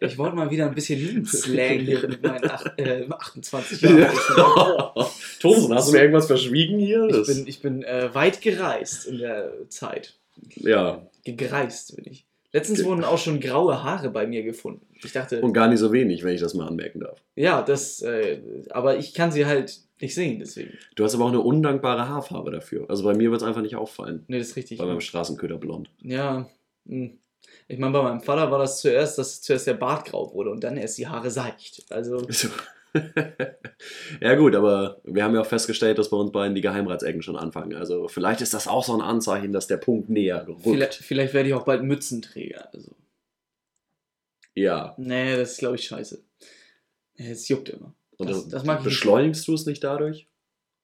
Ich 0.00 0.16
wollte 0.16 0.36
mal 0.36 0.50
wieder 0.50 0.66
ein 0.66 0.74
bisschen 0.74 0.98
Jugendslang 1.00 1.78
hier 1.80 2.00
mit 2.08 2.22
meinen 2.22 2.50
ach, 2.50 2.64
äh, 2.78 3.06
28 3.08 3.82
Jahren. 3.82 4.16
Thomson, 5.40 5.74
hast 5.74 5.88
du 5.88 5.92
mir 5.92 6.00
irgendwas 6.00 6.26
verschwiegen 6.26 6.78
hier? 6.78 7.08
Ich 7.08 7.26
bin, 7.26 7.46
ich 7.46 7.60
bin 7.60 7.82
äh, 7.82 8.14
weit 8.14 8.40
gereist 8.40 9.06
in 9.06 9.18
der 9.18 9.52
Zeit. 9.68 10.14
ja, 10.56 11.06
Gereist 11.24 11.96
bin 11.96 12.06
ich. 12.10 12.26
Letztens 12.52 12.84
wurden 12.84 13.04
auch 13.04 13.18
schon 13.18 13.40
graue 13.40 13.82
Haare 13.82 14.08
bei 14.08 14.26
mir 14.26 14.42
gefunden. 14.42 14.86
Ich 15.04 15.12
dachte, 15.12 15.42
und 15.42 15.52
gar 15.52 15.68
nicht 15.68 15.80
so 15.80 15.92
wenig, 15.92 16.24
wenn 16.24 16.34
ich 16.34 16.40
das 16.40 16.54
mal 16.54 16.66
anmerken 16.66 17.00
darf. 17.00 17.22
ja, 17.34 17.60
das, 17.60 18.00
äh, 18.00 18.40
aber 18.70 18.96
ich 18.96 19.12
kann 19.12 19.30
sie 19.30 19.44
halt 19.44 19.80
nicht 20.00 20.14
sehen, 20.14 20.38
deswegen. 20.38 20.76
Du 20.94 21.04
hast 21.04 21.14
aber 21.14 21.24
auch 21.24 21.28
eine 21.30 21.40
undankbare 21.40 22.08
Haarfarbe 22.08 22.50
dafür. 22.50 22.88
Also 22.90 23.04
bei 23.04 23.14
mir 23.14 23.30
wird 23.30 23.40
es 23.40 23.46
einfach 23.46 23.62
nicht 23.62 23.76
auffallen. 23.76 24.24
Nee, 24.28 24.38
das 24.38 24.48
ist 24.48 24.56
richtig. 24.56 24.78
Bei 24.78 24.86
meinem 24.86 25.00
Straßenköder 25.00 25.56
blond. 25.58 25.90
Ja, 26.02 26.48
hm. 26.86 27.18
ich 27.68 27.78
meine, 27.78 27.92
bei 27.92 28.02
meinem 28.02 28.20
Vater 28.20 28.50
war 28.50 28.58
das 28.58 28.80
zuerst, 28.80 29.18
dass 29.18 29.40
zuerst 29.40 29.66
der 29.66 29.74
Bart 29.74 30.06
grau 30.06 30.32
wurde 30.34 30.50
und 30.50 30.62
dann 30.64 30.76
erst 30.76 30.98
die 30.98 31.06
Haare 31.08 31.30
seicht. 31.30 31.84
Also, 31.90 32.18
So. 32.30 32.48
ja 34.22 34.34
gut, 34.36 34.54
aber 34.54 35.00
wir 35.04 35.22
haben 35.22 35.34
ja 35.34 35.42
auch 35.42 35.46
festgestellt, 35.46 35.98
dass 35.98 36.08
bei 36.08 36.16
uns 36.16 36.32
beiden 36.32 36.54
die 36.54 36.62
Geheimratsecken 36.62 37.20
schon 37.20 37.36
anfangen. 37.36 37.74
Also 37.74 38.08
vielleicht 38.08 38.40
ist 38.40 38.54
das 38.54 38.68
auch 38.68 38.84
so 38.84 38.94
ein 38.94 39.02
Anzeichen, 39.02 39.52
dass 39.52 39.66
der 39.66 39.76
Punkt 39.76 40.08
näher 40.08 40.46
rückt. 40.48 40.62
vielleicht, 40.62 40.94
vielleicht 40.94 41.34
werde 41.34 41.48
ich 41.50 41.54
auch 41.54 41.64
bald 41.64 41.82
Mützenträger. 41.82 42.70
Also, 42.72 42.92
Ja. 44.54 44.94
nee, 44.96 45.36
das 45.36 45.52
ist, 45.52 45.58
glaube 45.58 45.74
ich, 45.76 45.84
scheiße. 45.86 46.22
Es 47.16 47.48
juckt 47.48 47.68
immer. 47.68 47.94
Und 48.18 48.30
Das- 48.30 48.48
das, 48.48 48.64
mag 48.64 48.82
beschleunigst 48.84 49.46
du 49.48 49.54
es 49.54 49.66
nicht 49.66 49.82
dadurch? 49.84 50.26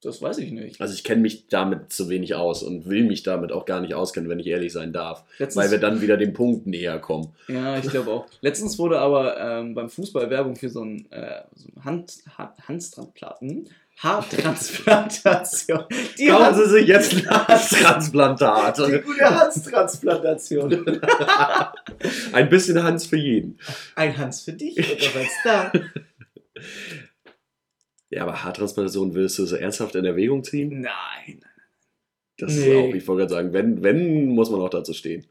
Das 0.04 0.20
weiß 0.20 0.38
ich 0.38 0.50
nicht. 0.50 0.80
Also 0.80 0.94
ich 0.94 1.04
kenne 1.04 1.22
mich 1.22 1.46
damit 1.46 1.92
zu 1.92 2.08
wenig 2.08 2.34
aus 2.34 2.64
und 2.64 2.86
will 2.88 3.04
mich 3.04 3.22
damit 3.22 3.52
auch 3.52 3.64
gar 3.66 3.80
nicht 3.80 3.94
auskennen, 3.94 4.28
wenn 4.28 4.40
ich 4.40 4.48
ehrlich 4.48 4.72
sein 4.72 4.92
darf. 4.92 5.22
Letztens, 5.38 5.64
Weil 5.64 5.70
wir 5.70 5.78
dann 5.78 6.00
wieder 6.00 6.16
dem 6.16 6.32
Punkt 6.32 6.66
näher 6.66 6.98
kommen. 6.98 7.28
Ja, 7.46 7.78
ich 7.78 7.88
glaube 7.88 8.10
auch. 8.10 8.26
Letztens 8.40 8.80
wurde 8.80 8.98
aber 8.98 9.38
ähm, 9.38 9.74
beim 9.74 9.88
Fußball 9.88 10.28
Werbung 10.28 10.56
für 10.56 10.70
so 10.70 10.84
ein, 10.84 11.06
äh, 11.12 11.42
so 11.54 11.68
ein 11.76 11.84
Hand, 11.84 12.14
Hand, 12.36 12.50
Handtransplanten. 12.66 13.68
Haartransplantation. 13.98 15.84
Die, 16.18 16.26
Kaufen 16.26 16.44
Hand, 16.46 16.56
Sie 16.56 16.68
sich 16.70 16.86
jetzt 16.88 17.14
ein 17.14 17.22
Transplantat. 17.24 18.78
die 18.78 18.98
gute 19.02 19.24
Handtransplantation. 19.40 21.00
Ein 22.32 22.48
bisschen 22.48 22.82
Hans 22.82 23.06
für 23.06 23.18
jeden. 23.18 23.58
Ein 23.94 24.16
Hans 24.16 24.40
für 24.40 24.52
dich 24.54 24.76
noch 24.76 25.14
eins 25.20 25.30
da. 25.44 25.72
Ja, 28.12 28.22
aber 28.24 28.44
Haartransplantation 28.44 29.14
willst 29.14 29.38
du 29.38 29.46
so 29.46 29.56
ernsthaft 29.56 29.94
in 29.94 30.04
Erwägung 30.04 30.44
ziehen? 30.44 30.82
Nein. 30.82 31.40
Das 32.38 32.54
ist 32.54 32.66
Nee. 32.66 32.76
auch, 32.76 32.94
ich 32.94 33.06
wollte 33.08 33.20
gerade 33.22 33.32
sagen, 33.32 33.52
wenn, 33.52 33.82
wenn, 33.82 34.26
muss 34.28 34.50
man 34.50 34.60
auch 34.60 34.68
dazu 34.70 34.92
stehen. 34.92 35.24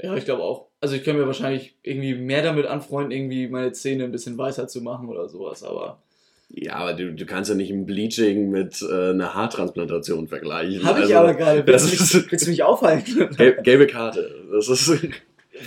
Ja, 0.00 0.14
ich 0.16 0.24
glaube 0.24 0.42
auch. 0.42 0.68
Also 0.80 0.96
ich 0.96 1.04
könnte 1.04 1.20
mir 1.20 1.26
wahrscheinlich 1.26 1.76
irgendwie 1.82 2.14
mehr 2.14 2.42
damit 2.42 2.66
anfreunden, 2.66 3.10
irgendwie 3.12 3.48
meine 3.48 3.72
Zähne 3.72 4.04
ein 4.04 4.12
bisschen 4.12 4.36
weißer 4.36 4.68
zu 4.68 4.80
machen 4.82 5.08
oder 5.08 5.28
sowas, 5.28 5.62
aber. 5.62 6.02
Ja, 6.50 6.74
aber 6.76 6.92
du, 6.92 7.12
du 7.14 7.24
kannst 7.26 7.48
ja 7.50 7.56
nicht 7.56 7.70
ein 7.70 7.86
Bleaching 7.86 8.50
mit 8.50 8.82
äh, 8.82 9.10
einer 9.10 9.34
Haartransplantation 9.34 10.28
vergleichen. 10.28 10.84
Habe 10.84 10.98
ich 11.00 11.04
Also, 11.06 11.16
aber 11.16 11.34
gerade. 11.34 11.64
das 11.64 11.90
Willst, 11.90 12.12
du 12.12 12.16
mich- 12.18 12.24
ist- 12.24 12.32
willst 12.32 12.46
du 12.46 12.50
mich 12.50 12.62
aufhalten? 12.62 13.30
Gel 13.36 13.56
gelbe 13.62 13.86
Karte. 13.86 14.44
Das 14.52 14.68
ist. 14.68 14.88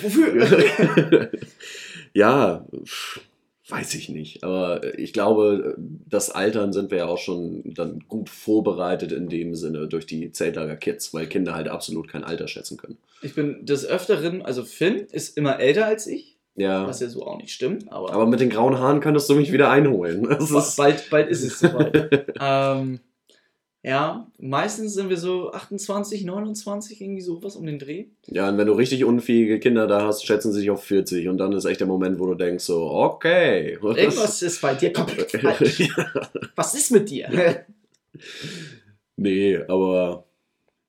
Wofür? 0.02 1.32
ja, 2.14 2.66
pff, 2.86 3.22
weiß 3.70 3.96
ich 3.96 4.10
nicht. 4.10 4.44
Aber 4.44 4.98
ich 4.98 5.14
glaube, 5.14 5.76
das 5.78 6.30
Altern 6.32 6.72
sind 6.74 6.90
wir 6.92 7.00
ja 7.00 7.06
auch 7.08 7.18
schon 7.18 7.62
dann 7.74 8.04
gut 8.08 8.30
vorbereitet 8.30 9.12
in 9.12 9.28
dem 9.30 9.56
Sinne 9.56 9.88
durch 9.88 10.06
die 10.06 10.32
Zeltlager-Kids, 10.32 11.14
weil 11.14 11.28
Kinder 11.28 11.54
halt 11.54 11.68
absolut 11.68 12.08
kein 12.08 12.24
Alter 12.24 12.48
schätzen 12.48 12.78
können. 12.78 12.98
Ich 13.22 13.36
bin 13.36 13.66
des 13.66 13.86
Öfteren, 13.86 14.42
also 14.42 14.64
Finn 14.64 15.08
ist 15.12 15.38
immer 15.38 15.60
älter 15.60 15.86
als 15.86 16.08
ich, 16.08 16.38
Ja. 16.56 16.88
was 16.88 17.00
ja 17.02 17.10
so 17.10 17.26
auch 17.26 17.38
nicht 17.38 17.52
stimmt, 17.52 17.92
aber, 17.92 18.14
Aber 18.14 18.26
mit 18.26 18.40
den 18.40 18.50
grauen 18.50 18.78
Haaren 18.80 19.00
könntest 19.02 19.30
du 19.30 19.36
mich 19.36 19.52
wieder 19.52 19.70
einholen. 19.70 20.26
Ist, 20.32 20.76
bald, 20.78 21.10
bald 21.10 21.30
ist 21.30 21.44
es 21.44 21.60
soweit. 21.60 22.28
ähm, 22.40 23.00
ja, 23.88 24.30
meistens 24.38 24.96
sind 24.96 25.10
wir 25.10 25.16
so 25.16 25.54
28, 25.54 26.26
29, 26.26 27.00
irgendwie 27.00 27.22
sowas 27.22 27.56
um 27.56 27.66
den 27.66 27.80
Dreh. 27.80 28.08
ja, 28.26 28.50
und 28.50 28.58
wenn 28.58 28.68
du 28.68 28.74
richtig 28.74 29.06
unfähige 29.06 29.62
Kinder 29.62 29.88
da 29.88 30.02
hast, 30.02 30.26
schätzen 30.26 30.52
sie 30.52 30.60
sich 30.60 30.70
auf 30.70 30.84
40. 30.84 31.30
Und 31.30 31.38
dann 31.38 31.54
ist 31.54 31.64
echt 31.64 31.80
der 31.80 31.88
Moment, 31.88 32.20
wo 32.20 32.26
du 32.26 32.36
denkst 32.36 32.66
so, 32.66 32.92
okay. 32.92 33.78
Irgendwas 33.82 34.42
ist 34.42 34.62
bei 34.62 34.76
dir 34.76 34.92
komplett 34.92 35.32
falsch. 35.32 35.88
Was 36.58 36.76
ist 36.76 36.92
mit 36.92 37.10
dir? 37.10 37.66
nee, 39.16 39.58
aber 39.70 40.26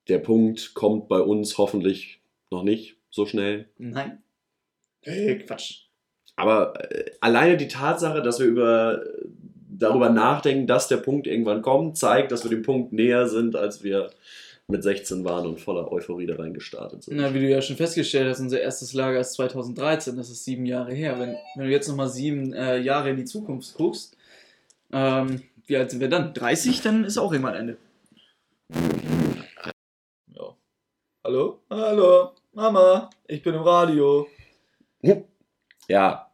der 0.09 0.19
Punkt 0.19 0.75
kommt 0.75 1.07
bei 1.07 1.21
uns 1.21 1.57
hoffentlich 1.57 2.21
noch 2.51 2.65
nicht 2.65 2.97
so 3.11 3.27
schnell. 3.27 3.69
Nein. 3.79 4.25
Hey, 5.03 5.39
Quatsch. 5.39 5.85
Aber 6.35 6.75
äh, 6.91 7.13
alleine 7.21 7.57
die 7.57 7.69
Tatsache, 7.69 8.23
dass 8.23 8.41
wir 8.41 8.47
über, 8.47 9.05
darüber 9.79 10.11
nachdenken, 10.11 10.67
dass 10.67 10.89
der 10.89 10.99
Punkt 10.99 11.27
irgendwann 11.27 11.63
kommt, 11.63 11.97
zeigt, 11.97 12.33
dass 12.33 12.45
wir 12.45 12.51
dem 12.51 12.63
Punkt 12.63 12.93
näher 12.93 13.29
sind, 13.29 13.57
als 13.57 13.83
wir 13.83 14.11
mit 14.67 14.83
16 14.83 15.25
waren 15.25 15.47
und 15.47 15.61
voller 15.61 15.91
Euphorie 15.91 16.27
da 16.27 16.37
reingestartet 16.37 17.05
sind. 17.05 17.17
Na, 17.17 17.33
wie 17.33 17.41
du 17.41 17.49
ja 17.49 17.63
schon 17.63 17.77
festgestellt 17.77 18.29
hast, 18.29 18.41
unser 18.41 18.61
erstes 18.61 18.93
Lager 18.93 19.19
ist 19.19 19.33
2013, 19.33 20.17
das 20.17 20.29
ist 20.29 20.45
sieben 20.45 20.67
Jahre 20.67 20.93
her. 20.93 21.19
Wenn, 21.19 21.37
wenn 21.57 21.67
du 21.67 21.73
jetzt 21.73 21.89
nochmal 21.89 22.09
sieben 22.09 22.53
äh, 22.53 22.79
Jahre 22.79 23.11
in 23.11 23.17
die 23.17 23.25
Zukunft 23.25 23.75
guckst, 23.75 24.17
ähm, 24.93 25.43
wie 25.67 25.77
alt 25.77 25.91
sind 25.91 26.01
wir 26.01 26.09
dann? 26.09 26.35
30, 26.35 26.83
dann 26.83 27.05
ist 27.05 27.17
auch 27.17 27.33
irgendwann 27.33 27.55
Ende. 27.55 27.77
Ja. 30.35 30.55
Hallo? 31.25 31.61
Hallo? 31.71 32.33
Mama, 32.53 33.09
ich 33.27 33.43
bin 33.43 33.55
im 33.55 33.63
Radio. 33.63 34.27
Ja, 35.89 36.29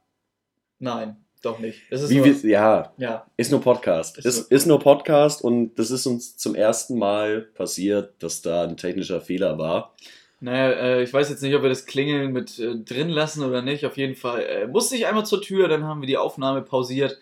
Nein, 0.84 1.16
doch 1.44 1.58
nicht. 1.58 1.82
Ist 1.90 2.08
wie 2.10 2.16
nur, 2.16 2.24
wir, 2.26 2.50
ja, 2.50 2.92
ja, 2.96 3.26
ist 3.36 3.50
nur 3.50 3.60
Podcast. 3.60 4.18
Ist 4.18 4.24
Ist, 4.26 4.50
nur- 4.50 4.58
ist 4.58 4.66
nur 4.66 4.80
Podcast 4.80 5.42
und 5.42 5.74
das 5.76 5.90
ist 5.90 6.06
uns 6.06 6.36
zum 6.36 6.54
ersten 6.54 6.98
Mal 6.98 7.42
passiert, 7.42 8.14
dass 8.22 8.42
da 8.42 8.64
ein 8.64 8.76
technischer 8.76 9.20
Fehler 9.20 9.58
war. 9.58 9.94
Naja, 10.40 10.70
äh, 10.72 11.02
ich 11.02 11.12
weiß 11.12 11.30
jetzt 11.30 11.42
nicht, 11.42 11.54
ob 11.54 11.62
wir 11.62 11.68
das 11.70 11.86
Klingeln 11.86 12.32
mit 12.32 12.58
äh, 12.58 12.74
drin 12.76 13.08
lassen 13.08 13.42
oder 13.44 13.62
nicht. 13.62 13.86
Auf 13.86 13.96
jeden 13.96 14.14
Fall 14.16 14.42
äh, 14.42 14.66
musste 14.66 14.96
ich 14.96 15.06
einmal 15.06 15.24
zur 15.24 15.40
Tür, 15.40 15.68
dann 15.68 15.84
haben 15.84 16.00
wir 16.02 16.06
die 16.08 16.18
Aufnahme 16.18 16.60
pausiert 16.62 17.18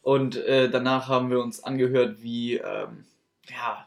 und 0.00 0.36
äh, 0.36 0.70
danach 0.70 1.08
haben 1.08 1.30
wir 1.30 1.40
uns 1.40 1.62
angehört, 1.62 2.22
wie, 2.22 2.54
ähm, 2.56 3.04
ja, 3.50 3.86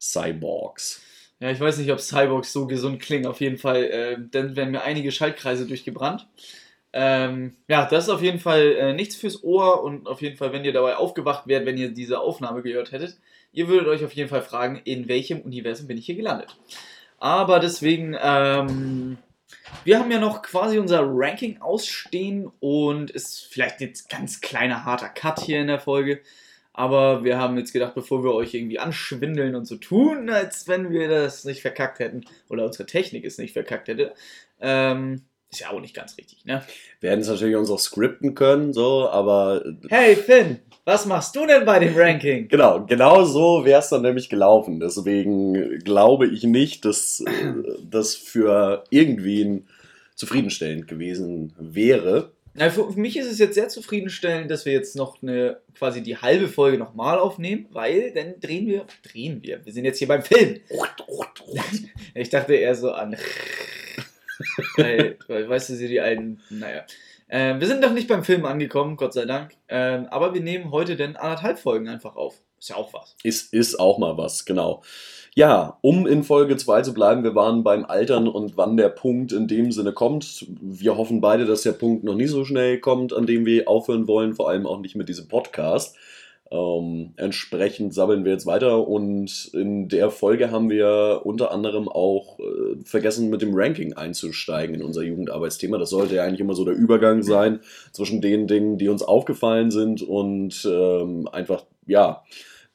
Cyborgs. 0.00 1.00
ja, 1.40 1.50
ich 1.50 1.60
weiß 1.60 1.78
nicht, 1.78 1.90
ob 1.92 2.00
Cyborgs 2.00 2.52
so 2.52 2.66
gesund 2.66 3.00
klingen. 3.00 3.26
Auf 3.26 3.40
jeden 3.40 3.58
Fall, 3.58 3.84
äh, 3.84 4.16
dann 4.30 4.56
werden 4.56 4.70
mir 4.72 4.82
einige 4.82 5.12
Schaltkreise 5.12 5.66
durchgebrannt. 5.66 6.26
Ähm, 6.92 7.56
ja, 7.68 7.86
das 7.86 8.04
ist 8.04 8.10
auf 8.10 8.22
jeden 8.22 8.38
Fall 8.38 8.74
äh, 8.76 8.92
nichts 8.92 9.16
fürs 9.16 9.42
Ohr 9.42 9.82
und 9.82 10.06
auf 10.06 10.20
jeden 10.20 10.36
Fall, 10.36 10.52
wenn 10.52 10.64
ihr 10.64 10.74
dabei 10.74 10.96
aufgewacht 10.96 11.46
wärt, 11.46 11.64
wenn 11.64 11.78
ihr 11.78 11.90
diese 11.90 12.20
Aufnahme 12.20 12.62
gehört 12.62 12.92
hättet, 12.92 13.18
ihr 13.52 13.68
würdet 13.68 13.88
euch 13.88 14.04
auf 14.04 14.12
jeden 14.12 14.28
Fall 14.28 14.42
fragen, 14.42 14.80
in 14.84 15.08
welchem 15.08 15.40
Universum 15.40 15.86
bin 15.86 15.96
ich 15.96 16.06
hier 16.06 16.16
gelandet. 16.16 16.54
Aber 17.18 17.60
deswegen, 17.60 18.16
ähm, 18.20 19.16
wir 19.84 19.98
haben 19.98 20.10
ja 20.10 20.18
noch 20.18 20.42
quasi 20.42 20.78
unser 20.78 21.02
Ranking 21.04 21.62
ausstehen 21.62 22.50
und 22.60 23.10
ist 23.10 23.46
vielleicht 23.50 23.80
jetzt 23.80 24.10
ganz 24.10 24.40
kleiner 24.40 24.84
harter 24.84 25.08
Cut 25.08 25.40
hier 25.40 25.60
in 25.60 25.68
der 25.68 25.80
Folge. 25.80 26.20
Aber 26.74 27.22
wir 27.22 27.38
haben 27.38 27.58
jetzt 27.58 27.72
gedacht, 27.72 27.94
bevor 27.94 28.24
wir 28.24 28.32
euch 28.32 28.54
irgendwie 28.54 28.78
anschwindeln 28.78 29.54
und 29.54 29.66
so 29.66 29.76
tun, 29.76 30.30
als 30.30 30.68
wenn 30.68 30.90
wir 30.90 31.08
das 31.08 31.44
nicht 31.44 31.62
verkackt 31.62 31.98
hätten 31.98 32.24
oder 32.48 32.64
unsere 32.64 32.86
Technik 32.86 33.24
es 33.24 33.38
nicht 33.38 33.52
verkackt 33.52 33.88
hätte, 33.88 34.14
ähm, 34.60 35.22
ist 35.52 35.60
ja 35.60 35.70
auch 35.70 35.80
nicht 35.80 35.94
ganz 35.94 36.16
richtig, 36.16 36.44
ne? 36.44 36.62
Wir 37.00 37.10
hätten 37.10 37.22
es 37.22 37.28
natürlich 37.28 37.56
uns 37.56 37.70
auch 37.70 37.78
skripten 37.78 38.34
können, 38.34 38.72
so, 38.72 39.08
aber. 39.08 39.62
Hey 39.88 40.16
Finn, 40.16 40.60
was 40.84 41.06
machst 41.06 41.36
du 41.36 41.46
denn 41.46 41.64
bei 41.64 41.78
dem 41.78 41.94
Ranking? 41.94 42.48
Genau, 42.48 42.84
genau 42.86 43.24
so 43.24 43.64
wäre 43.64 43.80
es 43.80 43.88
dann 43.88 44.02
nämlich 44.02 44.28
gelaufen. 44.28 44.80
Deswegen 44.80 45.78
glaube 45.80 46.26
ich 46.26 46.42
nicht, 46.44 46.84
dass 46.84 47.22
das 47.88 48.14
für 48.14 48.84
irgendwen 48.90 49.68
zufriedenstellend 50.14 50.88
gewesen 50.88 51.54
wäre. 51.58 52.32
Na, 52.54 52.68
für 52.68 52.90
mich 52.92 53.16
ist 53.16 53.30
es 53.30 53.38
jetzt 53.38 53.54
sehr 53.54 53.68
zufriedenstellend, 53.68 54.50
dass 54.50 54.66
wir 54.66 54.72
jetzt 54.72 54.94
noch 54.94 55.22
eine 55.22 55.58
quasi 55.74 56.02
die 56.02 56.18
halbe 56.18 56.48
Folge 56.48 56.76
nochmal 56.76 57.18
aufnehmen, 57.18 57.66
weil 57.70 58.12
dann 58.12 58.40
drehen 58.40 58.66
wir, 58.66 58.86
drehen 59.02 59.42
wir. 59.42 59.64
Wir 59.64 59.72
sind 59.72 59.84
jetzt 59.84 59.98
hier 59.98 60.08
beim 60.08 60.22
Film. 60.22 60.60
Ich 62.14 62.28
dachte 62.28 62.54
eher 62.54 62.74
so 62.74 62.92
an. 62.92 63.16
Weil, 64.76 65.18
weißt 65.28 65.70
du, 65.70 65.74
sie 65.74 65.88
die 65.88 66.00
einen, 66.00 66.40
naja. 66.50 66.84
Ähm, 67.28 67.60
wir 67.60 67.66
sind 67.66 67.80
noch 67.80 67.92
nicht 67.92 68.08
beim 68.08 68.24
Film 68.24 68.44
angekommen, 68.44 68.96
Gott 68.96 69.14
sei 69.14 69.24
Dank. 69.24 69.52
Ähm, 69.68 70.06
aber 70.10 70.34
wir 70.34 70.42
nehmen 70.42 70.70
heute 70.70 70.96
dann 70.96 71.16
anderthalb 71.16 71.58
Folgen 71.58 71.88
einfach 71.88 72.14
auf. 72.14 72.42
Ist 72.58 72.68
ja 72.68 72.76
auch 72.76 72.92
was. 72.92 73.16
Ist, 73.24 73.52
ist 73.54 73.80
auch 73.80 73.98
mal 73.98 74.18
was, 74.18 74.44
genau. 74.44 74.82
Ja, 75.34 75.78
um 75.80 76.06
in 76.06 76.24
Folge 76.24 76.58
2 76.58 76.82
zu 76.82 76.92
bleiben, 76.92 77.24
wir 77.24 77.34
waren 77.34 77.64
beim 77.64 77.86
Altern 77.86 78.28
und 78.28 78.58
wann 78.58 78.76
der 78.76 78.90
Punkt 78.90 79.32
in 79.32 79.48
dem 79.48 79.72
Sinne 79.72 79.92
kommt. 79.92 80.46
Wir 80.60 80.98
hoffen 80.98 81.22
beide, 81.22 81.46
dass 81.46 81.62
der 81.62 81.72
Punkt 81.72 82.04
noch 82.04 82.14
nie 82.14 82.26
so 82.26 82.44
schnell 82.44 82.78
kommt, 82.78 83.14
an 83.14 83.26
dem 83.26 83.46
wir 83.46 83.66
aufhören 83.66 84.06
wollen, 84.06 84.34
vor 84.34 84.50
allem 84.50 84.66
auch 84.66 84.80
nicht 84.80 84.94
mit 84.94 85.08
diesem 85.08 85.26
Podcast. 85.26 85.96
Ähm, 86.52 87.14
entsprechend 87.16 87.94
sabbeln 87.94 88.26
wir 88.26 88.32
jetzt 88.32 88.44
weiter 88.44 88.86
und 88.86 89.50
in 89.54 89.88
der 89.88 90.10
Folge 90.10 90.50
haben 90.50 90.68
wir 90.68 91.22
unter 91.24 91.50
anderem 91.50 91.88
auch 91.88 92.38
äh, 92.40 92.84
vergessen, 92.84 93.30
mit 93.30 93.40
dem 93.40 93.54
Ranking 93.54 93.94
einzusteigen 93.94 94.74
in 94.74 94.82
unser 94.82 95.02
Jugendarbeitsthema. 95.02 95.78
Das 95.78 95.88
sollte 95.88 96.16
ja 96.16 96.24
eigentlich 96.24 96.40
immer 96.40 96.54
so 96.54 96.66
der 96.66 96.74
Übergang 96.74 97.22
sein 97.22 97.60
zwischen 97.92 98.20
den 98.20 98.48
Dingen, 98.48 98.76
die 98.76 98.90
uns 98.90 99.02
aufgefallen 99.02 99.70
sind 99.70 100.02
und 100.02 100.68
ähm, 100.70 101.26
einfach, 101.32 101.64
ja, 101.86 102.22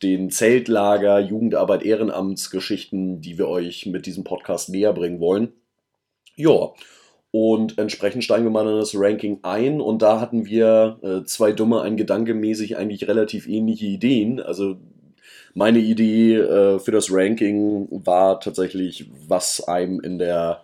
den 0.02 0.32
Zeltlager, 0.32 1.20
Jugendarbeit, 1.20 1.84
Ehrenamtsgeschichten, 1.84 3.22
die 3.22 3.38
wir 3.38 3.48
euch 3.48 3.86
mit 3.86 4.08
diesem 4.08 4.24
Podcast 4.24 4.70
näher 4.70 4.94
bringen 4.94 5.20
wollen. 5.20 5.54
Ja, 6.36 6.72
und 7.32 7.78
entsprechend 7.78 8.24
steigen 8.24 8.46
wir 8.46 8.52
mal 8.52 8.68
in 8.68 8.78
das 8.78 8.94
Ranking 8.96 9.40
ein. 9.44 9.82
Und 9.82 10.02
da 10.02 10.20
hatten 10.20 10.46
wir 10.46 11.00
äh, 11.02 11.24
zwei 11.26 11.52
Dumme, 11.52 11.82
ein 11.82 11.98
Gedankemäßig 11.98 12.78
eigentlich 12.78 13.08
relativ 13.08 13.48
ähnliche 13.48 13.86
Ideen. 13.86 14.40
Also 14.40 14.78
meine 15.54 15.80
Idee 15.80 16.36
äh, 16.36 16.80
für 16.80 16.92
das 16.92 17.12
Ranking 17.12 17.88
war 17.92 18.40
tatsächlich, 18.40 19.10
was 19.28 19.68
einem 19.68 20.00
in 20.00 20.20
der 20.20 20.62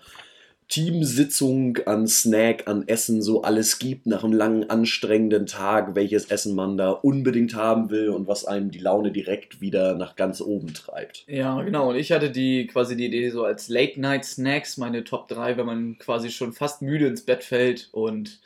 Teamsitzung 0.74 1.78
an 1.86 2.08
Snack, 2.08 2.68
an 2.68 2.88
Essen 2.88 3.22
so 3.22 3.44
alles 3.44 3.78
gibt 3.78 4.08
nach 4.08 4.24
einem 4.24 4.34
langen, 4.34 4.72
anstrengenden 4.72 5.46
Tag, 5.46 5.94
welches 5.94 6.32
Essen 6.32 6.56
man 6.56 6.78
da 6.78 6.90
unbedingt 6.90 7.54
haben 7.54 7.92
will 7.92 8.10
und 8.10 8.28
was 8.28 8.46
einem 8.46 8.72
die 8.72 8.80
Laune 8.80 9.12
direkt 9.12 9.62
wieder 9.62 9.94
nach 9.94 10.16
ganz 10.16 10.42
oben 10.42 10.74
treibt. 10.74 11.26
Ja, 11.28 11.62
genau. 11.62 11.92
Und 11.92 11.98
ich 11.98 12.12
hatte 12.12 12.32
die 12.32 12.66
quasi 12.66 12.98
die 12.98 13.06
Idee 13.06 13.30
so 13.30 13.44
als 13.44 13.70
Late-Night-Snacks, 13.70 14.78
meine 14.78 15.04
Top 15.04 15.28
3, 15.28 15.58
wenn 15.58 15.68
man 15.68 16.00
quasi 16.00 16.32
schon 16.32 16.54
fast 16.54 16.82
müde 16.82 17.06
ins 17.06 17.22
Bett 17.22 17.44
fällt 17.44 17.90
und 17.92 18.40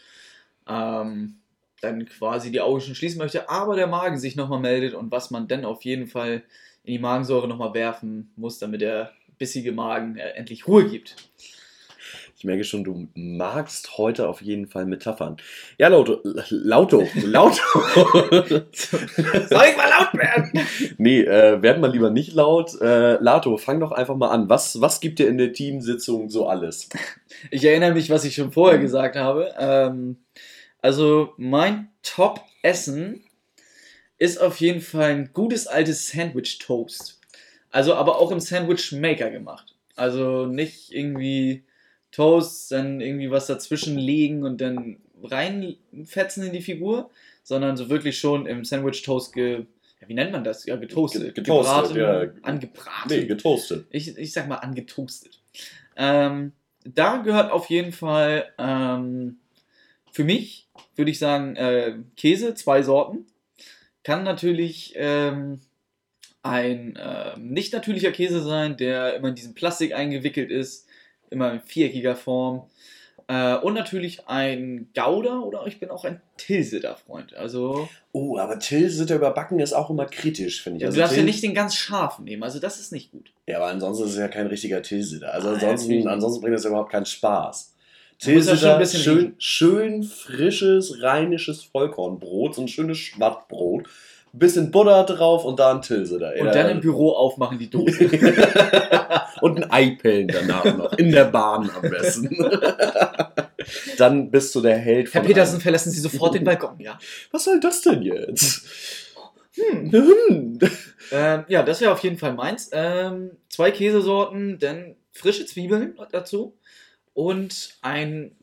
ähm, 0.67 1.37
dann 1.79 2.05
quasi 2.07 2.51
die 2.51 2.59
Augen 2.59 2.81
schon 2.81 2.95
schließen 2.95 3.19
möchte, 3.19 3.49
aber 3.49 3.77
der 3.77 3.87
Magen 3.87 4.19
sich 4.19 4.35
nochmal 4.35 4.59
meldet 4.59 4.95
und 4.95 5.11
was 5.11 5.31
man 5.31 5.47
dann 5.47 5.63
auf 5.63 5.85
jeden 5.85 6.07
Fall 6.07 6.43
in 6.83 6.91
die 6.91 6.99
Magensäure 6.99 7.47
nochmal 7.47 7.73
werfen 7.73 8.33
muss, 8.35 8.59
damit 8.59 8.81
der 8.81 9.13
bissige 9.37 9.71
Magen 9.71 10.17
äh, 10.17 10.31
endlich 10.31 10.67
Ruhe 10.67 10.89
gibt. 10.89 11.15
Ich 12.39 12.43
merke 12.43 12.63
schon, 12.63 12.83
du 12.83 13.07
magst 13.15 13.97
heute 13.97 14.29
auf 14.29 14.43
jeden 14.43 14.67
Fall 14.67 14.85
Metaphern. 14.85 15.37
Ja, 15.79 15.87
Lauto, 15.87 16.21
Lauto, 16.49 17.07
Lauto. 17.23 17.63
Soll 18.31 18.61
ich 18.69 19.75
mal 19.75 19.89
laut 19.89 20.13
werden? 20.13 20.67
Nee, 20.99 21.21
äh, 21.21 21.59
werden 21.63 21.81
wir 21.81 21.89
lieber 21.89 22.11
nicht 22.11 22.33
laut. 22.33 22.79
Äh, 22.79 23.15
Lato, 23.15 23.57
fang 23.57 23.79
doch 23.79 23.91
einfach 23.91 24.15
mal 24.15 24.29
an. 24.29 24.49
Was, 24.49 24.79
was 24.79 24.99
gibt 24.99 25.17
dir 25.17 25.27
in 25.27 25.39
der 25.39 25.51
Teamsitzung 25.51 26.29
so 26.29 26.47
alles? 26.47 26.89
Ich 27.49 27.65
erinnere 27.65 27.93
mich, 27.93 28.11
was 28.11 28.23
ich 28.23 28.35
schon 28.35 28.51
vorher 28.51 28.77
gesagt 28.77 29.15
habe. 29.15 29.55
Ähm, 29.57 30.17
also 30.79 31.33
mein 31.37 31.89
Top-Essen 32.03 33.23
ist 34.19 34.39
auf 34.39 34.57
jeden 34.57 34.81
Fall 34.81 35.09
ein 35.09 35.29
gutes 35.33 35.65
altes 35.65 36.09
Sandwich-Toast. 36.09 37.19
Also 37.71 37.95
aber 37.95 38.19
auch 38.19 38.29
im 38.29 38.39
Sandwich-Maker 38.39 39.31
gemacht. 39.31 39.73
Also 39.95 40.45
nicht 40.45 40.93
irgendwie 40.93 41.63
Toast, 42.17 42.71
dann 42.71 42.99
irgendwie 42.99 43.29
was 43.29 43.45
dazwischen 43.45 43.95
legen 43.95 44.43
und 44.43 44.59
dann 44.59 44.97
reinfetzen 45.21 46.43
in 46.43 46.51
die 46.51 46.63
Figur, 46.63 47.11
sondern 47.43 47.77
so 47.77 47.91
wirklich 47.91 48.17
schon 48.17 48.47
im 48.47 48.65
Sandwich-Toast 48.65 49.33
ge. 49.33 49.67
Ja, 50.01 50.09
wie 50.09 50.15
nennt 50.15 50.31
man 50.31 50.43
das? 50.43 50.65
Ja, 50.65 50.77
getoastet. 50.77 51.35
Getoastet, 51.35 51.93
gebraten, 51.93 52.35
ja. 52.35 52.41
Angebraten. 52.41 53.09
Nee, 53.09 53.25
getoastet. 53.25 53.85
Ich, 53.91 54.17
ich 54.17 54.33
sag 54.33 54.47
mal 54.47 54.55
angetoastet. 54.55 55.39
Ähm, 55.95 56.53
da 56.83 57.17
gehört 57.17 57.51
auf 57.51 57.69
jeden 57.69 57.91
Fall 57.91 58.51
ähm, 58.57 59.37
für 60.11 60.23
mich, 60.23 60.67
würde 60.95 61.11
ich 61.11 61.19
sagen, 61.19 61.55
äh, 61.55 61.97
Käse, 62.15 62.55
zwei 62.55 62.81
Sorten. 62.81 63.27
Kann 64.03 64.23
natürlich 64.23 64.93
ähm, 64.95 65.61
ein 66.41 66.95
äh, 66.95 67.37
nicht 67.37 67.73
natürlicher 67.73 68.11
Käse 68.11 68.41
sein, 68.41 68.75
der 68.75 69.13
immer 69.15 69.27
in 69.27 69.35
diesem 69.35 69.53
Plastik 69.53 69.93
eingewickelt 69.93 70.49
ist, 70.49 70.86
immer 71.29 71.51
in 71.53 71.61
viereckiger 71.61 72.15
Form. 72.15 72.63
Äh, 73.29 73.55
und 73.57 73.73
natürlich 73.73 74.27
ein 74.27 74.87
Gouda 74.95 75.39
oder 75.39 75.67
ich 75.67 75.79
bin 75.81 75.89
auch 75.89 76.05
ein 76.05 76.21
Tilsiter-Freund. 76.37 77.33
Also, 77.35 77.89
Oh, 78.13 78.37
aber 78.37 78.57
Tilsiter 78.57 79.15
überbacken 79.15 79.59
ist 79.59 79.73
auch 79.73 79.89
immer 79.89 80.05
kritisch, 80.05 80.63
finde 80.63 80.77
ich. 80.77 80.81
du 80.83 80.87
Also 80.87 80.99
darfst 80.99 81.17
ja 81.17 81.23
nicht 81.23 81.43
den 81.43 81.53
ganz 81.53 81.75
scharfen 81.75 82.23
nehmen, 82.25 82.43
also 82.43 82.59
das 82.59 82.79
ist 82.79 82.91
nicht 82.93 83.11
gut. 83.11 83.31
Ja, 83.45 83.57
aber 83.57 83.67
ansonsten 83.67 84.05
ist 84.05 84.11
es 84.11 84.17
ja 84.17 84.29
kein 84.29 84.47
richtiger 84.47 84.81
Tilsiter. 84.81 85.33
Also 85.33 85.49
Ah, 85.49 85.51
ja, 85.51 85.55
ansonsten, 85.57 85.89
natürlich. 85.89 86.07
ansonsten 86.07 86.41
bringt 86.41 86.55
das 86.55 86.63
ja 86.63 86.69
überhaupt 86.69 86.91
keinen 86.91 87.05
Spaß. 87.05 87.73
Ja 88.19 88.25
Tilsiter, 88.25 88.85
schön, 88.85 89.17
riechen. 89.17 89.35
schön 89.37 90.03
frisches, 90.03 91.03
rheinisches 91.03 91.63
Vollkornbrot, 91.63 92.55
so 92.55 92.61
ein 92.61 92.67
schönes 92.67 92.97
Schwattbrot. 92.97 93.87
Bisschen 94.37 94.71
Butter 94.71 95.03
drauf 95.03 95.45
und 95.45 95.59
da 95.59 95.71
ein 95.71 95.81
Tilsiter. 95.81 96.33
Und 96.39 96.47
Ja. 96.47 96.51
dann 96.53 96.69
im 96.69 96.79
Büro 96.79 97.11
aufmachen 97.11 97.57
die 97.59 97.69
Dose. 97.69 98.09
und 99.41 99.57
ein 99.63 99.71
Ei 99.71 99.97
pellen 100.01 100.27
danach 100.27 100.65
noch. 100.77 100.93
In 100.93 101.11
der 101.11 101.25
Bahn 101.25 101.69
am 101.69 101.89
besten. 101.89 102.29
dann 103.97 104.31
bist 104.31 104.53
du 104.55 104.61
der 104.61 104.77
Held 104.77 105.13
Herr 105.13 105.21
von 105.21 105.27
Petersen, 105.27 105.59
verlassen 105.61 105.91
Sie 105.91 105.99
sofort 105.99 106.35
den 106.35 106.43
Balkon, 106.43 106.79
ja. 106.79 106.97
Was 107.31 107.43
soll 107.45 107.59
das 107.59 107.81
denn 107.81 108.01
jetzt? 108.01 108.65
Hm. 109.55 109.91
Hm. 109.91 110.59
Ähm, 111.11 111.45
ja, 111.47 111.63
das 111.63 111.81
wäre 111.81 111.91
auf 111.91 112.03
jeden 112.03 112.17
Fall 112.17 112.33
meins. 112.33 112.69
Ähm, 112.73 113.31
zwei 113.49 113.71
Käsesorten, 113.71 114.59
dann 114.59 114.95
frische 115.11 115.45
Zwiebeln 115.45 115.97
dazu 116.11 116.55
und 117.13 117.77
ein. 117.81 118.36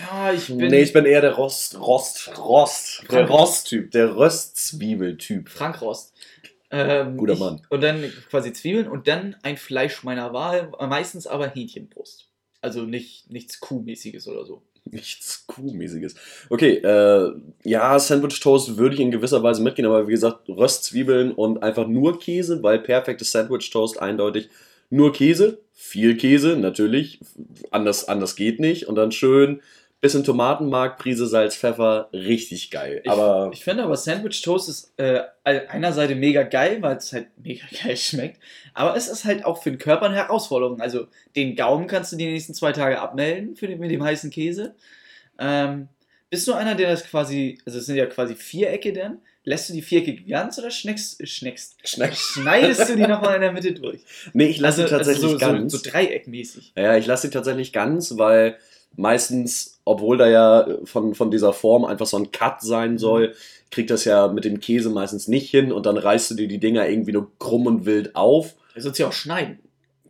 Ja, 0.00 0.32
ich 0.32 0.46
bin. 0.46 0.58
Nee, 0.68 0.82
ich 0.82 0.92
bin 0.92 1.04
eher 1.04 1.20
der 1.20 1.32
Rost, 1.34 1.78
Rost, 1.80 2.30
Rost, 2.38 3.02
der 3.10 3.26
Frank- 3.26 3.30
Rosttyp, 3.30 3.90
der 3.90 4.16
Röstzwiebeltyp. 4.16 5.48
Frank 5.48 5.80
Rost. 5.80 6.14
Ähm, 6.70 7.16
Guter 7.16 7.32
ich, 7.34 7.38
Mann. 7.38 7.62
Und 7.70 7.82
dann 7.82 8.12
quasi 8.30 8.52
Zwiebeln 8.52 8.88
und 8.88 9.08
dann 9.08 9.36
ein 9.42 9.56
Fleisch 9.56 10.02
meiner 10.04 10.32
Wahl, 10.32 10.70
meistens 10.80 11.26
aber 11.26 11.48
Hähnchenbrust. 11.48 12.28
Also 12.60 12.82
nicht, 12.82 13.30
nichts 13.30 13.60
Kuhmäßiges 13.60 14.28
oder 14.28 14.44
so. 14.44 14.62
Nichts 14.90 15.44
Kuhmäßiges. 15.46 16.14
Okay, 16.50 16.76
äh, 16.76 17.32
ja, 17.64 17.98
Sandwich 17.98 18.40
Toast 18.40 18.76
würde 18.76 18.94
ich 18.94 19.00
in 19.00 19.10
gewisser 19.10 19.42
Weise 19.42 19.62
mitgehen, 19.62 19.86
aber 19.86 20.06
wie 20.08 20.12
gesagt, 20.12 20.48
Röstzwiebeln 20.48 21.32
und 21.32 21.62
einfach 21.62 21.86
nur 21.86 22.18
Käse, 22.18 22.62
weil 22.62 22.78
perfektes 22.80 23.32
Sandwich 23.32 23.70
Toast 23.70 24.00
eindeutig 24.00 24.48
nur 24.90 25.12
Käse, 25.12 25.60
viel 25.74 26.16
Käse, 26.16 26.56
natürlich, 26.56 27.20
anders, 27.70 28.08
anders 28.08 28.34
geht 28.36 28.60
nicht 28.60 28.88
und 28.88 28.94
dann 28.96 29.12
schön 29.12 29.60
bisschen 30.00 30.22
Tomatenmark, 30.22 30.98
Prise 30.98 31.26
Salz, 31.26 31.56
Pfeffer, 31.56 32.08
richtig 32.12 32.70
geil. 32.70 33.00
Ich, 33.02 33.10
aber 33.10 33.50
ich 33.52 33.64
finde 33.64 33.82
aber 33.82 33.96
Sandwich 33.96 34.42
Toast 34.42 34.68
ist 34.68 34.92
äh, 34.96 35.22
einer 35.42 35.92
Seite 35.92 36.14
mega 36.14 36.44
geil, 36.44 36.80
weil 36.80 36.96
es 36.96 37.12
halt 37.12 37.26
mega 37.42 37.64
geil 37.82 37.96
schmeckt. 37.96 38.40
Aber 38.74 38.96
es 38.96 39.08
ist 39.08 39.24
halt 39.24 39.44
auch 39.44 39.62
für 39.62 39.70
den 39.70 39.78
Körper 39.78 40.06
eine 40.06 40.14
Herausforderung. 40.14 40.80
Also 40.80 41.08
den 41.34 41.56
Gaumen 41.56 41.88
kannst 41.88 42.12
du 42.12 42.16
die 42.16 42.26
nächsten 42.26 42.54
zwei 42.54 42.72
Tage 42.72 43.00
abmelden 43.00 43.56
für 43.56 43.66
den, 43.66 43.80
mit 43.80 43.90
dem 43.90 44.04
heißen 44.04 44.30
Käse. 44.30 44.76
Ähm, 45.38 45.88
bist 46.30 46.46
du 46.46 46.52
einer, 46.52 46.74
der 46.74 46.90
das 46.90 47.04
quasi, 47.04 47.58
also 47.64 47.78
es 47.78 47.86
sind 47.86 47.96
ja 47.96 48.06
quasi 48.06 48.34
Vierecke 48.34 48.92
dann, 48.92 49.18
lässt 49.44 49.68
du 49.68 49.72
die 49.72 49.82
Vierecke 49.82 50.14
ganz 50.24 50.58
oder 50.58 50.70
schneckst, 50.70 51.26
schneckst, 51.26 51.76
Schneck. 51.88 52.14
schneidest 52.14 52.88
du 52.88 52.96
die 52.96 53.06
nochmal 53.06 53.36
in 53.36 53.40
der 53.40 53.52
Mitte 53.52 53.72
durch? 53.72 54.00
Nee, 54.34 54.46
ich 54.46 54.60
lasse 54.60 54.82
sie 54.82 54.88
tatsächlich 54.88 55.24
also 55.24 55.38
so, 55.38 55.40
ganz. 55.40 55.72
So, 55.72 55.78
so 55.78 55.90
dreieckmäßig. 55.90 56.74
Ja, 56.76 56.96
ich 56.96 57.06
lasse 57.06 57.28
sie 57.28 57.32
tatsächlich 57.32 57.72
ganz, 57.72 58.18
weil 58.18 58.58
meistens, 58.96 59.77
obwohl 59.88 60.16
da 60.18 60.28
ja 60.28 60.66
von, 60.84 61.14
von 61.14 61.30
dieser 61.30 61.52
Form 61.52 61.84
einfach 61.84 62.06
so 62.06 62.16
ein 62.16 62.30
Cut 62.30 62.60
sein 62.62 62.98
soll, 62.98 63.34
kriegt 63.70 63.90
das 63.90 64.04
ja 64.04 64.28
mit 64.28 64.44
dem 64.44 64.60
Käse 64.60 64.90
meistens 64.90 65.28
nicht 65.28 65.50
hin 65.50 65.72
und 65.72 65.86
dann 65.86 65.96
reißt 65.96 66.30
du 66.30 66.34
dir 66.34 66.48
die 66.48 66.58
Dinger 66.60 66.88
irgendwie 66.88 67.12
nur 67.12 67.30
krumm 67.38 67.66
und 67.66 67.86
wild 67.86 68.14
auf. 68.16 68.54
Du 68.74 68.80
sollst 68.80 68.98
ja 68.98 69.08
auch 69.08 69.12
schneiden. 69.12 69.58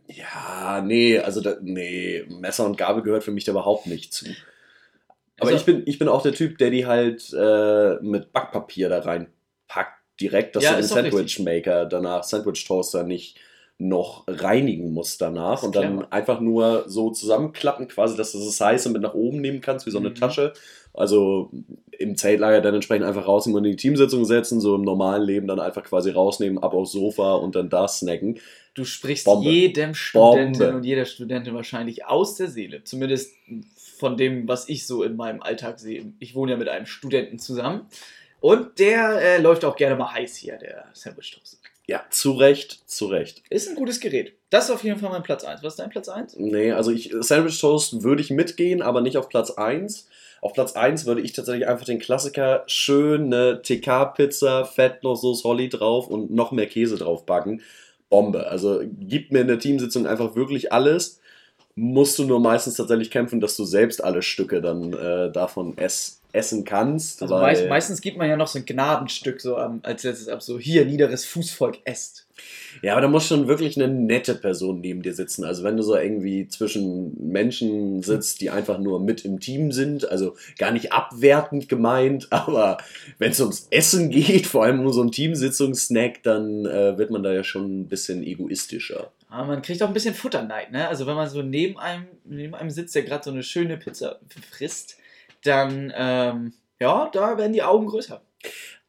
Ja, 0.07 0.81
nee, 0.85 1.19
also 1.19 1.41
da, 1.41 1.57
nee, 1.61 2.23
Messer 2.29 2.65
und 2.65 2.77
Gabel 2.77 3.03
gehört 3.03 3.23
für 3.23 3.31
mich 3.31 3.43
da 3.45 3.51
überhaupt 3.51 3.85
nicht 3.87 4.13
zu. 4.13 4.25
Aber 5.39 5.51
Also- 5.51 5.55
ich, 5.59 5.65
bin, 5.65 5.83
ich 5.85 5.99
bin 5.99 6.07
auch 6.07 6.21
der 6.23 6.33
Typ, 6.33 6.57
der 6.57 6.69
die 6.71 6.85
halt 6.85 7.31
äh, 7.33 7.95
mit 8.01 8.31
Backpapier 8.33 8.89
da 8.89 8.99
reinpackt, 8.99 9.99
direkt, 10.19 10.55
dass 10.55 10.63
Ja, 10.63 10.71
du 10.71 10.77
den. 10.77 10.87
Sandwich 10.87 11.39
Maker 11.39 11.85
danach, 11.85 12.23
Sandwich 12.23 12.65
Toaster 12.65 13.03
nicht 13.03 13.37
noch 13.81 14.25
reinigen 14.27 14.91
musst 14.93 15.21
danach 15.21 15.63
und 15.63 15.73
dann 15.75 15.97
clever. 15.99 16.13
einfach 16.13 16.41
nur 16.41 16.83
so 16.87 17.11
zusammenklappen, 17.11 17.87
quasi, 17.87 18.17
dass 18.17 18.33
du 18.33 18.39
das 18.39 18.59
heiße 18.59 18.89
mit 18.89 19.01
nach 19.01 19.13
oben 19.13 19.39
nehmen 19.39 19.61
kannst, 19.61 19.85
wie 19.85 19.91
so 19.91 19.99
eine 19.99 20.09
Mhm. 20.09 20.15
Tasche. 20.15 20.53
Also 20.93 21.49
im 21.97 22.17
Zeltlager 22.17 22.59
dann 22.61 22.75
entsprechend 22.75 23.05
einfach 23.05 23.25
rausnehmen 23.25 23.59
und 23.59 23.65
in 23.65 23.71
die 23.71 23.77
Teamsitzung 23.77 24.25
setzen, 24.25 24.59
so 24.59 24.75
im 24.75 24.81
normalen 24.81 25.23
Leben 25.23 25.47
dann 25.47 25.59
einfach 25.61 25.83
quasi 25.83 26.09
rausnehmen, 26.11 26.57
ab 26.61 26.73
aufs 26.73 26.91
Sofa 26.91 27.35
und 27.35 27.55
dann 27.55 27.69
da 27.69 27.87
snacken. 27.87 28.39
Du 28.73 28.83
sprichst 28.83 29.25
Bombe. 29.25 29.49
jedem 29.49 29.93
Studenten 29.93 30.59
Bombe. 30.59 30.75
und 30.75 30.83
jeder 30.83 31.05
Studentin 31.05 31.53
wahrscheinlich 31.53 32.05
aus 32.05 32.35
der 32.35 32.47
Seele. 32.47 32.83
Zumindest 32.83 33.33
von 33.97 34.17
dem, 34.17 34.47
was 34.47 34.67
ich 34.67 34.85
so 34.87 35.03
in 35.03 35.15
meinem 35.15 35.41
Alltag 35.41 35.79
sehe. 35.79 36.11
Ich 36.19 36.35
wohne 36.35 36.51
ja 36.51 36.57
mit 36.57 36.67
einem 36.67 36.85
Studenten 36.85 37.39
zusammen. 37.39 37.81
Und 38.41 38.79
der 38.79 39.21
äh, 39.21 39.41
läuft 39.41 39.63
auch 39.63 39.75
gerne 39.77 39.95
mal 39.95 40.13
heiß 40.13 40.35
hier, 40.35 40.57
der 40.57 40.85
Sandwich 40.93 41.31
Toast. 41.31 41.59
Ja, 41.89 42.03
zu 42.11 42.33
Recht, 42.33 42.87
zu 42.87 43.07
Recht. 43.07 43.41
Ist 43.49 43.67
ein 43.67 43.73
gutes 43.73 43.99
Gerät. 43.99 44.33
Das 44.51 44.65
ist 44.65 44.69
auf 44.69 44.83
jeden 44.83 44.99
Fall 44.99 45.09
mein 45.09 45.23
Platz 45.23 45.43
1. 45.43 45.63
Was 45.63 45.73
ist 45.73 45.79
dein 45.79 45.89
Platz 45.89 46.07
1? 46.07 46.35
Nee, 46.37 46.71
also 46.71 46.91
ich, 46.91 47.11
Sandwich 47.21 47.59
Toast 47.59 48.03
würde 48.03 48.21
ich 48.21 48.29
mitgehen, 48.29 48.83
aber 48.83 49.01
nicht 49.01 49.17
auf 49.17 49.27
Platz 49.27 49.49
1. 49.49 50.07
Auf 50.39 50.53
Platz 50.53 50.73
1 50.73 51.07
würde 51.07 51.21
ich 51.21 51.33
tatsächlich 51.33 51.67
einfach 51.67 51.87
den 51.87 51.97
Klassiker 51.97 52.61
schön 52.67 53.33
eine 53.33 53.63
TK-Pizza, 53.63 54.65
Fett 54.65 55.01
noch 55.01 55.15
Sauce 55.15 55.43
Holly 55.43 55.67
drauf 55.67 56.07
und 56.07 56.29
noch 56.29 56.51
mehr 56.51 56.67
Käse 56.67 56.95
drauf 56.95 57.25
backen. 57.25 57.63
Bombe. 58.07 58.45
Also 58.45 58.81
gib 58.83 59.31
mir 59.31 59.41
in 59.41 59.47
der 59.47 59.57
Teamsitzung 59.57 60.05
einfach 60.05 60.35
wirklich 60.35 60.71
alles. 60.71 61.19
Musst 61.73 62.19
du 62.19 62.23
nur 62.23 62.39
meistens 62.39 62.75
tatsächlich 62.75 63.09
kämpfen, 63.09 63.41
dass 63.41 63.55
du 63.55 63.65
selbst 63.65 64.03
alle 64.03 64.21
Stücke 64.21 64.61
dann 64.61 64.93
äh, 64.93 65.31
davon 65.31 65.75
ess, 65.79 66.18
essen 66.31 66.63
kannst. 66.63 67.21
Also 67.21 67.35
meist, 67.37 67.67
meistens 67.67 68.01
gibt 68.01 68.17
man 68.17 68.29
ja 68.29 68.37
noch 68.37 68.47
so 68.47 68.59
ein 68.59 68.65
Gnadenstück 68.65 69.41
so 69.41 69.57
am, 69.57 69.79
als 69.83 70.03
letztes 70.03 70.27
ab, 70.27 70.41
so 70.41 70.59
hier, 70.59 70.85
niederes 70.85 71.25
Fußvolk 71.25 71.79
esst. 71.85 72.27
Ja, 72.81 72.93
aber 72.93 73.01
da 73.01 73.07
muss 73.07 73.27
schon 73.27 73.47
wirklich 73.47 73.75
eine 73.75 73.93
nette 73.93 74.35
Person 74.35 74.79
neben 74.79 75.01
dir 75.01 75.13
sitzen. 75.13 75.43
Also 75.43 75.63
wenn 75.63 75.75
du 75.75 75.83
so 75.83 75.95
irgendwie 75.95 76.47
zwischen 76.47 77.31
Menschen 77.31 78.03
sitzt, 78.03 78.41
die 78.41 78.49
einfach 78.49 78.77
nur 78.77 78.99
mit 78.99 79.25
im 79.25 79.39
Team 79.39 79.71
sind, 79.71 80.09
also 80.09 80.35
gar 80.57 80.71
nicht 80.71 80.93
abwertend 80.93 81.67
gemeint, 81.67 82.27
aber 82.31 82.77
wenn 83.17 83.31
es 83.31 83.39
ums 83.39 83.67
Essen 83.71 84.09
geht, 84.09 84.47
vor 84.47 84.63
allem 84.63 84.79
um 84.79 84.93
so 84.93 85.01
einen 85.01 85.11
Teamsitzungssnack, 85.11 86.23
dann 86.23 86.65
äh, 86.65 86.97
wird 86.97 87.11
man 87.11 87.23
da 87.23 87.33
ja 87.33 87.43
schon 87.43 87.81
ein 87.81 87.87
bisschen 87.87 88.23
egoistischer. 88.23 89.11
Aber 89.29 89.47
man 89.47 89.61
kriegt 89.61 89.81
auch 89.83 89.87
ein 89.87 89.93
bisschen 89.93 90.15
Futterneid, 90.15 90.71
ne? 90.71 90.87
Also 90.87 91.05
wenn 91.05 91.15
man 91.15 91.29
so 91.29 91.43
neben 91.43 91.77
einem, 91.77 92.05
neben 92.25 92.55
einem 92.55 92.71
sitzt, 92.71 92.95
der 92.95 93.03
gerade 93.03 93.23
so 93.23 93.31
eine 93.31 93.43
schöne 93.43 93.77
Pizza 93.77 94.19
frisst, 94.49 94.98
dann, 95.43 95.93
ähm, 95.95 96.53
ja, 96.79 97.09
da 97.11 97.37
werden 97.37 97.53
die 97.53 97.63
Augen 97.63 97.87
größer. 97.87 98.21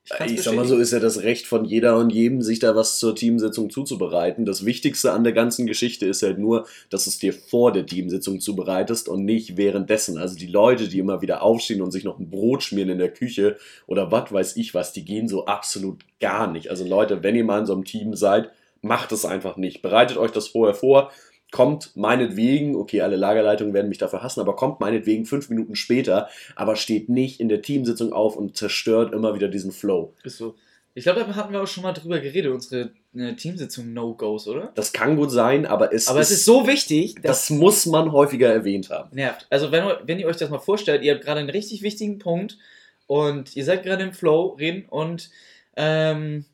kann's 0.08 0.32
Ich 0.32 0.42
sag 0.42 0.54
mal 0.54 0.64
so, 0.64 0.76
ist 0.76 0.92
ja 0.92 0.98
das 0.98 1.22
Recht 1.22 1.46
von 1.46 1.64
jeder 1.64 1.96
und 1.96 2.10
jedem, 2.10 2.42
sich 2.42 2.58
da 2.58 2.74
was 2.74 2.98
zur 2.98 3.14
Teamsitzung 3.14 3.70
zuzubereiten. 3.70 4.44
Das 4.44 4.64
Wichtigste 4.64 5.12
an 5.12 5.24
der 5.24 5.32
ganzen 5.32 5.66
Geschichte 5.66 6.06
ist 6.06 6.22
halt 6.22 6.38
nur, 6.38 6.66
dass 6.88 7.04
du 7.04 7.10
es 7.10 7.18
dir 7.18 7.32
vor 7.32 7.72
der 7.72 7.86
Teamsitzung 7.86 8.40
zubereitest 8.40 9.08
und 9.08 9.24
nicht 9.24 9.56
währenddessen. 9.56 10.18
Also 10.18 10.36
die 10.36 10.46
Leute, 10.46 10.88
die 10.88 10.98
immer 10.98 11.22
wieder 11.22 11.42
aufstehen 11.42 11.82
und 11.82 11.92
sich 11.92 12.04
noch 12.04 12.18
ein 12.18 12.30
Brot 12.30 12.62
schmieren 12.62 12.90
in 12.90 12.98
der 12.98 13.12
Küche 13.12 13.56
oder 13.86 14.10
was 14.10 14.32
weiß 14.32 14.56
ich 14.56 14.74
was, 14.74 14.92
die 14.92 15.04
gehen 15.04 15.28
so 15.28 15.46
absolut 15.46 16.04
gar 16.20 16.50
nicht. 16.50 16.70
Also 16.70 16.84
Leute, 16.84 17.22
wenn 17.22 17.36
ihr 17.36 17.44
mal 17.44 17.60
in 17.60 17.66
so 17.66 17.72
einem 17.72 17.84
Team 17.84 18.14
seid, 18.14 18.50
macht 18.82 19.12
es 19.12 19.24
einfach 19.24 19.56
nicht. 19.56 19.82
Bereitet 19.82 20.16
euch 20.16 20.32
das 20.32 20.48
vorher 20.48 20.74
vor. 20.74 21.12
Kommt 21.50 21.96
meinetwegen, 21.96 22.76
okay, 22.76 23.00
alle 23.00 23.16
Lagerleitungen 23.16 23.74
werden 23.74 23.88
mich 23.88 23.98
dafür 23.98 24.22
hassen, 24.22 24.40
aber 24.40 24.54
kommt 24.54 24.80
meinetwegen 24.80 25.26
fünf 25.26 25.48
Minuten 25.50 25.74
später, 25.74 26.28
aber 26.54 26.76
steht 26.76 27.08
nicht 27.08 27.40
in 27.40 27.48
der 27.48 27.62
Teamsitzung 27.62 28.12
auf 28.12 28.36
und 28.36 28.56
zerstört 28.56 29.12
immer 29.12 29.34
wieder 29.34 29.48
diesen 29.48 29.72
Flow. 29.72 30.14
Ist 30.22 30.38
so. 30.38 30.54
Ich 30.94 31.04
glaube, 31.04 31.20
da 31.20 31.34
hatten 31.34 31.52
wir 31.52 31.62
auch 31.62 31.68
schon 31.68 31.84
mal 31.84 31.92
drüber 31.92 32.18
geredet, 32.18 32.52
unsere 32.52 32.90
äh, 33.14 33.34
Teamsitzung 33.34 33.92
No-Gos, 33.92 34.48
oder? 34.48 34.72
Das 34.74 34.92
kann 34.92 35.16
gut 35.16 35.30
sein, 35.30 35.64
aber 35.64 35.92
es, 35.92 36.08
Aber 36.08 36.18
es 36.20 36.32
ist 36.32 36.44
so 36.44 36.66
wichtig, 36.66 37.14
dass 37.22 37.46
das 37.46 37.50
muss 37.50 37.86
man 37.86 38.10
häufiger 38.10 38.52
erwähnt 38.52 38.90
haben. 38.90 39.14
nervt. 39.14 39.46
Also 39.50 39.70
wenn, 39.70 39.84
wenn 40.04 40.18
ihr 40.18 40.26
euch 40.26 40.36
das 40.36 40.50
mal 40.50 40.58
vorstellt, 40.58 41.02
ihr 41.02 41.14
habt 41.14 41.24
gerade 41.24 41.40
einen 41.40 41.50
richtig 41.50 41.82
wichtigen 41.82 42.18
Punkt 42.18 42.58
und 43.06 43.56
ihr 43.56 43.64
seid 43.64 43.84
gerade 43.84 44.02
im 44.02 44.12
Flow 44.12 44.56
reden 44.58 44.84
und 44.88 45.30
ähm, 45.76 46.44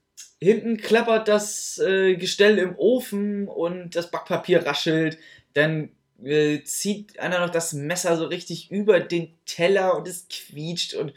hinten 0.41 0.77
klappert 0.77 1.29
das 1.29 1.79
äh, 1.79 2.17
Gestell 2.17 2.59
im 2.59 2.77
Ofen 2.77 3.49
und 3.49 3.97
das 3.97 4.11
Backpapier 4.11 4.67
raschelt, 4.67 5.19
dann 5.55 5.91
äh, 6.23 6.63
zieht 6.63 7.19
einer 7.19 7.41
noch 7.41 7.51
das 7.51 7.73
Messer 7.73 8.17
so 8.17 8.27
richtig 8.27 8.71
über 8.71 9.01
den 9.01 9.35
Teller 9.45 9.97
und 9.97 10.09
es 10.09 10.27
quietscht 10.29 10.95
und 10.95 11.13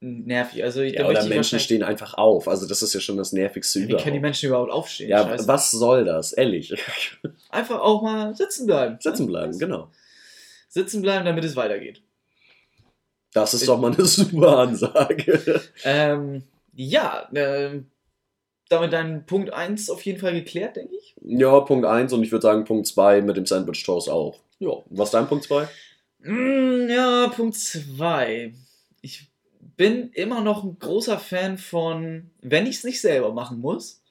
nervig. 0.00 0.64
Also 0.64 0.82
Ja, 0.82 1.06
oder 1.06 1.24
Menschen 1.26 1.60
stehen 1.60 1.82
einfach 1.82 2.14
auf. 2.14 2.48
Also 2.48 2.66
das 2.66 2.82
ist 2.82 2.92
ja 2.94 3.00
schon 3.00 3.16
das 3.16 3.32
Nervigste 3.32 3.80
Wie 3.80 3.86
können 3.86 3.90
die 3.90 4.00
überhaupt. 4.00 4.22
Menschen 4.22 4.46
überhaupt 4.48 4.72
aufstehen? 4.72 5.08
Ja, 5.08 5.22
Scheiße. 5.24 5.48
was 5.48 5.70
soll 5.70 6.04
das? 6.04 6.32
Ehrlich. 6.32 6.74
Einfach 7.50 7.80
auch 7.80 8.02
mal 8.02 8.34
sitzen 8.34 8.66
bleiben. 8.66 8.98
Sitzen 9.00 9.26
bleiben, 9.26 9.58
genau. 9.58 9.90
Sitzen 10.68 11.02
bleiben, 11.02 11.24
damit 11.24 11.44
es 11.44 11.54
weitergeht. 11.54 12.02
Das 13.32 13.54
ist 13.54 13.68
doch 13.68 13.78
mal 13.78 13.92
eine 13.92 14.04
super 14.04 14.58
Ansage. 14.58 15.62
Ähm, 15.84 16.42
ja, 16.74 17.28
ähm, 17.34 17.86
damit 18.72 18.92
dein 18.92 19.26
Punkt 19.26 19.52
1 19.52 19.90
auf 19.90 20.02
jeden 20.02 20.18
Fall 20.18 20.32
geklärt, 20.32 20.76
denke 20.76 20.94
ich. 20.96 21.14
Ja, 21.22 21.60
Punkt 21.60 21.86
1 21.86 22.12
und 22.12 22.22
ich 22.22 22.32
würde 22.32 22.42
sagen 22.42 22.64
Punkt 22.64 22.86
2 22.86 23.22
mit 23.22 23.36
dem 23.36 23.46
Sandwich 23.46 23.84
Toast 23.84 24.08
auch. 24.08 24.40
Ja. 24.58 24.72
Was 24.90 25.08
ist 25.08 25.14
dein 25.14 25.28
Punkt 25.28 25.44
2? 25.44 25.68
Mm, 26.20 26.88
ja, 26.88 27.28
Punkt 27.28 27.56
2. 27.56 28.54
Ich 29.00 29.28
bin 29.76 30.10
immer 30.12 30.40
noch 30.40 30.64
ein 30.64 30.78
großer 30.78 31.18
Fan 31.18 31.58
von, 31.58 32.30
wenn 32.40 32.66
ich 32.66 32.76
es 32.76 32.84
nicht 32.84 33.00
selber 33.00 33.32
machen 33.32 33.60
muss, 33.60 34.02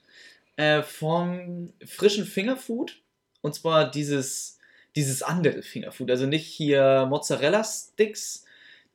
äh, 0.57 0.83
vom 0.83 1.73
frischen 1.85 2.25
Fingerfood. 2.25 3.01
Und 3.41 3.55
zwar 3.55 3.89
dieses, 3.89 4.59
dieses 4.95 5.23
andere 5.23 5.61
Fingerfood. 5.63 6.11
Also 6.11 6.25
nicht 6.25 6.45
hier 6.45 7.07
Mozzarella-Sticks, 7.09 8.45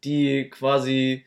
die 0.05 0.51
quasi 0.51 1.25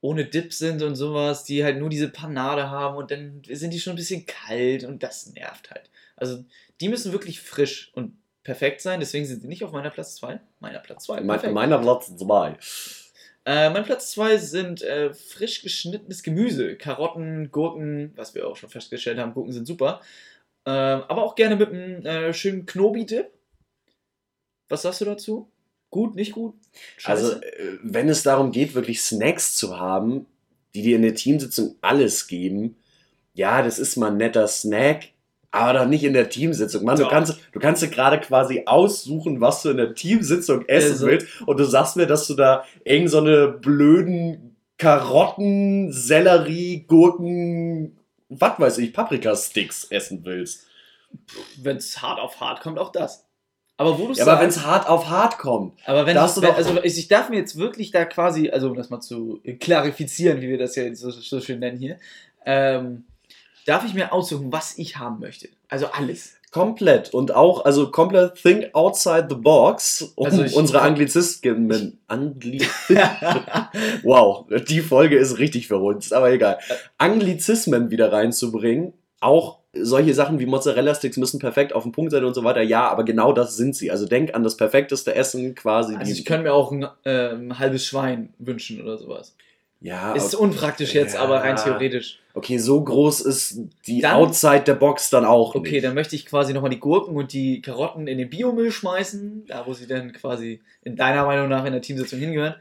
ohne 0.00 0.24
Dip 0.24 0.52
sind 0.52 0.82
und 0.82 0.94
sowas, 0.94 1.44
die 1.44 1.62
halt 1.62 1.78
nur 1.78 1.90
diese 1.90 2.08
Panade 2.08 2.70
haben 2.70 2.96
und 2.96 3.10
dann 3.10 3.42
sind 3.48 3.72
die 3.72 3.80
schon 3.80 3.92
ein 3.94 3.96
bisschen 3.96 4.26
kalt 4.26 4.84
und 4.84 5.02
das 5.02 5.32
nervt 5.32 5.70
halt. 5.70 5.90
Also 6.16 6.44
die 6.80 6.88
müssen 6.88 7.12
wirklich 7.12 7.40
frisch 7.40 7.90
und 7.94 8.16
perfekt 8.42 8.80
sein, 8.80 9.00
deswegen 9.00 9.26
sind 9.26 9.42
sie 9.42 9.48
nicht 9.48 9.64
auf 9.64 9.72
meiner 9.72 9.90
Platz 9.90 10.16
2. 10.16 10.40
Meiner 10.60 10.78
Platz 10.78 11.04
2. 11.04 11.20
Mein, 11.20 11.52
meiner 11.52 11.78
Platz 11.78 12.16
2. 12.16 12.56
Äh, 13.46 13.70
mein 13.70 13.84
Platz 13.84 14.10
2 14.12 14.38
sind 14.38 14.82
äh, 14.82 15.12
frisch 15.12 15.62
geschnittenes 15.62 16.22
Gemüse. 16.22 16.76
Karotten, 16.76 17.50
Gurken, 17.50 18.12
was 18.16 18.34
wir 18.34 18.46
auch 18.46 18.56
schon 18.56 18.70
festgestellt 18.70 19.18
haben, 19.18 19.34
Gurken 19.34 19.52
sind 19.52 19.66
super. 19.66 20.00
Äh, 20.66 20.70
aber 20.70 21.22
auch 21.22 21.34
gerne 21.34 21.56
mit 21.56 21.70
einem 21.70 22.04
äh, 22.04 22.34
schönen 22.34 22.66
Knobi-Dip. 22.66 23.30
Was 24.68 24.82
sagst 24.82 25.00
du 25.00 25.04
dazu? 25.06 25.50
Gut, 25.90 26.14
nicht 26.14 26.32
gut? 26.32 26.54
Also, 27.04 27.32
Scheiße? 27.32 27.44
äh, 27.44 27.78
wenn 27.82 28.08
es 28.08 28.22
darum 28.22 28.52
geht, 28.52 28.74
wirklich 28.74 29.02
Snacks 29.02 29.56
zu 29.56 29.78
haben, 29.78 30.26
die 30.74 30.82
dir 30.82 30.96
in 30.96 31.02
der 31.02 31.14
Teamsitzung 31.14 31.74
alles 31.80 32.26
geben, 32.28 32.76
ja, 33.34 33.62
das 33.62 33.78
ist 33.78 33.96
mal 33.96 34.08
ein 34.10 34.16
netter 34.16 34.46
Snack, 34.46 35.08
aber 35.50 35.80
doch 35.80 35.86
nicht 35.86 36.04
in 36.04 36.12
der 36.12 36.28
Teamsitzung. 36.28 36.84
Mann, 36.84 36.96
du 36.96 37.08
kannst, 37.08 37.36
du 37.52 37.58
kannst 37.58 37.82
dir 37.82 37.88
gerade 37.88 38.20
quasi 38.20 38.62
aussuchen, 38.66 39.40
was 39.40 39.62
du 39.62 39.70
in 39.70 39.78
der 39.78 39.94
Teamsitzung 39.94 40.64
essen 40.68 40.92
Also. 40.92 41.06
willst 41.06 41.26
und 41.44 41.58
du 41.58 41.64
sagst 41.64 41.96
mir, 41.96 42.06
dass 42.06 42.26
du 42.28 42.34
da 42.34 42.64
irgend 42.84 43.10
so 43.10 43.18
eine 43.18 43.48
blöden 43.48 44.56
Karotten, 44.78 45.92
Sellerie, 45.92 46.84
Gurken, 46.86 47.98
was 48.28 48.60
weiß 48.60 48.78
ich, 48.78 48.92
Paprikasticks 48.92 49.84
essen 49.90 50.24
willst. 50.24 50.66
wenn 51.60 51.76
es 51.78 52.00
hart 52.00 52.20
auf 52.20 52.40
hart 52.40 52.60
kommt, 52.60 52.78
auch 52.78 52.92
das. 52.92 53.26
Aber 53.80 53.98
wo 53.98 54.08
du 54.08 54.12
Ja, 54.12 54.26
aber 54.26 54.42
wenn 54.42 54.50
es 54.50 54.62
hart 54.66 54.86
auf 54.90 55.08
hart 55.08 55.38
kommt. 55.38 55.72
aber 55.86 56.04
wenn, 56.04 56.14
da 56.14 56.20
ich, 56.20 56.24
hast 56.28 56.36
du 56.36 56.42
wenn 56.42 56.50
also 56.50 56.82
ich, 56.82 56.98
ich 56.98 57.08
darf 57.08 57.30
mir 57.30 57.36
jetzt 57.38 57.56
wirklich 57.56 57.90
da 57.90 58.04
quasi, 58.04 58.50
also 58.50 58.68
um 58.68 58.76
das 58.76 58.90
mal 58.90 59.00
zu 59.00 59.40
klarifizieren, 59.58 60.42
wie 60.42 60.48
wir 60.50 60.58
das 60.58 60.76
ja 60.76 60.94
so, 60.94 61.10
so 61.10 61.40
schön 61.40 61.60
nennen 61.60 61.78
hier, 61.78 61.96
ähm, 62.44 63.04
darf 63.64 63.86
ich 63.86 63.94
mir 63.94 64.12
aussuchen, 64.12 64.52
was 64.52 64.76
ich 64.76 64.98
haben 64.98 65.18
möchte. 65.20 65.48
Also 65.68 65.86
alles. 65.86 66.34
Komplett. 66.52 67.14
Und 67.14 67.32
auch, 67.34 67.64
also 67.64 67.90
komplett 67.90 68.34
think 68.34 68.66
outside 68.74 69.28
the 69.30 69.36
box, 69.36 70.12
um 70.14 70.26
Also 70.26 70.42
ich- 70.44 70.54
unsere 70.56 70.82
Anglizismen. 70.82 72.00
Angli 72.06 72.62
wow, 74.02 74.44
die 74.68 74.80
Folge 74.80 75.16
ist 75.16 75.38
richtig 75.38 75.68
verrunzt, 75.68 76.12
aber 76.12 76.30
egal. 76.30 76.58
Anglizismen 76.98 77.90
wieder 77.90 78.12
reinzubringen. 78.12 78.92
Auch 79.20 79.59
solche 79.72 80.14
Sachen 80.14 80.38
wie 80.38 80.46
Mozzarella-Sticks 80.46 81.16
müssen 81.16 81.38
perfekt 81.38 81.72
auf 81.72 81.84
den 81.84 81.92
Punkt 81.92 82.10
sein 82.10 82.24
und 82.24 82.34
so 82.34 82.42
weiter. 82.44 82.62
Ja, 82.62 82.88
aber 82.88 83.04
genau 83.04 83.32
das 83.32 83.56
sind 83.56 83.76
sie. 83.76 83.90
Also 83.90 84.06
denk 84.06 84.34
an 84.34 84.42
das 84.42 84.56
perfekteste 84.56 85.14
Essen 85.14 85.54
quasi. 85.54 85.94
Also 85.96 86.12
ich 86.12 86.24
könnte 86.24 86.44
mir 86.44 86.52
auch 86.52 86.72
ein 86.72 86.86
ähm, 87.04 87.58
halbes 87.58 87.86
Schwein 87.86 88.32
wünschen 88.38 88.82
oder 88.82 88.98
sowas. 88.98 89.36
Ja, 89.80 90.12
Ist 90.12 90.34
okay. 90.34 90.44
unpraktisch 90.44 90.92
jetzt, 90.94 91.14
Ja. 91.14 91.20
aber 91.20 91.36
rein 91.42 91.56
theoretisch. 91.56 92.18
okay, 92.34 92.58
so 92.58 92.82
groß 92.84 93.22
ist 93.22 93.58
die 93.86 94.00
Dann- 94.00 94.14
Outside 94.16 94.60
der 94.60 94.74
Box 94.74 95.08
dann 95.10 95.24
auch 95.24 95.54
Okay, 95.54 95.72
nicht. 95.72 95.84
dann 95.84 95.94
möchte 95.94 96.14
ich 96.16 96.26
quasi 96.26 96.52
nochmal 96.52 96.70
die 96.70 96.78
Gurken 96.80 97.16
und 97.16 97.32
die 97.32 97.60
Karotten 97.62 98.06
in 98.06 98.18
den 98.18 98.28
Biomüll 98.28 98.70
schmeißen, 98.70 99.46
da 99.46 99.66
wo 99.66 99.72
sie 99.72 99.86
dann 99.86 100.12
quasi 100.12 100.60
in 100.82 100.96
deiner 100.96 101.24
Meinung 101.24 101.48
nach 101.48 101.64
in 101.64 101.72
der 101.72 101.80
Teamsitzung 101.82 102.18
hingehören. 102.18 102.54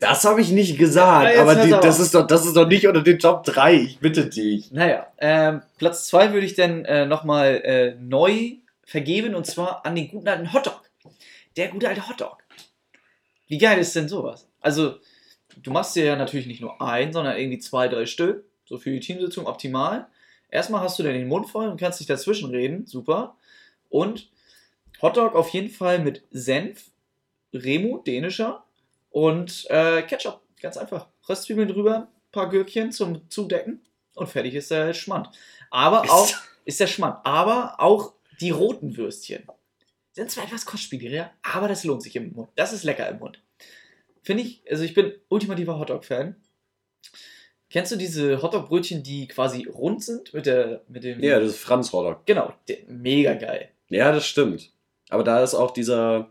Das 0.00 0.24
habe 0.24 0.40
ich 0.40 0.50
nicht 0.50 0.76
gesagt, 0.78 1.34
Ja, 1.34 1.42
aber 1.42 1.54
die, 1.54 1.70
das, 1.70 2.00
ist 2.00 2.14
doch, 2.14 2.26
das 2.26 2.44
ist 2.44 2.56
doch 2.56 2.66
nicht 2.68 2.86
unter 2.86 3.02
den 3.02 3.18
Top 3.18 3.44
3, 3.44 3.74
ich 3.74 3.98
bitte 4.00 4.26
dich. 4.26 4.70
Naja, 4.72 5.06
ähm, 5.18 5.62
Platz 5.78 6.06
2 6.08 6.32
würde 6.32 6.46
ich 6.46 6.54
dann 6.54 6.84
äh, 6.84 7.06
nochmal 7.06 7.60
äh, 7.64 7.94
neu 8.00 8.52
vergeben 8.84 9.34
und 9.34 9.46
zwar 9.46 9.84
an 9.86 9.94
den 9.94 10.08
guten 10.08 10.28
alten 10.28 10.52
Hotdog. 10.52 10.80
Der 11.56 11.68
gute 11.68 11.88
alte 11.88 12.08
Hotdog. 12.08 12.38
Wie 13.48 13.58
geil 13.58 13.78
ist 13.78 13.94
denn 13.96 14.08
sowas? 14.08 14.46
Also, 14.60 14.96
du 15.62 15.70
machst 15.70 15.96
dir 15.96 16.04
ja 16.04 16.16
natürlich 16.16 16.46
nicht 16.46 16.60
nur 16.60 16.80
ein, 16.80 17.12
sondern 17.12 17.36
irgendwie 17.36 17.58
zwei, 17.58 17.88
drei 17.88 18.06
Stück. 18.06 18.44
So 18.64 18.78
für 18.78 18.90
die 18.90 19.00
Teamsitzung 19.00 19.46
optimal. 19.46 20.08
Erstmal 20.50 20.80
hast 20.80 20.98
du 20.98 21.02
dann 21.02 21.14
den 21.14 21.28
Mund 21.28 21.48
voll 21.48 21.68
und 21.68 21.78
kannst 21.78 22.00
dich 22.00 22.06
dazwischen 22.06 22.50
reden. 22.50 22.86
Super. 22.86 23.36
Und 23.88 24.30
Hotdog 25.02 25.34
auf 25.34 25.50
jeden 25.50 25.70
Fall 25.70 25.98
mit 25.98 26.24
Senf, 26.30 26.90
Remu, 27.52 27.98
dänischer 27.98 28.64
und 29.10 29.66
äh, 29.70 30.02
Ketchup. 30.02 30.40
Ganz 30.60 30.76
einfach. 30.76 31.08
Röstzwiebeln 31.28 31.68
drüber, 31.68 32.08
paar 32.32 32.48
Gürkchen 32.48 32.92
zum 32.92 33.28
Zudecken 33.30 33.82
und 34.14 34.28
fertig 34.28 34.54
ist 34.54 34.70
der 34.70 34.94
Schmand. 34.94 35.30
Aber 35.70 36.10
auch 36.10 36.32
ist 36.64 36.80
der 36.80 36.86
Schmand. 36.86 37.24
Aber 37.24 37.76
auch 37.78 38.14
die 38.40 38.50
roten 38.50 38.96
Würstchen 38.96 39.44
sind 40.12 40.30
zwar 40.30 40.44
etwas 40.44 40.64
kostspieliger, 40.64 41.30
aber 41.42 41.68
das 41.68 41.84
lohnt 41.84 42.02
sich 42.02 42.16
im 42.16 42.32
Mund. 42.32 42.48
Das 42.56 42.72
ist 42.72 42.84
lecker 42.84 43.08
im 43.08 43.18
Mund. 43.18 43.42
Finde 44.26 44.42
ich, 44.42 44.60
also 44.68 44.82
ich 44.82 44.92
bin 44.92 45.12
ultimativer 45.28 45.78
Hotdog-Fan. 45.78 46.34
Kennst 47.70 47.92
du 47.92 47.96
diese 47.96 48.42
Hotdog-Brötchen, 48.42 49.04
die 49.04 49.28
quasi 49.28 49.68
rund 49.72 50.02
sind 50.02 50.34
mit 50.34 50.46
der, 50.46 50.82
mit 50.88 51.04
dem. 51.04 51.22
Ja, 51.22 51.38
das 51.38 51.50
ist 51.50 51.60
Franz 51.60 51.92
Hotdog. 51.92 52.26
Genau, 52.26 52.52
der, 52.66 52.78
mega 52.88 53.34
geil. 53.34 53.68
Ja, 53.88 54.10
das 54.10 54.26
stimmt. 54.26 54.72
Aber 55.10 55.22
da 55.22 55.44
ist 55.44 55.54
auch 55.54 55.70
dieser. 55.70 56.28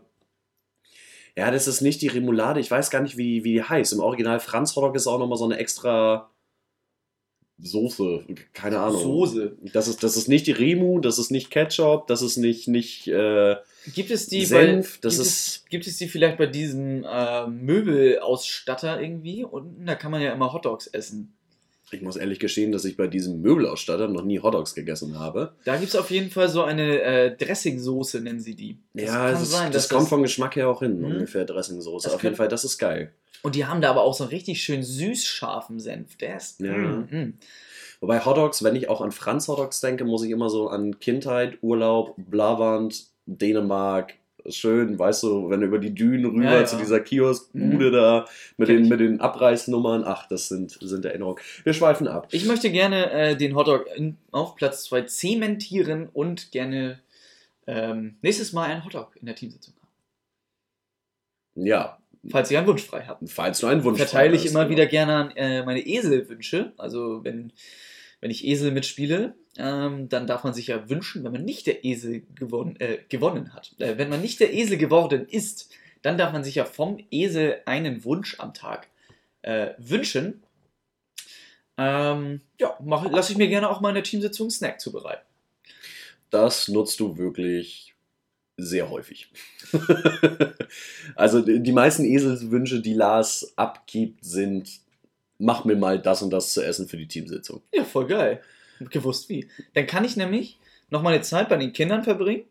Ja, 1.36 1.50
das 1.50 1.66
ist 1.66 1.80
nicht 1.80 2.02
die 2.02 2.08
Remoulade, 2.08 2.60
ich 2.60 2.70
weiß 2.70 2.90
gar 2.90 3.00
nicht, 3.00 3.16
wie, 3.16 3.44
wie 3.44 3.54
die 3.54 3.62
heißt. 3.62 3.94
Im 3.94 4.00
Original 4.00 4.40
Franz 4.40 4.76
Hotdog 4.76 4.94
ist 4.94 5.06
auch 5.06 5.18
nochmal 5.18 5.38
so 5.38 5.46
eine 5.46 5.56
extra 5.56 6.30
Soße, 7.58 8.24
keine 8.52 8.80
Ahnung. 8.80 9.00
Soße. 9.02 9.56
Das 9.72 9.88
ist, 9.88 10.02
das 10.02 10.16
ist 10.16 10.28
nicht 10.28 10.46
die 10.46 10.52
Remu, 10.52 11.00
das 11.00 11.18
ist 11.18 11.30
nicht 11.30 11.50
Ketchup, 11.50 12.06
das 12.06 12.20
ist 12.20 12.36
nicht, 12.36 12.68
nicht 12.68 13.08
äh, 13.08 13.56
Gibt 13.94 14.10
es 14.10 14.26
die 14.26 14.44
Senf, 14.44 14.96
bei, 14.96 15.08
das 15.08 15.14
gibt 15.16 15.26
ist. 15.26 15.36
Es, 15.38 15.64
gibt 15.70 15.86
es 15.86 15.96
die 15.96 16.08
vielleicht 16.08 16.36
bei 16.36 16.46
diesem 16.46 17.04
äh, 17.04 17.46
Möbelausstatter 17.46 19.00
irgendwie? 19.00 19.44
Und 19.44 19.86
da 19.86 19.94
kann 19.94 20.10
man 20.10 20.20
ja 20.22 20.32
immer 20.32 20.52
Hotdogs 20.52 20.86
essen. 20.88 21.32
Ich 21.92 22.02
muss 22.02 22.16
ehrlich 22.16 22.40
gestehen, 22.40 22.72
dass 22.72 22.84
ich 22.84 22.96
bei 22.96 23.06
diesem 23.06 23.40
Möbelausstatter 23.42 24.08
noch 24.08 24.24
nie 24.24 24.40
Hotdogs 24.40 24.74
gegessen 24.74 25.18
habe. 25.20 25.54
Da 25.64 25.76
gibt 25.76 25.90
es 25.90 25.96
auf 25.96 26.10
jeden 26.10 26.30
Fall 26.30 26.48
so 26.48 26.64
eine 26.64 27.00
äh, 27.00 27.36
Dressingsoße, 27.36 28.20
nennen 28.20 28.40
sie 28.40 28.56
die. 28.56 28.80
ja, 28.94 29.30
das, 29.30 29.42
ist, 29.42 29.52
das 29.54 29.70
dass 29.70 29.88
kommt 29.88 30.08
vom 30.08 30.22
Geschmack 30.22 30.56
her 30.56 30.68
auch 30.68 30.80
hin, 30.80 30.98
Mhm. 30.98 31.04
ungefähr 31.04 31.44
Dressingsoße. 31.44 32.08
Das 32.08 32.14
Auf 32.14 32.22
jeden 32.24 32.32
kann- 32.34 32.38
Fall, 32.38 32.48
das 32.48 32.64
ist 32.64 32.78
geil. 32.78 33.12
Und 33.42 33.54
die 33.54 33.66
haben 33.66 33.80
da 33.80 33.90
aber 33.90 34.02
auch 34.02 34.14
so 34.14 34.24
einen 34.24 34.30
richtig 34.30 34.62
schön 34.62 34.82
süß-scharfen 34.82 35.78
Senf. 35.80 36.16
Der 36.16 36.36
ist. 36.36 36.60
Ja. 36.60 36.72
Mm, 36.76 37.08
mm. 37.10 37.34
Wobei 38.00 38.20
Hotdogs, 38.24 38.62
wenn 38.62 38.76
ich 38.76 38.88
auch 38.88 39.00
an 39.00 39.12
Franz 39.12 39.48
Hotdogs 39.48 39.80
denke, 39.80 40.04
muss 40.04 40.22
ich 40.24 40.30
immer 40.30 40.50
so 40.50 40.68
an 40.68 40.98
Kindheit, 41.00 41.58
Urlaub, 41.62 42.14
Blavand, 42.16 43.06
Dänemark. 43.26 44.14
Schön, 44.48 44.96
weißt 44.96 45.24
du, 45.24 45.50
wenn 45.50 45.60
du 45.60 45.66
über 45.66 45.80
die 45.80 45.92
Dünen 45.92 46.24
rüber 46.26 46.44
Ja, 46.44 46.54
ja. 46.60 46.64
zu 46.66 46.76
dieser 46.76 47.00
Kioskbude 47.00 47.88
Mhm. 47.88 47.92
da 47.92 48.26
mit 48.56 48.68
Kenn 48.68 48.76
den, 48.76 48.84
ich. 48.84 48.90
mit 48.90 49.00
den 49.00 49.20
Abreißnummern. 49.20 50.04
Ach, 50.04 50.28
das 50.28 50.48
sind, 50.48 50.70
sind 50.80 51.04
Erinnerungen. 51.04 51.40
Wir 51.64 51.72
schweifen 51.72 52.06
ab. 52.06 52.28
Ich 52.30 52.44
möchte 52.44 52.70
gerne 52.70 53.10
äh, 53.10 53.36
den 53.36 53.56
Hotdog 53.56 53.86
in, 53.96 54.16
auf 54.30 54.54
Platz 54.54 54.84
2 54.84 55.02
zementieren 55.02 56.08
und 56.12 56.52
gerne 56.52 57.00
ähm, 57.66 58.18
nächstes 58.22 58.52
Mal 58.52 58.70
einen 58.70 58.84
Hotdog 58.84 59.16
in 59.16 59.26
der 59.26 59.34
Teamsitzung 59.34 59.74
haben. 59.80 61.66
Ja, 61.66 61.95
Falls 62.30 62.50
ihr 62.50 62.58
einen 62.58 62.66
Wunsch 62.66 62.82
frei 62.82 63.04
habt. 63.06 63.28
falls 63.30 63.60
du 63.60 63.66
einen 63.66 63.84
Wunsch 63.84 63.98
verteile 63.98 64.34
ich 64.34 64.44
hast, 64.44 64.50
immer 64.50 64.64
genau. 64.64 64.70
wieder 64.70 64.86
gerne 64.86 65.14
an 65.14 65.30
äh, 65.36 65.62
meine 65.64 65.80
Eselwünsche. 65.80 66.72
Also 66.78 67.24
wenn, 67.24 67.52
wenn 68.20 68.30
ich 68.30 68.46
Esel 68.46 68.72
mitspiele, 68.72 69.34
ähm, 69.58 70.08
dann 70.08 70.26
darf 70.26 70.44
man 70.44 70.54
sich 70.54 70.68
ja 70.68 70.88
wünschen, 70.88 71.24
wenn 71.24 71.32
man 71.32 71.44
nicht 71.44 71.66
der 71.66 71.84
Esel 71.84 72.22
gewon 72.34 72.76
äh, 72.80 72.98
gewonnen 73.08 73.54
hat. 73.54 73.74
Äh, 73.78 73.98
wenn 73.98 74.08
man 74.08 74.20
nicht 74.20 74.40
der 74.40 74.52
Esel 74.52 74.76
geworden 74.76 75.26
ist, 75.28 75.70
dann 76.02 76.18
darf 76.18 76.32
man 76.32 76.44
sich 76.44 76.56
ja 76.56 76.64
vom 76.64 76.98
Esel 77.10 77.60
einen 77.64 78.04
Wunsch 78.04 78.38
am 78.38 78.54
Tag 78.54 78.88
äh, 79.42 79.70
wünschen. 79.78 80.42
Ähm, 81.78 82.40
ja, 82.60 82.76
lasse 83.10 83.32
ich 83.32 83.38
mir 83.38 83.48
gerne 83.48 83.68
auch 83.68 83.80
mal 83.80 83.90
in 83.90 83.96
der 83.96 84.04
Teamsitzung 84.04 84.46
einen 84.46 84.50
Snack 84.50 84.80
zubereiten. 84.80 85.24
Das 86.30 86.68
nutzt 86.68 87.00
du 87.00 87.18
wirklich 87.18 87.95
sehr 88.56 88.90
häufig. 88.90 89.30
also 91.14 91.40
die 91.40 91.72
meisten 91.72 92.04
Eselswünsche, 92.04 92.80
die 92.80 92.94
Lars 92.94 93.52
abgibt, 93.56 94.24
sind, 94.24 94.80
mach 95.38 95.64
mir 95.64 95.76
mal 95.76 96.00
das 96.00 96.22
und 96.22 96.30
das 96.30 96.52
zu 96.52 96.62
essen 96.64 96.88
für 96.88 96.96
die 96.96 97.08
Teamsitzung. 97.08 97.62
Ja, 97.72 97.84
voll 97.84 98.06
geil. 98.06 98.40
Gewusst 98.90 99.28
wie. 99.28 99.48
Dann 99.74 99.86
kann 99.86 100.04
ich 100.04 100.16
nämlich 100.16 100.58
noch 100.90 101.02
mal 101.02 101.14
eine 101.14 101.22
Zeit 101.22 101.48
bei 101.48 101.56
den 101.56 101.72
Kindern 101.72 102.04
verbringen. 102.04 102.44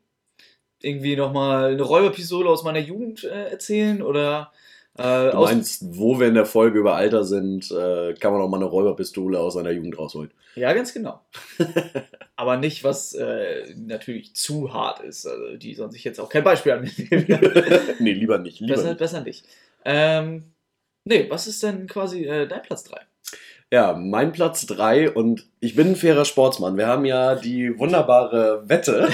Irgendwie 0.82 1.16
noch 1.16 1.34
mal 1.34 1.74
eine 1.74 1.82
Räuberpistole 1.82 2.50
aus 2.50 2.64
meiner 2.64 2.80
Jugend 2.80 3.24
äh, 3.24 3.50
erzählen 3.50 4.02
oder 4.02 4.52
äh, 4.98 5.32
Du 5.32 5.42
meinst, 5.42 5.84
wo 5.98 6.20
wir 6.20 6.28
in 6.28 6.36
der 6.36 6.46
Folge 6.46 6.80
über 6.80 6.96
Alter 6.96 7.24
sind, 7.24 7.70
äh, 7.72 8.14
kann 8.14 8.32
man 8.32 8.42
auch 8.42 8.50
mal 8.50 8.58
eine 8.58 8.66
Räuberpistole 8.66 9.40
aus 9.40 9.56
seiner 9.56 9.72
Jugend 9.72 9.98
rausholen. 9.98 10.32
Ja, 10.56 10.74
ganz 10.74 10.94
genau. 10.94 11.22
Aber 12.38 12.58
nicht, 12.58 12.84
was 12.84 13.14
äh, 13.14 13.74
natürlich 13.78 14.36
zu 14.36 14.74
hart 14.74 15.00
ist. 15.00 15.26
Also 15.26 15.56
die 15.56 15.74
sollen 15.74 15.92
sich 15.92 16.04
jetzt 16.04 16.20
auch 16.20 16.30
kein 16.30 16.44
Beispiel 16.44 16.74
annehmen. 16.74 16.96
nee, 18.00 18.14
lieber 18.14 18.38
nicht. 18.40 18.60
Lieber 18.60 18.76
besser, 18.76 18.90
nicht. 18.90 18.98
besser 18.98 19.22
nicht. 19.22 19.46
Ähm, 19.86 20.52
nee, 21.06 21.30
was 21.30 21.48
ist 21.48 21.64
denn 21.64 21.88
quasi 21.88 22.26
äh, 22.26 22.48
dein 22.48 22.62
Platz 22.62 22.84
3? 22.84 23.00
Ja, 23.72 23.94
mein 23.94 24.32
Platz 24.32 24.66
3 24.66 25.12
und 25.12 25.48
ich 25.66 25.76
bin 25.76 25.88
ein 25.90 25.96
fairer 25.96 26.26
Sportsmann. 26.26 26.78
Wir 26.78 26.86
haben 26.86 27.06
ja 27.06 27.34
die 27.34 27.78
wunderbare 27.80 28.64
Wette, 28.68 29.10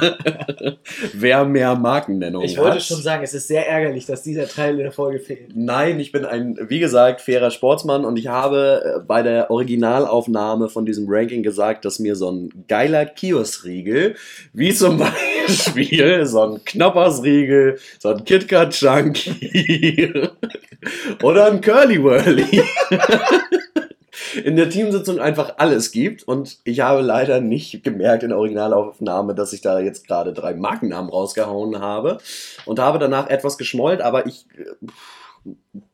wer 1.14 1.46
mehr 1.46 1.76
Markennennung 1.76 2.42
Ich 2.42 2.58
hat. 2.58 2.64
wollte 2.64 2.80
schon 2.80 3.00
sagen, 3.00 3.24
es 3.24 3.32
ist 3.32 3.48
sehr 3.48 3.66
ärgerlich, 3.66 4.04
dass 4.04 4.22
dieser 4.22 4.46
Teil 4.46 4.76
der 4.76 4.92
Folge 4.92 5.18
fehlt. 5.18 5.56
Nein, 5.56 5.98
ich 5.98 6.12
bin 6.12 6.26
ein, 6.26 6.58
wie 6.68 6.78
gesagt, 6.78 7.22
fairer 7.22 7.50
Sportsmann 7.50 8.04
und 8.04 8.18
ich 8.18 8.28
habe 8.28 8.82
äh, 8.84 9.00
bei 9.00 9.22
der 9.22 9.50
Originalaufnahme 9.50 10.68
von 10.68 10.84
diesem 10.84 11.06
Ranking 11.08 11.42
gesagt, 11.42 11.86
dass 11.86 11.98
mir 11.98 12.16
so 12.16 12.30
ein 12.30 12.66
geiler 12.68 13.06
Kioskriegel, 13.06 14.14
wie 14.52 14.74
zum 14.74 14.98
Beispiel 15.46 16.26
so 16.26 16.42
ein 16.42 16.64
Knoppersriegel, 16.64 17.78
so 17.98 18.10
ein 18.10 18.24
KitKat 18.24 18.74
Chunky 18.74 20.12
oder 21.22 21.46
ein 21.46 21.62
Curly 21.62 22.04
Whirly 22.04 22.62
in 24.34 24.56
der 24.56 24.70
Teamsitzung 24.70 25.18
einfach 25.18 25.54
alles 25.58 25.90
gibt 25.90 26.22
und 26.22 26.58
ich 26.64 26.80
habe 26.80 27.02
leider 27.02 27.40
nicht 27.40 27.82
gemerkt 27.82 28.22
in 28.22 28.30
der 28.30 28.38
Originalaufnahme, 28.38 29.34
dass 29.34 29.52
ich 29.52 29.60
da 29.60 29.80
jetzt 29.80 30.06
gerade 30.06 30.32
drei 30.32 30.54
Markennamen 30.54 31.10
rausgehauen 31.10 31.80
habe 31.80 32.18
und 32.64 32.78
habe 32.78 32.98
danach 32.98 33.28
etwas 33.28 33.58
geschmollt, 33.58 34.00
aber 34.00 34.26
ich 34.26 34.46
äh, 34.56 34.86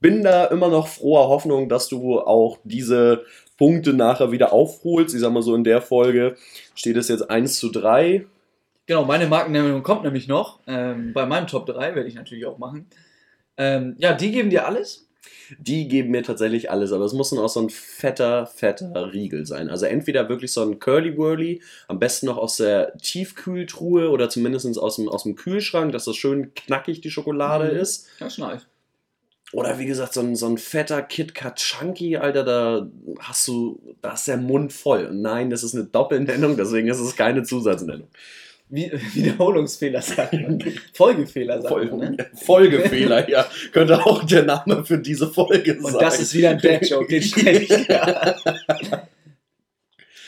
bin 0.00 0.22
da 0.22 0.46
immer 0.46 0.68
noch 0.68 0.88
froher 0.88 1.28
Hoffnung, 1.28 1.68
dass 1.68 1.88
du 1.88 2.20
auch 2.20 2.58
diese 2.64 3.24
Punkte 3.56 3.92
nachher 3.92 4.32
wieder 4.32 4.52
aufholst. 4.52 5.14
Ich 5.14 5.20
sag 5.20 5.32
mal 5.32 5.42
so, 5.42 5.54
in 5.54 5.64
der 5.64 5.80
Folge 5.80 6.36
steht 6.74 6.96
es 6.96 7.08
jetzt 7.08 7.30
1 7.30 7.58
zu 7.58 7.70
3. 7.70 8.26
Genau, 8.86 9.04
meine 9.04 9.26
Markennennung 9.26 9.82
kommt 9.82 10.04
nämlich 10.04 10.28
noch. 10.28 10.60
Ähm, 10.66 11.12
bei 11.12 11.26
meinem 11.26 11.46
Top 11.46 11.66
3 11.66 11.94
werde 11.94 12.08
ich 12.08 12.14
natürlich 12.14 12.46
auch 12.46 12.58
machen. 12.58 12.86
Ähm, 13.56 13.94
ja, 13.98 14.12
die 14.12 14.32
geben 14.32 14.50
dir 14.50 14.66
alles. 14.66 15.06
Die 15.58 15.88
geben 15.88 16.10
mir 16.10 16.22
tatsächlich 16.22 16.70
alles, 16.70 16.92
aber 16.92 17.04
es 17.04 17.12
muss 17.12 17.30
dann 17.30 17.38
auch 17.38 17.48
so 17.48 17.60
ein 17.60 17.70
fetter, 17.70 18.46
fetter 18.46 19.12
Riegel 19.12 19.46
sein. 19.46 19.68
Also 19.68 19.86
entweder 19.86 20.28
wirklich 20.28 20.52
so 20.52 20.62
ein 20.62 20.78
Curly 20.78 21.16
Whirly, 21.18 21.62
am 21.88 21.98
besten 21.98 22.26
noch 22.26 22.36
aus 22.38 22.56
der 22.56 22.96
Tiefkühltruhe 22.98 24.10
oder 24.10 24.28
zumindest 24.30 24.78
aus 24.78 24.96
dem, 24.96 25.08
aus 25.08 25.24
dem 25.24 25.34
Kühlschrank, 25.36 25.92
dass 25.92 26.04
das 26.06 26.16
schön 26.16 26.54
knackig 26.54 27.00
die 27.00 27.10
Schokolade 27.10 27.72
Mhm. 27.72 27.78
ist. 27.80 28.06
Ja, 28.20 28.28
nice. 28.38 28.66
Oder 29.52 29.78
wie 29.78 29.86
gesagt, 29.86 30.14
so 30.14 30.20
ein, 30.20 30.34
so 30.34 30.46
ein 30.46 30.58
fetter 30.58 31.00
KitKat 31.02 31.56
Chunky, 31.60 32.16
Alter, 32.16 32.42
da 32.42 32.90
hast 33.20 33.46
du, 33.46 33.78
da 34.02 34.14
ist 34.14 34.26
der 34.26 34.36
Mund 34.38 34.72
voll. 34.72 35.10
Nein, 35.12 35.50
das 35.50 35.62
ist 35.62 35.74
eine 35.74 35.84
Doppelnennung, 35.84 36.56
deswegen 36.56 36.88
ist 36.88 36.98
es 36.98 37.14
keine 37.14 37.44
Zusatznennung. 37.44 38.08
Wie, 38.68 38.90
Wiederholungsfehler 39.14 40.02
sagen. 40.02 40.64
Folgefehler 40.92 41.60
sagen. 41.62 41.88
Fol 41.88 41.98
ne? 41.98 42.30
Folgefehler, 42.34 43.28
ja. 43.28 43.46
Könnte 43.72 44.04
auch 44.04 44.24
der 44.24 44.44
Name 44.44 44.84
für 44.84 44.98
diese 44.98 45.28
Folge 45.28 45.74
sein. 45.80 45.94
Und 45.94 46.00
das 46.00 46.20
ist 46.20 46.34
wieder 46.34 46.50
ein 46.50 46.58
Dad-Joke, 46.58 47.06
den 47.06 47.22
stelle 47.22 47.60
ich. 47.60 47.68
Ja, 47.68 48.36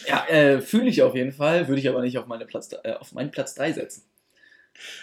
ja 0.07 0.27
äh, 0.29 0.61
fühle 0.61 0.89
ich 0.89 1.03
auf 1.03 1.15
jeden 1.15 1.33
Fall, 1.33 1.67
würde 1.69 1.81
ich 1.81 1.89
aber 1.89 2.03
nicht 2.03 2.19
auf, 2.19 2.27
meine 2.27 2.47
Platz, 2.47 2.71
äh, 2.83 2.93
auf 2.93 3.13
meinen 3.13 3.31
Platz 3.31 3.55
3 3.55 3.73
setzen. 3.73 4.03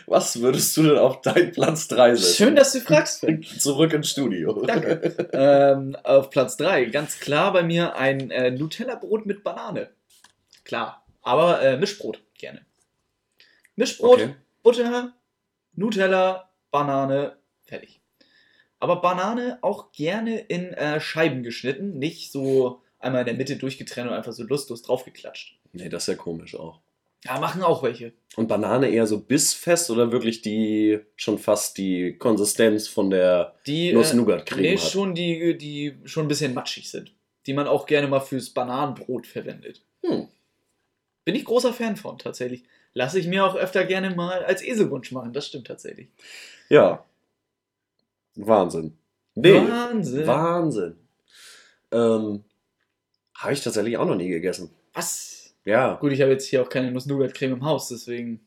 Was 0.06 0.40
würdest 0.40 0.78
du 0.78 0.84
denn 0.84 0.98
auf 0.98 1.22
deinen 1.22 1.52
Platz 1.52 1.88
3 1.88 2.16
setzen? 2.16 2.36
Schön, 2.36 2.56
dass 2.56 2.74
du 2.74 2.80
fragst. 2.82 3.26
Zurück 3.58 3.94
ins 3.94 4.12
Studio. 4.12 4.64
Danke. 4.66 5.30
ähm, 5.34 5.98
auf 6.04 6.30
Platz 6.30 6.58
3, 6.58 6.86
ganz 6.86 7.20
klar 7.20 7.52
bei 7.52 7.64
mir 7.64 7.96
ein 7.96 8.30
äh, 8.30 8.52
Nutella-Brot 8.52 9.26
mit 9.26 9.44
Banane. 9.44 9.90
Klar, 10.64 11.04
aber 11.24 11.62
äh, 11.64 11.78
Mischbrot 11.78 12.22
gerne. 12.38 12.62
Mischbrot, 13.76 14.22
Okay. 14.22 14.36
Butter, 14.62 15.14
Nutella, 15.76 16.50
Banane, 16.72 17.38
fertig. 17.64 18.02
Aber 18.80 19.02
Banane 19.02 19.60
auch 19.62 19.92
gerne 19.92 20.40
in 20.40 20.74
äh, 20.74 21.00
Scheiben 21.00 21.44
geschnitten, 21.44 22.00
nicht 22.00 22.32
so 22.32 22.82
einmal 23.00 23.22
in 23.22 23.28
der 23.28 23.36
Mitte 23.36 23.56
durchgetrennt 23.58 24.10
und 24.10 24.16
einfach 24.16 24.34
so 24.34 24.44
lustlos 24.44 24.82
draufgeklatscht. 24.82 25.58
Nee, 25.74 25.90
das 25.90 26.04
ist 26.04 26.08
ja 26.08 26.16
komisch 26.16 26.56
auch. 26.56 26.82
Ja, 27.26 27.40
machen 27.40 27.64
auch 27.64 27.84
welche. 27.84 28.14
Und 28.36 28.48
Banane 28.48 28.90
eher 28.90 29.08
so 29.08 29.22
bissfest 29.22 29.90
oder 29.90 30.12
wirklich 30.12 30.42
die 30.42 31.00
schon 31.16 31.40
fast 31.40 31.78
die 31.78 32.18
Konsistenz 32.18 32.88
von 32.88 33.10
der 33.10 33.56
Die 33.66 33.90
äh, 33.90 33.94
Nuss-Nougat-Creme 33.94 34.62
nee, 34.62 34.78
hat? 34.78 34.92
schon 34.92 35.16
die, 35.16 35.58
die 35.58 35.98
schon 36.04 36.26
ein 36.26 36.28
bisschen 36.28 36.54
matschig 36.54 36.90
sind. 36.90 37.14
Die 37.46 37.54
man 37.54 37.68
auch 37.68 37.86
gerne 37.86 38.08
mal 38.08 38.20
fürs 38.20 38.50
Bananenbrot 38.50 39.28
verwendet. 39.28 39.86
Hm. 40.02 40.28
Bin 41.24 41.36
ich 41.36 41.46
großer 41.46 41.74
Fan 41.74 41.96
von, 41.96 42.18
tatsächlich. 42.18 42.64
Lasse 42.94 43.20
ich 43.20 43.28
mir 43.28 43.46
auch 43.46 43.56
öfter 43.56 43.86
gerne 43.86 44.16
mal 44.16 44.44
als 44.44 44.64
Eselwunsch 44.64 45.12
machen, 45.12 45.34
das 45.34 45.48
stimmt 45.48 45.68
tatsächlich. 45.68 46.10
Ja. 46.70 47.04
Wahnsinn. 48.36 48.94
Nee. 49.36 49.56
Wahnsinn. 49.56 50.28
Wahnsinn. 50.28 50.96
Ähm, 51.92 52.44
Habe 53.36 53.54
ich 53.54 53.64
tatsächlich 53.64 53.98
auch 53.98 54.06
noch 54.06 54.16
nie 54.16 54.30
gegessen. 54.30 54.70
Was? 54.94 55.56
Ja. 55.66 55.96
Gut, 55.96 56.12
ich 56.12 56.22
habe 56.22 56.32
jetzt 56.32 56.48
hier 56.48 56.62
auch 56.62 56.70
keine 56.70 56.92
Nuss-Nougat-Creme 56.92 57.54
im 57.54 57.66
Haus, 57.66 57.88
deswegen. 57.88 58.42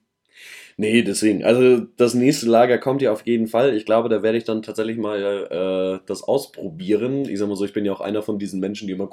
Nee, 0.76 1.02
deswegen. 1.02 1.42
Also 1.44 1.80
das 1.96 2.14
nächste 2.14 2.46
Lager 2.46 2.78
kommt 2.78 3.00
ja 3.00 3.10
auf 3.10 3.26
jeden 3.26 3.46
Fall. 3.46 3.74
Ich 3.74 3.86
glaube, 3.86 4.10
da 4.10 4.22
werde 4.22 4.36
ich 4.36 4.44
dann 4.44 4.62
tatsächlich 4.62 4.98
mal 4.98 5.20
äh, 5.50 6.06
das 6.06 6.22
ausprobieren. 6.22 7.26
Ich 7.28 7.38
sag 7.38 7.48
mal 7.48 7.56
so, 7.56 7.64
ich 7.64 7.72
bin 7.72 7.86
ja 7.86 7.92
auch 7.92 8.02
einer 8.02 8.22
von 8.22 8.38
diesen 8.38 8.60
Menschen, 8.60 8.86
die 8.86 8.92
immer 8.92 9.08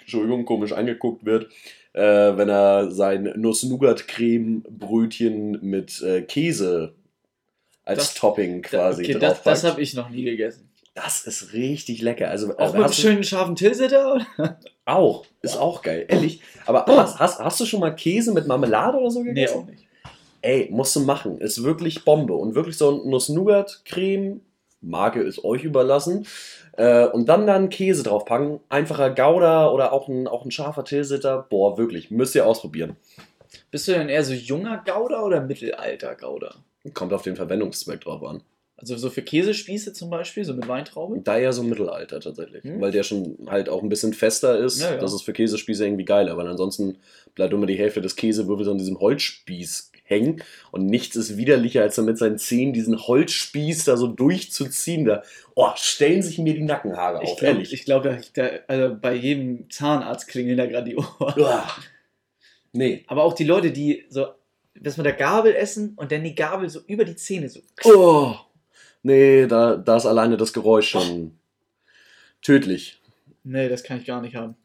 Entschuldigung, 0.00 0.44
komisch 0.46 0.72
angeguckt 0.72 1.24
wird, 1.24 1.52
äh, 1.92 2.36
wenn 2.36 2.48
er 2.48 2.90
sein 2.90 3.32
Nuss-Nougat-Creme-Brötchen 3.36 5.58
mit 5.62 6.00
äh, 6.02 6.22
Käse 6.22 6.94
als 7.84 7.98
Das- 7.98 8.14
Topping 8.14 8.62
quasi 8.62 9.02
okay, 9.04 9.14
das, 9.14 9.34
drauf 9.34 9.42
das 9.44 9.64
habe 9.64 9.80
ich 9.82 9.94
noch 9.94 10.08
nie 10.10 10.24
gegessen. 10.24 10.66
Das 10.94 11.24
ist 11.26 11.52
richtig 11.52 12.02
lecker. 12.02 12.28
Also, 12.28 12.52
Auch 12.54 12.58
also 12.58 12.74
mit 12.74 12.82
einem 12.84 12.92
schönen 12.92 13.24
scharfen 13.24 13.54
Tilsiter? 13.56 14.26
Auch. 14.84 15.24
Ist 15.40 15.56
auch 15.56 15.82
geil. 15.82 16.04
Ehrlich. 16.08 16.40
Aber 16.66 16.84
hast, 16.86 17.18
hast, 17.20 17.38
hast 17.38 17.60
du 17.60 17.64
schon 17.64 17.78
mal 17.80 17.94
Käse 17.94 18.32
mit 18.32 18.46
Marmelade 18.48 18.98
oder 18.98 19.10
so 19.10 19.20
Nee, 19.22 19.28
gegessen? 19.28 19.58
auch 19.58 19.66
nicht. 19.66 19.86
Ey, 20.42 20.68
musst 20.70 20.96
du 20.96 21.00
machen. 21.00 21.38
Ist 21.38 21.62
wirklich 21.62 22.04
Bombe. 22.04 22.34
Und 22.34 22.54
wirklich 22.56 22.76
so 22.76 23.02
ein 23.04 23.08
Nuss-Nougat-Creme. 23.08 24.40
Marke 24.80 25.20
ist 25.20 25.44
euch 25.44 25.64
überlassen. 25.64 26.26
Äh, 26.76 27.06
und 27.06 27.28
dann 27.28 27.46
dann 27.46 27.68
Käse 27.68 28.02
draufpacken. 28.02 28.60
Einfacher 28.68 29.10
Gouda 29.10 29.70
oder 29.70 29.92
auch 29.92 30.08
ein, 30.08 30.26
auch 30.26 30.44
ein 30.44 30.50
scharfer 30.50 30.84
Tilsiter. 30.84 31.46
Boah, 31.48 31.78
wirklich. 31.78 32.10
Müsst 32.10 32.34
ihr 32.34 32.46
ausprobieren. 32.46 32.96
Bist 33.70 33.88
du 33.88 33.92
denn 33.92 34.08
eher 34.08 34.24
so 34.24 34.32
junger 34.32 34.82
Gouda 34.84 35.22
oder 35.22 35.40
mittelalter 35.40 36.14
Gouda? 36.14 36.54
Kommt 36.94 37.12
auf 37.12 37.22
den 37.22 37.36
Verwendungszweck 37.36 38.00
drauf 38.00 38.22
an. 38.22 38.42
Also 38.76 38.96
so 38.96 39.10
für 39.10 39.20
Käsespieße 39.20 39.92
zum 39.92 40.08
Beispiel, 40.08 40.42
so 40.42 40.54
mit 40.54 40.66
Weintraube? 40.66 41.20
Da 41.22 41.38
eher 41.38 41.52
so 41.52 41.62
Mittelalter 41.62 42.18
tatsächlich. 42.18 42.64
Hm. 42.64 42.80
Weil 42.80 42.92
der 42.92 43.02
schon 43.02 43.36
halt 43.46 43.68
auch 43.68 43.82
ein 43.82 43.90
bisschen 43.90 44.14
fester 44.14 44.58
ist. 44.58 44.80
Ja, 44.80 44.92
ja. 44.92 44.96
Das 44.96 45.12
ist 45.12 45.22
für 45.22 45.34
Käsespieße 45.34 45.84
irgendwie 45.84 46.06
geiler. 46.06 46.38
Weil 46.38 46.46
ansonsten 46.46 46.96
bleibt 47.34 47.52
immer 47.52 47.66
die 47.66 47.76
Hälfte 47.76 48.00
des 48.00 48.16
Käsewürfels 48.16 48.68
an 48.68 48.78
diesem 48.78 48.98
Holzspieß 48.98 49.92
hängen. 50.10 50.42
Und 50.72 50.86
nichts 50.86 51.16
ist 51.16 51.36
widerlicher, 51.36 51.82
als 51.82 51.94
dann 51.96 52.04
mit 52.04 52.18
seinen 52.18 52.38
Zähnen 52.38 52.72
diesen 52.72 52.98
Holzspieß 53.00 53.84
da 53.84 53.96
so 53.96 54.08
durchzuziehen. 54.08 55.04
Da 55.06 55.22
oh, 55.54 55.70
stellen 55.76 56.22
sich 56.22 56.38
mir 56.38 56.54
die 56.54 56.62
Nackenhaare 56.64 57.22
Ich 57.22 57.30
auf. 57.30 57.38
glaube, 57.38 57.54
ehrlich. 57.54 57.72
ich 57.72 57.84
glaub, 57.84 58.02
da- 58.02 58.18
da- 58.34 58.50
also 58.66 58.96
bei 59.00 59.14
jedem 59.14 59.70
Zahnarzt 59.70 60.28
klingeln 60.28 60.58
da 60.58 60.66
gerade 60.66 60.90
die 60.90 60.96
Ohren. 60.96 61.40
Uah. 61.40 61.70
Nee. 62.72 63.04
Aber 63.06 63.24
auch 63.24 63.32
die 63.34 63.44
Leute, 63.44 63.70
die 63.70 64.04
so 64.08 64.26
das 64.74 64.96
mit 64.96 65.06
der 65.06 65.12
Gabel 65.14 65.54
essen 65.54 65.94
und 65.96 66.10
dann 66.12 66.24
die 66.24 66.34
Gabel 66.34 66.68
so 66.68 66.80
über 66.86 67.04
die 67.04 67.16
Zähne 67.16 67.48
so. 67.48 67.60
Oh. 67.84 68.34
Nee, 69.02 69.46
da, 69.46 69.76
da 69.76 69.96
ist 69.96 70.06
alleine 70.06 70.36
das 70.36 70.52
Geräusch 70.52 70.88
schon 70.88 71.32
tödlich. 72.42 73.00
Nee, 73.44 73.68
das 73.68 73.82
kann 73.82 73.98
ich 73.98 74.06
gar 74.06 74.20
nicht 74.20 74.34
haben. 74.36 74.56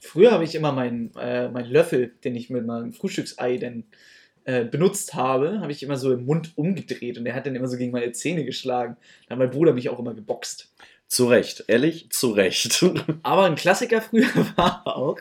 Früher 0.00 0.30
habe 0.32 0.44
ich 0.44 0.54
immer 0.54 0.72
meinen 0.72 1.12
äh, 1.18 1.48
meinen 1.48 1.70
Löffel, 1.70 2.14
den 2.24 2.36
ich 2.36 2.48
mit 2.50 2.64
meinem 2.66 2.92
Frühstücksei 2.92 3.56
dann 3.58 3.84
äh, 4.44 4.64
benutzt 4.64 5.14
habe, 5.14 5.60
habe 5.60 5.72
ich 5.72 5.82
immer 5.82 5.96
so 5.96 6.12
im 6.12 6.24
Mund 6.24 6.52
umgedreht 6.56 7.18
und 7.18 7.24
der 7.24 7.34
hat 7.34 7.46
dann 7.46 7.54
immer 7.54 7.68
so 7.68 7.76
gegen 7.76 7.92
meine 7.92 8.12
Zähne 8.12 8.44
geschlagen. 8.44 8.96
Da 9.26 9.32
hat 9.32 9.38
mein 9.38 9.50
Bruder 9.50 9.72
mich 9.72 9.88
auch 9.88 9.98
immer 9.98 10.14
geboxt. 10.14 10.72
Zu 11.06 11.26
Recht. 11.26 11.64
Ehrlich? 11.66 12.10
Zu 12.10 12.30
Recht. 12.30 12.84
Aber 13.22 13.44
ein 13.44 13.56
Klassiker 13.56 14.00
früher 14.00 14.28
war 14.56 14.86
auch 14.86 15.18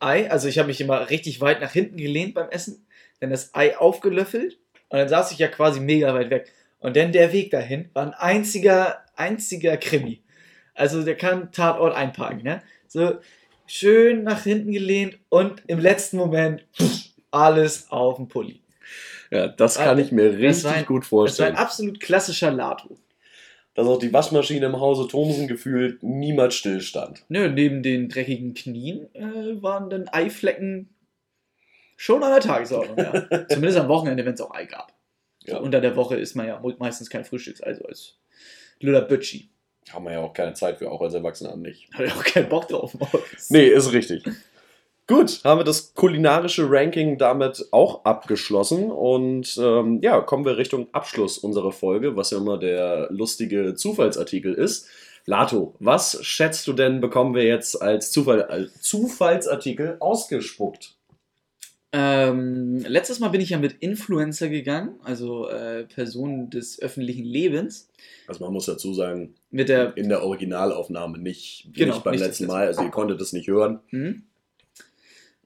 Ei. 0.00 0.30
Also 0.30 0.48
ich 0.48 0.58
habe 0.58 0.68
mich 0.68 0.80
immer 0.80 1.10
richtig 1.10 1.40
weit 1.40 1.60
nach 1.60 1.72
hinten 1.72 1.96
gelehnt 1.96 2.34
beim 2.34 2.48
Essen, 2.50 2.86
dann 3.20 3.30
das 3.30 3.54
Ei 3.54 3.76
aufgelöffelt 3.76 4.58
und 4.88 4.98
dann 4.98 5.08
saß 5.08 5.32
ich 5.32 5.38
ja 5.38 5.48
quasi 5.48 5.80
mega 5.80 6.14
weit 6.14 6.30
weg. 6.30 6.52
Und 6.80 6.96
dann 6.96 7.12
der 7.12 7.32
Weg 7.32 7.50
dahin 7.50 7.90
war 7.92 8.06
ein 8.06 8.14
einziger, 8.14 9.04
einziger 9.16 9.76
Krimi. 9.76 10.22
Also 10.74 11.02
der 11.02 11.16
kann 11.16 11.52
Tatort 11.52 11.94
einparken, 11.94 12.42
ne? 12.42 12.62
So 12.86 13.18
schön 13.66 14.22
nach 14.22 14.44
hinten 14.44 14.72
gelehnt 14.72 15.18
und 15.28 15.62
im 15.66 15.78
letzten 15.78 16.16
Moment 16.16 16.64
pff, 16.72 16.97
alles 17.30 17.90
auf 17.90 18.16
dem 18.16 18.28
Pulli. 18.28 18.62
ja, 19.30 19.48
das 19.48 19.76
kann 19.76 19.98
Ah, 19.98 20.00
ich 20.00 20.12
mir 20.12 20.38
richtig 20.38 20.66
ein- 20.66 20.86
gut 20.86 21.02
Das 21.04 21.12
war 21.12 21.18
ein 21.18 21.26
vorstellen. 21.26 21.56
absolut 21.56 22.00
klassischer 22.00 22.50
Lato. 22.50 22.96
Dass 23.74 23.86
auch 23.86 23.98
die 23.98 24.12
Waschmaschine 24.12 24.66
im 24.66 24.80
Hause 24.80 25.06
Thomsen 25.06 25.46
gefühlt 25.46 26.02
niemals 26.02 26.56
stillstand. 26.56 27.24
Nö, 27.28 27.48
neben 27.48 27.82
den 27.84 28.08
dreckigen 28.08 28.52
Knien 28.54 29.14
äh, 29.14 29.62
waren 29.62 29.88
dann 29.88 30.08
Eiflecken 30.08 30.88
schon 31.96 32.22
an 32.24 32.32
der 32.32 32.40
Tagesordnung, 32.40 32.98
ja. 32.98 33.46
Zumindest 33.48 33.78
am 33.78 33.88
Wochenende, 33.88 34.24
wenn 34.24 34.34
es 34.34 34.40
auch 34.40 34.52
Ei 34.52 34.64
gab. 34.64 34.92
Ja. 35.44 35.56
So 35.58 35.62
unter 35.62 35.80
der 35.80 35.94
Woche 35.94 36.16
ist 36.16 36.34
man 36.34 36.46
ja 36.48 36.60
meistens 36.78 37.08
kein 37.08 37.24
Frühstückseei, 37.24 37.74
so 37.74 37.84
als 37.84 38.18
Lüder 38.80 39.02
Bötschi. 39.02 39.48
Haben 39.90 40.04
wir 40.06 40.12
ja 40.12 40.20
auch 40.20 40.32
keine 40.32 40.54
Zeit 40.54 40.78
für, 40.78 40.90
auch 40.90 41.00
als 41.00 41.14
Erwachsener 41.14 41.56
nicht. 41.56 41.88
Habe 41.94 42.06
ich 42.06 42.12
auch 42.12 42.24
keinen 42.24 42.48
Bock 42.48 42.66
drauf. 42.68 42.94
Nee, 43.48 43.66
ist 43.68 43.92
richtig. 43.92 44.24
Gut, 45.08 45.40
haben 45.42 45.58
wir 45.58 45.64
das 45.64 45.94
kulinarische 45.94 46.70
Ranking 46.70 47.16
damit 47.16 47.68
auch 47.70 48.04
abgeschlossen 48.04 48.90
und 48.90 49.58
ähm, 49.58 50.00
ja, 50.02 50.20
kommen 50.20 50.44
wir 50.44 50.58
Richtung 50.58 50.88
Abschluss 50.92 51.38
unserer 51.38 51.72
Folge, 51.72 52.14
was 52.14 52.30
ja 52.30 52.36
immer 52.36 52.58
der 52.58 53.08
lustige 53.10 53.74
Zufallsartikel 53.74 54.52
ist. 54.52 54.86
Lato, 55.24 55.74
was 55.78 56.22
schätzt 56.26 56.66
du 56.66 56.74
denn, 56.74 57.00
bekommen 57.00 57.34
wir 57.34 57.44
jetzt 57.44 57.80
als, 57.80 58.10
Zufall, 58.10 58.42
als 58.42 58.82
Zufallsartikel 58.82 59.96
ausgespuckt? 59.98 60.94
Ähm, 61.90 62.84
letztes 62.86 63.18
Mal 63.18 63.28
bin 63.28 63.40
ich 63.40 63.48
ja 63.48 63.58
mit 63.58 63.76
Influencer 63.80 64.50
gegangen, 64.50 65.00
also 65.04 65.48
äh, 65.48 65.84
Personen 65.84 66.50
des 66.50 66.82
öffentlichen 66.82 67.24
Lebens. 67.24 67.88
Also 68.26 68.44
man 68.44 68.52
muss 68.52 68.66
dazu 68.66 68.92
sagen, 68.92 69.34
Mit 69.50 69.70
der 69.70 69.96
in 69.96 70.10
der 70.10 70.22
Originalaufnahme 70.22 71.16
nicht, 71.16 71.70
Genau, 71.72 71.94
nicht 71.94 72.04
beim 72.04 72.12
nicht 72.12 72.20
letzten 72.20 72.44
letzte 72.44 72.54
Mal, 72.54 72.66
also 72.66 72.82
ihr 72.82 72.90
konntet 72.90 73.22
es 73.22 73.32
nicht 73.32 73.48
hören. 73.48 73.80
Mhm. 73.90 74.24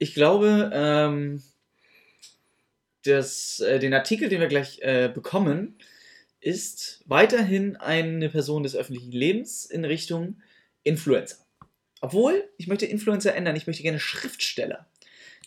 Ich 0.02 0.14
glaube, 0.14 0.68
ähm, 0.74 1.40
das, 3.04 3.60
äh, 3.60 3.78
den 3.78 3.94
Artikel, 3.94 4.28
den 4.28 4.40
wir 4.40 4.48
gleich 4.48 4.80
äh, 4.80 5.08
bekommen, 5.08 5.78
ist 6.40 7.04
weiterhin 7.06 7.76
eine 7.76 8.28
Person 8.28 8.64
des 8.64 8.74
öffentlichen 8.74 9.12
Lebens 9.12 9.64
in 9.64 9.84
Richtung 9.84 10.42
Influencer. 10.82 11.36
Obwohl, 12.00 12.50
ich 12.56 12.66
möchte 12.66 12.84
Influencer 12.84 13.36
ändern, 13.36 13.54
ich 13.54 13.68
möchte 13.68 13.84
gerne 13.84 14.00
Schriftsteller. 14.00 14.86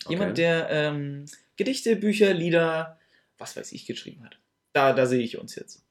Jemand, 0.08 0.30
Okay. 0.30 0.40
der 0.40 0.68
ähm, 0.70 1.26
Gedichte, 1.58 1.94
Bücher, 1.94 2.32
Lieder, 2.32 2.98
was 3.36 3.58
weiß 3.58 3.72
ich, 3.72 3.84
geschrieben 3.84 4.24
hat. 4.24 4.38
Da, 4.72 4.94
da 4.94 5.04
sehe 5.04 5.20
ich 5.22 5.36
uns 5.36 5.54
jetzt. 5.54 5.84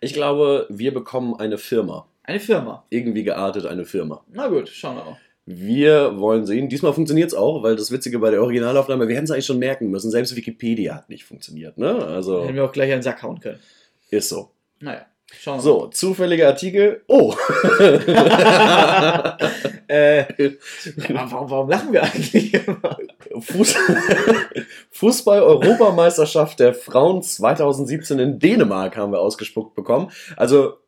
Ich 0.00 0.12
glaube, 0.12 0.68
wir 0.70 0.94
bekommen 0.94 1.34
eine 1.34 1.58
Firma. 1.58 2.08
Eine 2.22 2.38
Firma. 2.38 2.86
Irgendwie 2.88 3.24
geartet 3.24 3.66
eine 3.66 3.84
Firma. 3.84 4.24
Na 4.28 4.46
gut, 4.46 4.68
schauen 4.68 4.94
wir 4.94 5.04
mal. 5.06 5.20
Wir 5.44 6.18
wollen 6.20 6.46
sehen. 6.46 6.68
Diesmal 6.68 6.92
funktioniert 6.92 7.28
es 7.28 7.34
auch, 7.34 7.64
weil 7.64 7.74
das 7.74 7.90
Witzige 7.90 8.20
bei 8.20 8.30
der 8.30 8.42
Originalaufnahme, 8.42 9.08
wir 9.08 9.16
hätten 9.16 9.24
es 9.24 9.32
eigentlich 9.32 9.46
schon 9.46 9.58
merken 9.58 9.90
müssen. 9.90 10.10
Selbst 10.10 10.36
Wikipedia 10.36 10.94
hat 10.94 11.08
nicht 11.08 11.24
funktioniert. 11.24 11.78
Ne? 11.78 12.06
Also 12.06 12.44
Hätten 12.44 12.54
wir 12.54 12.64
auch 12.64 12.72
gleich 12.72 12.92
einen 12.92 13.02
Sack 13.02 13.22
hauen 13.24 13.40
können. 13.40 13.58
ist 14.10 14.28
so. 14.28 14.50
Naja, 14.78 15.04
schauen 15.32 15.58
wir 15.58 15.62
So, 15.62 15.88
zufälliger 15.88 16.46
Artikel. 16.46 17.02
Oh! 17.08 17.34
äh, 19.88 20.24
warum, 21.08 21.50
warum 21.50 21.68
lachen 21.68 21.92
wir 21.92 22.04
eigentlich? 22.04 22.60
Fuß 23.40 23.74
Fußball-Europameisterschaft 24.92 26.60
der 26.60 26.74
Frauen 26.74 27.20
2017 27.22 28.20
in 28.20 28.38
Dänemark 28.38 28.96
haben 28.96 29.10
wir 29.10 29.18
ausgespuckt 29.18 29.74
bekommen. 29.74 30.12
Also 30.36 30.81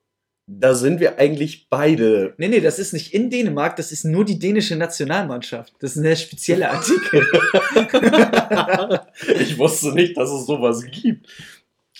da 0.47 0.75
sind 0.75 1.01
wir 1.01 1.19
eigentlich 1.19 1.69
beide. 1.71 2.35
Nee, 2.37 2.49
nee, 2.49 2.61
das 2.61 2.79
ist 2.79 2.93
nicht 2.93 3.15
in 3.15 3.31
Dänemark, 3.31 3.77
das 3.77 3.93
ist 3.93 4.05
nur 4.05 4.25
die 4.25 4.39
dänische 4.39 4.77
Nationalmannschaft. 4.77 5.73
Das 5.81 5.97
ist 5.97 6.05
ein 6.05 6.17
spezieller 6.17 6.73
Artikel. 6.73 7.27
ich 9.41 9.59
wusste 9.59 9.93
nicht, 9.93 10.17
dass 10.17 10.31
es 10.31 10.47
sowas 10.47 10.85
gibt. 10.85 11.27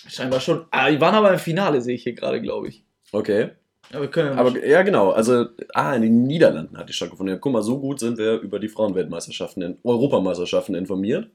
Scheinbar 0.07 0.39
schon. 0.39 0.65
Ah, 0.69 0.91
die 0.91 1.01
waren 1.01 1.15
aber 1.15 1.33
im 1.33 1.39
Finale, 1.39 1.81
sehe 1.81 1.95
ich 1.95 2.03
hier 2.03 2.13
gerade, 2.13 2.39
glaube 2.41 2.67
ich. 2.67 2.83
Okay. 3.11 3.49
Aber, 3.91 4.01
wir 4.01 4.09
können 4.09 4.33
ja 4.33 4.37
Aber 4.37 4.65
ja, 4.65 4.83
genau. 4.83 5.11
Also, 5.11 5.45
ah, 5.73 5.95
in 5.95 6.03
den 6.03 6.23
Niederlanden 6.27 6.77
hat 6.77 6.89
die 6.89 6.93
stattgefunden. 6.93 7.35
Ja, 7.35 7.39
guck 7.39 7.53
mal, 7.53 7.63
so 7.63 7.79
gut 7.79 7.99
sind 7.99 8.17
wir 8.17 8.39
über 8.39 8.59
die 8.59 8.67
Frauenweltmeisterschaften, 8.67 9.63
in 9.63 9.77
Europameisterschaften 9.83 10.75
informiert. 10.75 11.29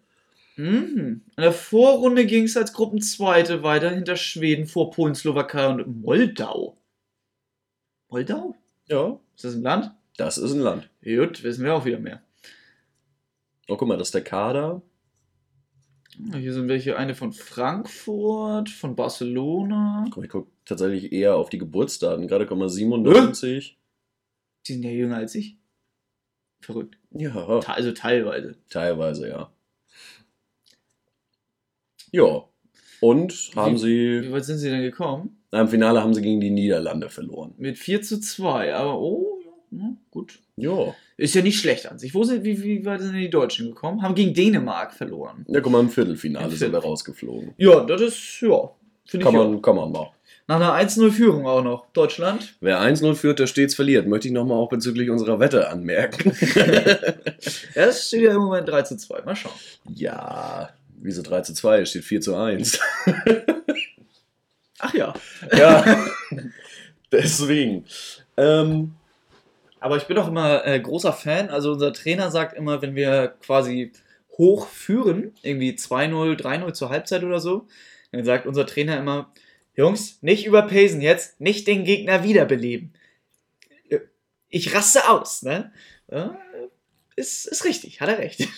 Mhm. 0.57 1.23
In 1.37 1.43
der 1.43 1.53
Vorrunde 1.53 2.27
ging 2.27 2.45
es 2.45 2.57
als 2.57 2.73
Gruppenzweite 2.73 3.63
weiter 3.63 3.91
hinter 3.91 4.17
Schweden 4.17 4.67
vor 4.67 4.91
Polen, 4.91 5.15
Slowakei 5.15 5.67
und 5.69 6.03
Moldau. 6.03 6.77
Moldau? 8.11 8.55
Ja. 8.89 9.19
Ist 9.37 9.45
das 9.45 9.55
ein 9.55 9.63
Land? 9.63 9.93
Das 10.17 10.37
ist 10.39 10.53
ein 10.53 10.61
Land. 10.61 10.91
Gut, 11.03 11.43
wissen 11.43 11.65
wir 11.65 11.75
auch 11.75 11.85
wieder 11.85 11.99
mehr. 11.99 12.23
Oh, 13.69 13.77
guck 13.77 13.89
mal, 13.89 13.97
das 13.97 14.09
ist 14.09 14.15
der 14.15 14.25
Kader. 14.25 14.83
Hier 16.35 16.53
sind 16.53 16.69
welche, 16.69 16.99
eine 16.99 17.15
von 17.15 17.33
Frankfurt, 17.33 18.69
von 18.69 18.97
Barcelona. 18.97 20.05
Guck 20.07 20.17
mal, 20.19 20.25
ich 20.25 20.31
gucke 20.31 20.51
tatsächlich 20.65 21.13
eher 21.13 21.37
auf 21.37 21.49
die 21.49 21.59
Geburtsdaten. 21.59 22.27
Gerade 22.27 22.47
kommen 22.47 22.61
wir 22.61 22.69
97. 22.69 23.79
Die 24.67 24.73
sind 24.73 24.83
ja 24.83 24.91
jünger 24.91 25.17
als 25.17 25.35
ich. 25.35 25.57
Verrückt. 26.61 26.99
Ja, 27.13 27.35
Also 27.67 27.93
teilweise. 27.93 28.57
teilweise, 28.69 29.29
ja. 29.29 29.53
Ja. 32.13 32.45
Und 33.01 33.53
haben 33.55 33.77
Wie 33.77 33.79
sie, 34.23 34.33
weit 34.33 34.45
sind 34.45 34.59
sie 34.59 34.69
denn 34.69 34.83
gekommen? 34.83 35.40
Im 35.53 35.69
Finale 35.69 36.03
haben 36.03 36.15
sie 36.15 36.23
gegen 36.23 36.41
die 36.41 36.51
Niederlande 36.51 37.09
verloren. 37.09 37.55
Mit 37.59 37.79
4 37.79 38.03
zu 38.03 38.21
2, 38.21 38.75
aber 38.75 39.01
oh, 39.01 39.39
ja, 39.45 39.51
na, 39.71 39.97
gut. 40.11 40.39
Ja. 40.57 40.95
Ist 41.17 41.35
ja 41.35 41.43
nicht 41.43 41.59
schlecht 41.59 41.91
an 41.91 41.99
sich. 41.99 42.15
Wo 42.15 42.25
sind, 42.25 42.45
wie, 42.45 42.63
wie 42.63 42.85
weit 42.85 43.01
sind 43.01 43.13
denn 43.13 43.21
die 43.21 43.31
Deutschen 43.31 43.69
gekommen? 43.69 44.03
Haben 44.03 44.15
gegen 44.15 44.33
Dänemark 44.35 44.93
verloren. 44.93 45.45
Ja, 45.49 45.61
guck 45.61 45.73
mal, 45.73 45.81
im 45.81 45.91
Viertelfinale 45.91 46.47
Im 46.47 46.57
sind 46.57 46.73
wir 46.73 46.79
rausgeflogen. 46.79 47.55
Ja, 47.57 47.81
das 47.85 48.01
ist, 48.01 48.41
ja, 48.43 48.71
finde 49.07 49.25
ich 49.27 49.33
Kann 49.33 49.35
ja. 49.35 49.49
man, 49.49 49.63
kann 49.63 49.77
man 49.77 49.93
machen. 49.93 50.11
Nach 50.47 50.57
einer 50.57 50.89
1-0-Führung 50.89 51.47
auch 51.47 51.63
noch. 51.63 51.87
Deutschland. 51.93 52.55
Wer 52.61 52.81
1-0 52.81 53.15
führt, 53.15 53.39
der 53.39 53.47
stets 53.47 53.77
verliert. 53.77 54.09
Möchte 54.09 54.27
ich 54.27 54.35
nochmal 54.35 54.59
auch 54.59 54.69
bezüglich 54.69 55.09
unserer 55.09 55.39
Wette 55.39 55.69
anmerken. 55.69 56.33
Ja, 57.75 57.87
es 57.87 58.09
steht 58.09 58.23
ja 58.23 58.33
im 58.33 58.43
Moment 58.43 58.69
3 58.69 58.83
zu 58.83 58.97
2. 58.97 59.23
Mal 59.23 59.37
schauen. 59.37 59.53
ja, 59.95 60.69
wieso 61.01 61.23
3 61.23 61.41
zu 61.43 61.55
2? 61.55 61.81
Es 61.81 61.91
steht 61.91 62.05
4 62.05 62.21
zu 62.21 62.35
1. 62.35 62.79
Ach 64.81 64.95
ja. 64.95 65.15
ja, 65.57 66.07
deswegen. 67.13 67.85
Ähm, 68.37 68.95
Aber 69.81 69.97
ich 69.97 70.05
bin 70.05 70.17
auch 70.19 70.29
immer 70.29 70.67
äh, 70.67 70.81
großer 70.81 71.13
Fan. 71.13 71.51
Also 71.51 71.73
unser 71.73 71.93
Trainer 71.93 72.31
sagt 72.31 72.57
immer, 72.57 72.83
wenn 72.83 72.95
wir 72.95 73.35
quasi 73.43 73.93
hoch 74.39 74.67
führen, 74.69 75.35
irgendwie 75.43 75.73
2-0, 75.73 76.41
3-0 76.41 76.73
zur 76.73 76.89
Halbzeit 76.91 77.25
oder 77.25 77.41
so, 77.41 77.67
dann 78.13 78.25
sagt 78.25 78.47
unser 78.47 78.67
Trainer 78.67 78.99
immer, 78.99 79.33
Jungs, 79.77 80.19
nicht 80.23 80.47
überpacen 80.47 81.01
jetzt, 81.01 81.41
nicht 81.41 81.67
den 81.67 81.85
Gegner 81.85 82.25
wiederbeleben. 82.25 82.93
Äh, 83.89 84.01
Ich 84.49 84.75
raste 84.75 85.09
aus, 85.11 85.43
ne? 85.43 85.73
Ja, 86.11 86.37
ist, 87.17 87.47
ist 87.47 87.65
richtig, 87.65 88.01
hat 88.01 88.09
er 88.09 88.19
recht. 88.19 88.49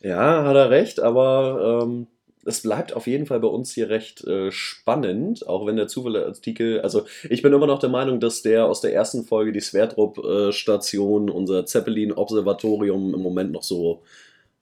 ja, 0.00 0.44
hat 0.44 0.54
er 0.56 0.70
recht, 0.70 1.00
aber 1.00 1.82
ähm, 1.84 2.06
es 2.46 2.62
bleibt 2.62 2.92
auf 2.94 3.06
jeden 3.06 3.26
Fall 3.26 3.40
bei 3.40 3.48
uns 3.48 3.72
hier 3.72 3.88
recht 3.88 4.24
äh, 4.24 4.50
spannend, 4.52 5.46
auch 5.46 5.66
wenn 5.66 5.76
der 5.76 5.88
Zufallartikel, 5.88 6.80
also 6.80 7.04
ich 7.28 7.42
bin 7.42 7.52
immer 7.52 7.66
noch 7.66 7.78
der 7.80 7.90
Meinung, 7.90 8.20
dass 8.20 8.42
der 8.42 8.66
aus 8.66 8.80
der 8.80 8.94
ersten 8.94 9.24
Folge, 9.24 9.52
die 9.52 9.60
Sverdrup-Station, 9.60 11.28
unser 11.30 11.66
Zeppelin-Observatorium 11.66 13.14
im 13.14 13.20
Moment 13.20 13.52
noch 13.52 13.62
so 13.62 14.02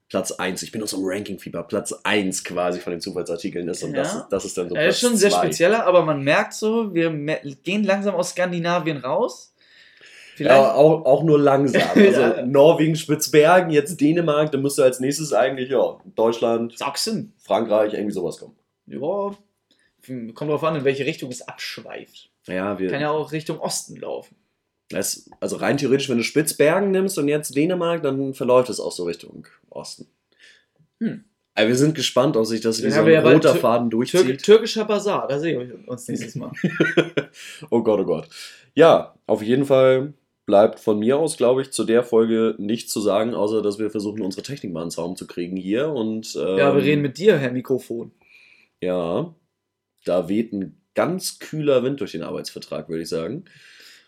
Platz 0.09 0.33
1, 0.33 0.63
ich 0.63 0.71
bin 0.71 0.81
noch 0.81 0.89
so 0.89 0.99
im 0.99 1.05
Ranking-Fieber, 1.07 1.63
Platz 1.65 1.93
1 2.05 2.45
quasi 2.45 2.79
von 2.79 2.93
den 2.93 3.01
Zufallsartikeln 3.01 3.69
ist 3.69 3.83
und 3.83 3.95
Ja. 3.95 4.03
das, 4.03 4.29
das 4.29 4.45
ist 4.45 4.59
dann 4.59 4.69
so 4.69 4.75
Er 4.77 4.89
ist 4.89 5.01
schon 5.01 5.17
sehr 5.17 5.31
zwei. 5.31 5.45
spezieller, 5.45 5.87
aber 5.87 6.05
man 6.05 6.23
merkt 6.23 6.55
so, 6.55 6.95
wir 6.95 7.11
gehen 7.63 7.85
langsam 7.85 8.15
aus 8.15 8.31
Skandinavien 8.31 8.99
raus. 8.99 9.54
Vielleicht, 10.35 10.55
Ja, 10.57 10.75
auch, 10.75 11.05
auch 11.05 11.23
nur 11.23 11.39
langsam. 11.39 11.83
Also 11.95 12.21
Ja. 12.21 12.45
Norwegen, 12.47 12.97
Spitzbergen, 12.97 13.71
jetzt 13.71 14.01
Dänemark, 14.01 14.53
dann 14.53 14.63
müsste 14.63 14.83
als 14.85 15.01
nächstes 15.01 15.33
eigentlich, 15.33 15.71
ja, 15.71 15.99
Deutschland, 16.15 16.77
Sachsen. 16.77 17.33
Frankreich, 17.39 17.95
irgendwie 17.95 18.13
sowas 18.13 18.39
kommen. 18.39 18.57
Ja, 18.87 18.99
kommt 20.35 20.51
drauf 20.51 20.65
an, 20.65 20.77
in 20.77 20.85
welche 20.85 21.07
Richtung 21.07 21.31
es 21.31 21.47
abschweift. 21.47 22.31
Ja, 22.47 22.79
wir. 22.79 22.91
Kann 22.91 23.01
ja 23.01 23.11
auch 23.11 23.33
Richtung 23.33 23.59
Osten 23.61 23.97
laufen. 23.97 24.37
Es, 24.93 25.31
also 25.41 25.57
rein 25.57 25.79
theoretisch, 25.79 26.09
wenn 26.11 26.19
du 26.19 26.25
Spitzbergen 26.25 26.91
nimmst 26.91 27.17
und 27.19 27.29
jetzt 27.29 27.57
Dänemark, 27.57 28.03
dann 28.03 28.35
verläuft 28.35 28.69
es 28.69 28.81
auch 28.81 28.93
so 28.93 29.05
Richtung 29.05 29.47
Osten. 29.71 30.07
Hm. 31.01 31.25
Aber 31.55 31.69
wir 31.69 31.77
sind 31.77 31.95
gespannt, 31.95 32.37
ob 32.37 32.47
sich 32.47 32.61
das 32.61 32.83
wie 32.83 32.91
so 32.91 33.01
ein 33.01 33.11
ja 33.11 33.21
roter 33.21 33.53
Tür- 33.53 33.61
Faden 33.61 33.89
durchzieht. 33.89 34.43
türkischer 34.43 34.85
Bazar, 34.85 35.29
da 35.29 35.39
sehen 35.39 35.61
wir 35.61 35.89
uns 35.89 36.09
nächstes 36.09 36.35
Mal. 36.35 36.51
oh 37.71 37.83
Gott, 37.83 38.01
oh 38.01 38.05
Gott. 38.05 38.29
Ja, 38.75 39.15
auf 39.27 39.41
jeden 39.43 39.65
Fall 39.65 40.15
bleibt 40.47 40.81
von 40.81 40.99
mir 40.99 41.19
aus, 41.19 41.37
glaube 41.37 41.63
ich, 41.63 41.71
zu 41.71 41.85
der 41.85 42.03
Folge 42.03 42.55
nichts 42.59 42.93
zu 42.93 43.01
sagen, 43.01 43.35
außer 43.35 43.63
dass 43.63 43.79
wir 43.79 43.91
versuchen, 43.91 44.23
unsere 44.23 44.43
Technik 44.43 44.73
mal 44.73 44.83
ins 44.83 44.99
Raum 44.99 45.17
zu 45.17 45.27
kriegen 45.27 45.57
hier. 45.57 45.89
Und, 45.89 46.37
ähm, 46.37 46.59
ja, 46.59 46.75
wir 46.75 46.83
reden 46.83 47.03
mit 47.03 47.19
dir, 47.19 47.39
Herr 47.39 47.53
Mikrofon. 47.53 48.13
Ja, 48.81 49.35
da 50.05 50.29
weht 50.29 50.53
ein 50.53 50.81
ganz 50.95 51.39
kühler 51.39 51.83
Wind 51.83 52.01
durch 52.01 52.13
den 52.13 52.23
Arbeitsvertrag, 52.23 52.89
würde 52.89 53.03
ich 53.03 53.09
sagen. 53.09 53.45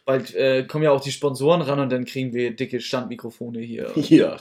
Bald 0.04 0.34
äh, 0.34 0.64
kommen 0.64 0.84
ja 0.84 0.92
auch 0.92 1.00
die 1.00 1.10
Sponsoren 1.10 1.62
ran 1.62 1.80
und 1.80 1.90
dann 1.90 2.04
kriegen 2.04 2.32
wir 2.32 2.54
dicke 2.54 2.80
Standmikrofone 2.80 3.60
hier. 3.60 3.92
Ja, 3.96 4.36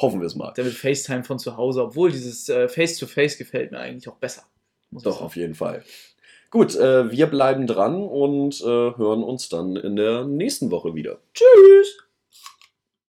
hoffen 0.00 0.20
wir 0.20 0.26
es 0.26 0.34
mal. 0.34 0.52
Dann 0.56 0.64
mit 0.64 0.74
FaceTime 0.74 1.24
von 1.24 1.38
zu 1.38 1.56
Hause, 1.56 1.82
obwohl 1.82 2.10
dieses 2.10 2.48
äh, 2.48 2.68
Face-to-Face 2.68 3.36
gefällt 3.36 3.72
mir 3.72 3.78
eigentlich 3.78 4.08
auch 4.08 4.16
besser. 4.16 4.44
Doch, 4.90 5.20
auf 5.20 5.36
jeden 5.36 5.54
Fall. 5.54 5.84
Gut, 6.50 6.74
äh, 6.74 7.10
wir 7.12 7.28
bleiben 7.28 7.68
dran 7.68 8.02
und 8.02 8.60
äh, 8.60 8.64
hören 8.64 9.22
uns 9.22 9.48
dann 9.48 9.76
in 9.76 9.94
der 9.94 10.24
nächsten 10.24 10.72
Woche 10.72 10.96
wieder. 10.96 11.18
Tschüss! 11.32 12.09